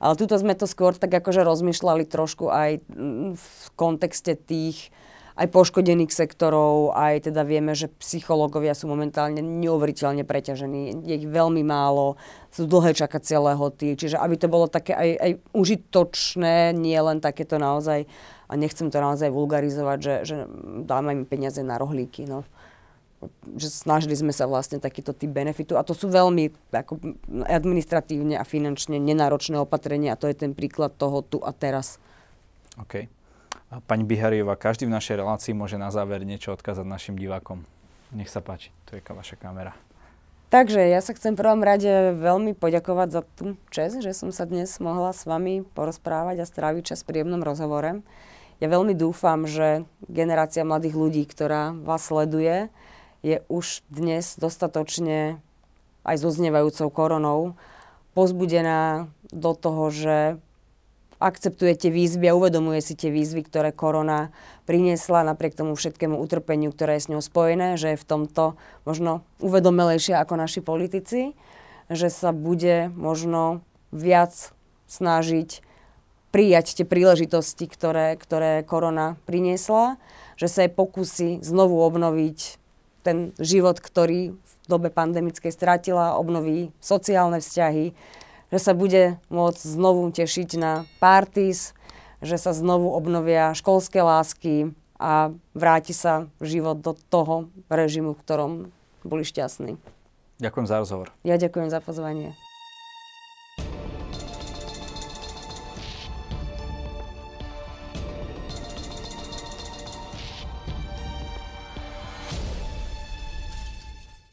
Ale 0.00 0.12
tuto 0.16 0.40
sme 0.40 0.56
to 0.56 0.64
skôr 0.64 0.96
tak 0.96 1.12
akože 1.12 1.44
rozmýšľali 1.44 2.08
trošku 2.08 2.48
aj 2.48 2.80
v 3.36 3.46
kontexte 3.76 4.40
tých 4.40 4.88
aj 5.40 5.48
poškodených 5.48 6.12
sektorov, 6.12 6.92
aj 6.92 7.32
teda 7.32 7.48
vieme, 7.48 7.72
že 7.72 7.88
psychológovia 7.96 8.76
sú 8.76 8.92
momentálne 8.92 9.40
neuveriteľne 9.40 10.28
preťažení. 10.28 11.00
Je 11.00 11.14
ich 11.16 11.24
veľmi 11.24 11.64
málo, 11.64 12.20
sú 12.52 12.68
dlhé 12.68 12.92
čakacie 12.92 13.40
lehoty, 13.40 13.96
čiže 13.96 14.20
aby 14.20 14.36
to 14.36 14.52
bolo 14.52 14.68
také 14.68 14.92
aj, 14.92 15.10
aj 15.16 15.32
užitočné, 15.56 16.76
nie 16.76 17.00
len 17.00 17.24
takéto 17.24 17.56
naozaj, 17.56 18.04
a 18.50 18.52
nechcem 18.58 18.92
to 18.92 19.00
naozaj 19.00 19.32
vulgarizovať, 19.32 19.98
že, 20.02 20.14
že 20.28 20.36
dáme 20.84 21.16
im 21.16 21.24
peniaze 21.24 21.64
na 21.64 21.80
rohlíky. 21.80 22.28
No 22.28 22.44
že 23.56 23.68
snažili 23.68 24.16
sme 24.16 24.32
sa 24.32 24.48
vlastne 24.48 24.80
takýto 24.80 25.12
typ 25.12 25.28
benefitu 25.28 25.76
a 25.76 25.84
to 25.84 25.92
sú 25.92 26.08
veľmi 26.08 26.72
ako 26.72 26.96
administratívne 27.52 28.40
a 28.40 28.48
finančne 28.48 28.96
nenáročné 28.96 29.60
opatrenia 29.60 30.16
a 30.16 30.20
to 30.20 30.24
je 30.24 30.40
ten 30.40 30.56
príklad 30.56 30.96
toho 30.96 31.20
tu 31.20 31.36
a 31.44 31.52
teraz. 31.52 32.00
OK. 32.80 33.19
Pani 33.86 34.02
Bihariová, 34.02 34.58
každý 34.58 34.90
v 34.90 34.94
našej 34.98 35.22
relácii 35.22 35.54
môže 35.54 35.78
na 35.78 35.94
záver 35.94 36.26
niečo 36.26 36.50
odkázať 36.50 36.82
našim 36.82 37.14
divákom. 37.14 37.62
Nech 38.10 38.26
sa 38.26 38.42
páči, 38.42 38.74
to 38.90 38.98
je 38.98 39.02
vaša 39.06 39.38
kamera. 39.38 39.78
Takže 40.50 40.82
ja 40.82 40.98
sa 40.98 41.14
chcem 41.14 41.38
v 41.38 41.46
prvom 41.46 41.62
rade 41.62 42.10
veľmi 42.18 42.58
poďakovať 42.58 43.08
za 43.14 43.22
tú 43.38 43.54
čest, 43.70 44.02
že 44.02 44.10
som 44.10 44.34
sa 44.34 44.50
dnes 44.50 44.82
mohla 44.82 45.14
s 45.14 45.22
vami 45.22 45.62
porozprávať 45.62 46.42
a 46.42 46.50
stráviť 46.50 46.90
čas 46.90 47.06
príjemnom 47.06 47.38
rozhovore. 47.46 48.02
Ja 48.58 48.66
veľmi 48.66 48.98
dúfam, 48.98 49.46
že 49.46 49.86
generácia 50.10 50.66
mladých 50.66 50.98
ľudí, 50.98 51.22
ktorá 51.22 51.70
vás 51.70 52.02
sleduje, 52.02 52.66
je 53.22 53.46
už 53.46 53.86
dnes 53.86 54.34
dostatočne 54.34 55.38
aj 56.02 56.16
so 56.18 56.34
znevajúcou 56.34 56.90
koronou 56.90 57.54
pozbudená 58.18 59.06
do 59.30 59.54
toho, 59.54 59.94
že 59.94 60.16
akceptuje 61.20 61.76
tie 61.76 61.90
výzvy 61.92 62.32
a 62.32 62.36
uvedomuje 62.36 62.80
si 62.80 62.96
tie 62.96 63.12
výzvy, 63.12 63.44
ktoré 63.44 63.70
korona 63.76 64.32
priniesla 64.64 65.22
napriek 65.22 65.52
tomu 65.52 65.76
všetkému 65.76 66.16
utrpeniu, 66.16 66.72
ktoré 66.72 66.96
je 66.96 67.04
s 67.04 67.10
ňou 67.12 67.20
spojené, 67.20 67.76
že 67.76 67.94
je 67.94 68.00
v 68.00 68.08
tomto 68.08 68.56
možno 68.88 69.20
uvedomelejšia 69.44 70.18
ako 70.24 70.34
naši 70.40 70.64
politici, 70.64 71.36
že 71.92 72.08
sa 72.08 72.32
bude 72.32 72.88
možno 72.96 73.60
viac 73.92 74.56
snažiť 74.88 75.60
prijať 76.30 76.80
tie 76.80 76.86
príležitosti, 76.86 77.66
ktoré, 77.66 78.16
ktoré 78.16 78.62
korona 78.62 79.20
priniesla, 79.26 79.98
že 80.38 80.46
sa 80.48 80.64
jej 80.64 80.72
pokusí 80.72 81.42
znovu 81.42 81.82
obnoviť 81.82 82.56
ten 83.02 83.34
život, 83.36 83.82
ktorý 83.82 84.32
v 84.32 84.52
dobe 84.70 84.88
pandemickej 84.88 85.50
stratila, 85.50 86.16
obnoví 86.16 86.70
sociálne 86.78 87.42
vzťahy, 87.42 87.92
že 88.50 88.58
sa 88.58 88.72
bude 88.74 89.16
môcť 89.30 89.62
znovu 89.62 90.10
tešiť 90.10 90.50
na 90.58 90.84
parties, 90.98 91.72
že 92.20 92.36
sa 92.36 92.52
znovu 92.52 92.92
obnovia 92.92 93.56
školské 93.56 94.02
lásky 94.02 94.74
a 95.00 95.32
vráti 95.56 95.96
sa 95.96 96.28
život 96.44 96.84
do 96.84 96.92
toho 97.08 97.48
režimu, 97.72 98.12
v 98.12 98.20
ktorom 98.20 98.52
boli 99.06 99.24
šťastní. 99.24 99.80
Ďakujem 100.40 100.66
za 100.68 100.76
rozhovor. 100.80 101.08
Ja 101.24 101.40
ďakujem 101.40 101.72
za 101.72 101.80
pozvanie. 101.80 102.36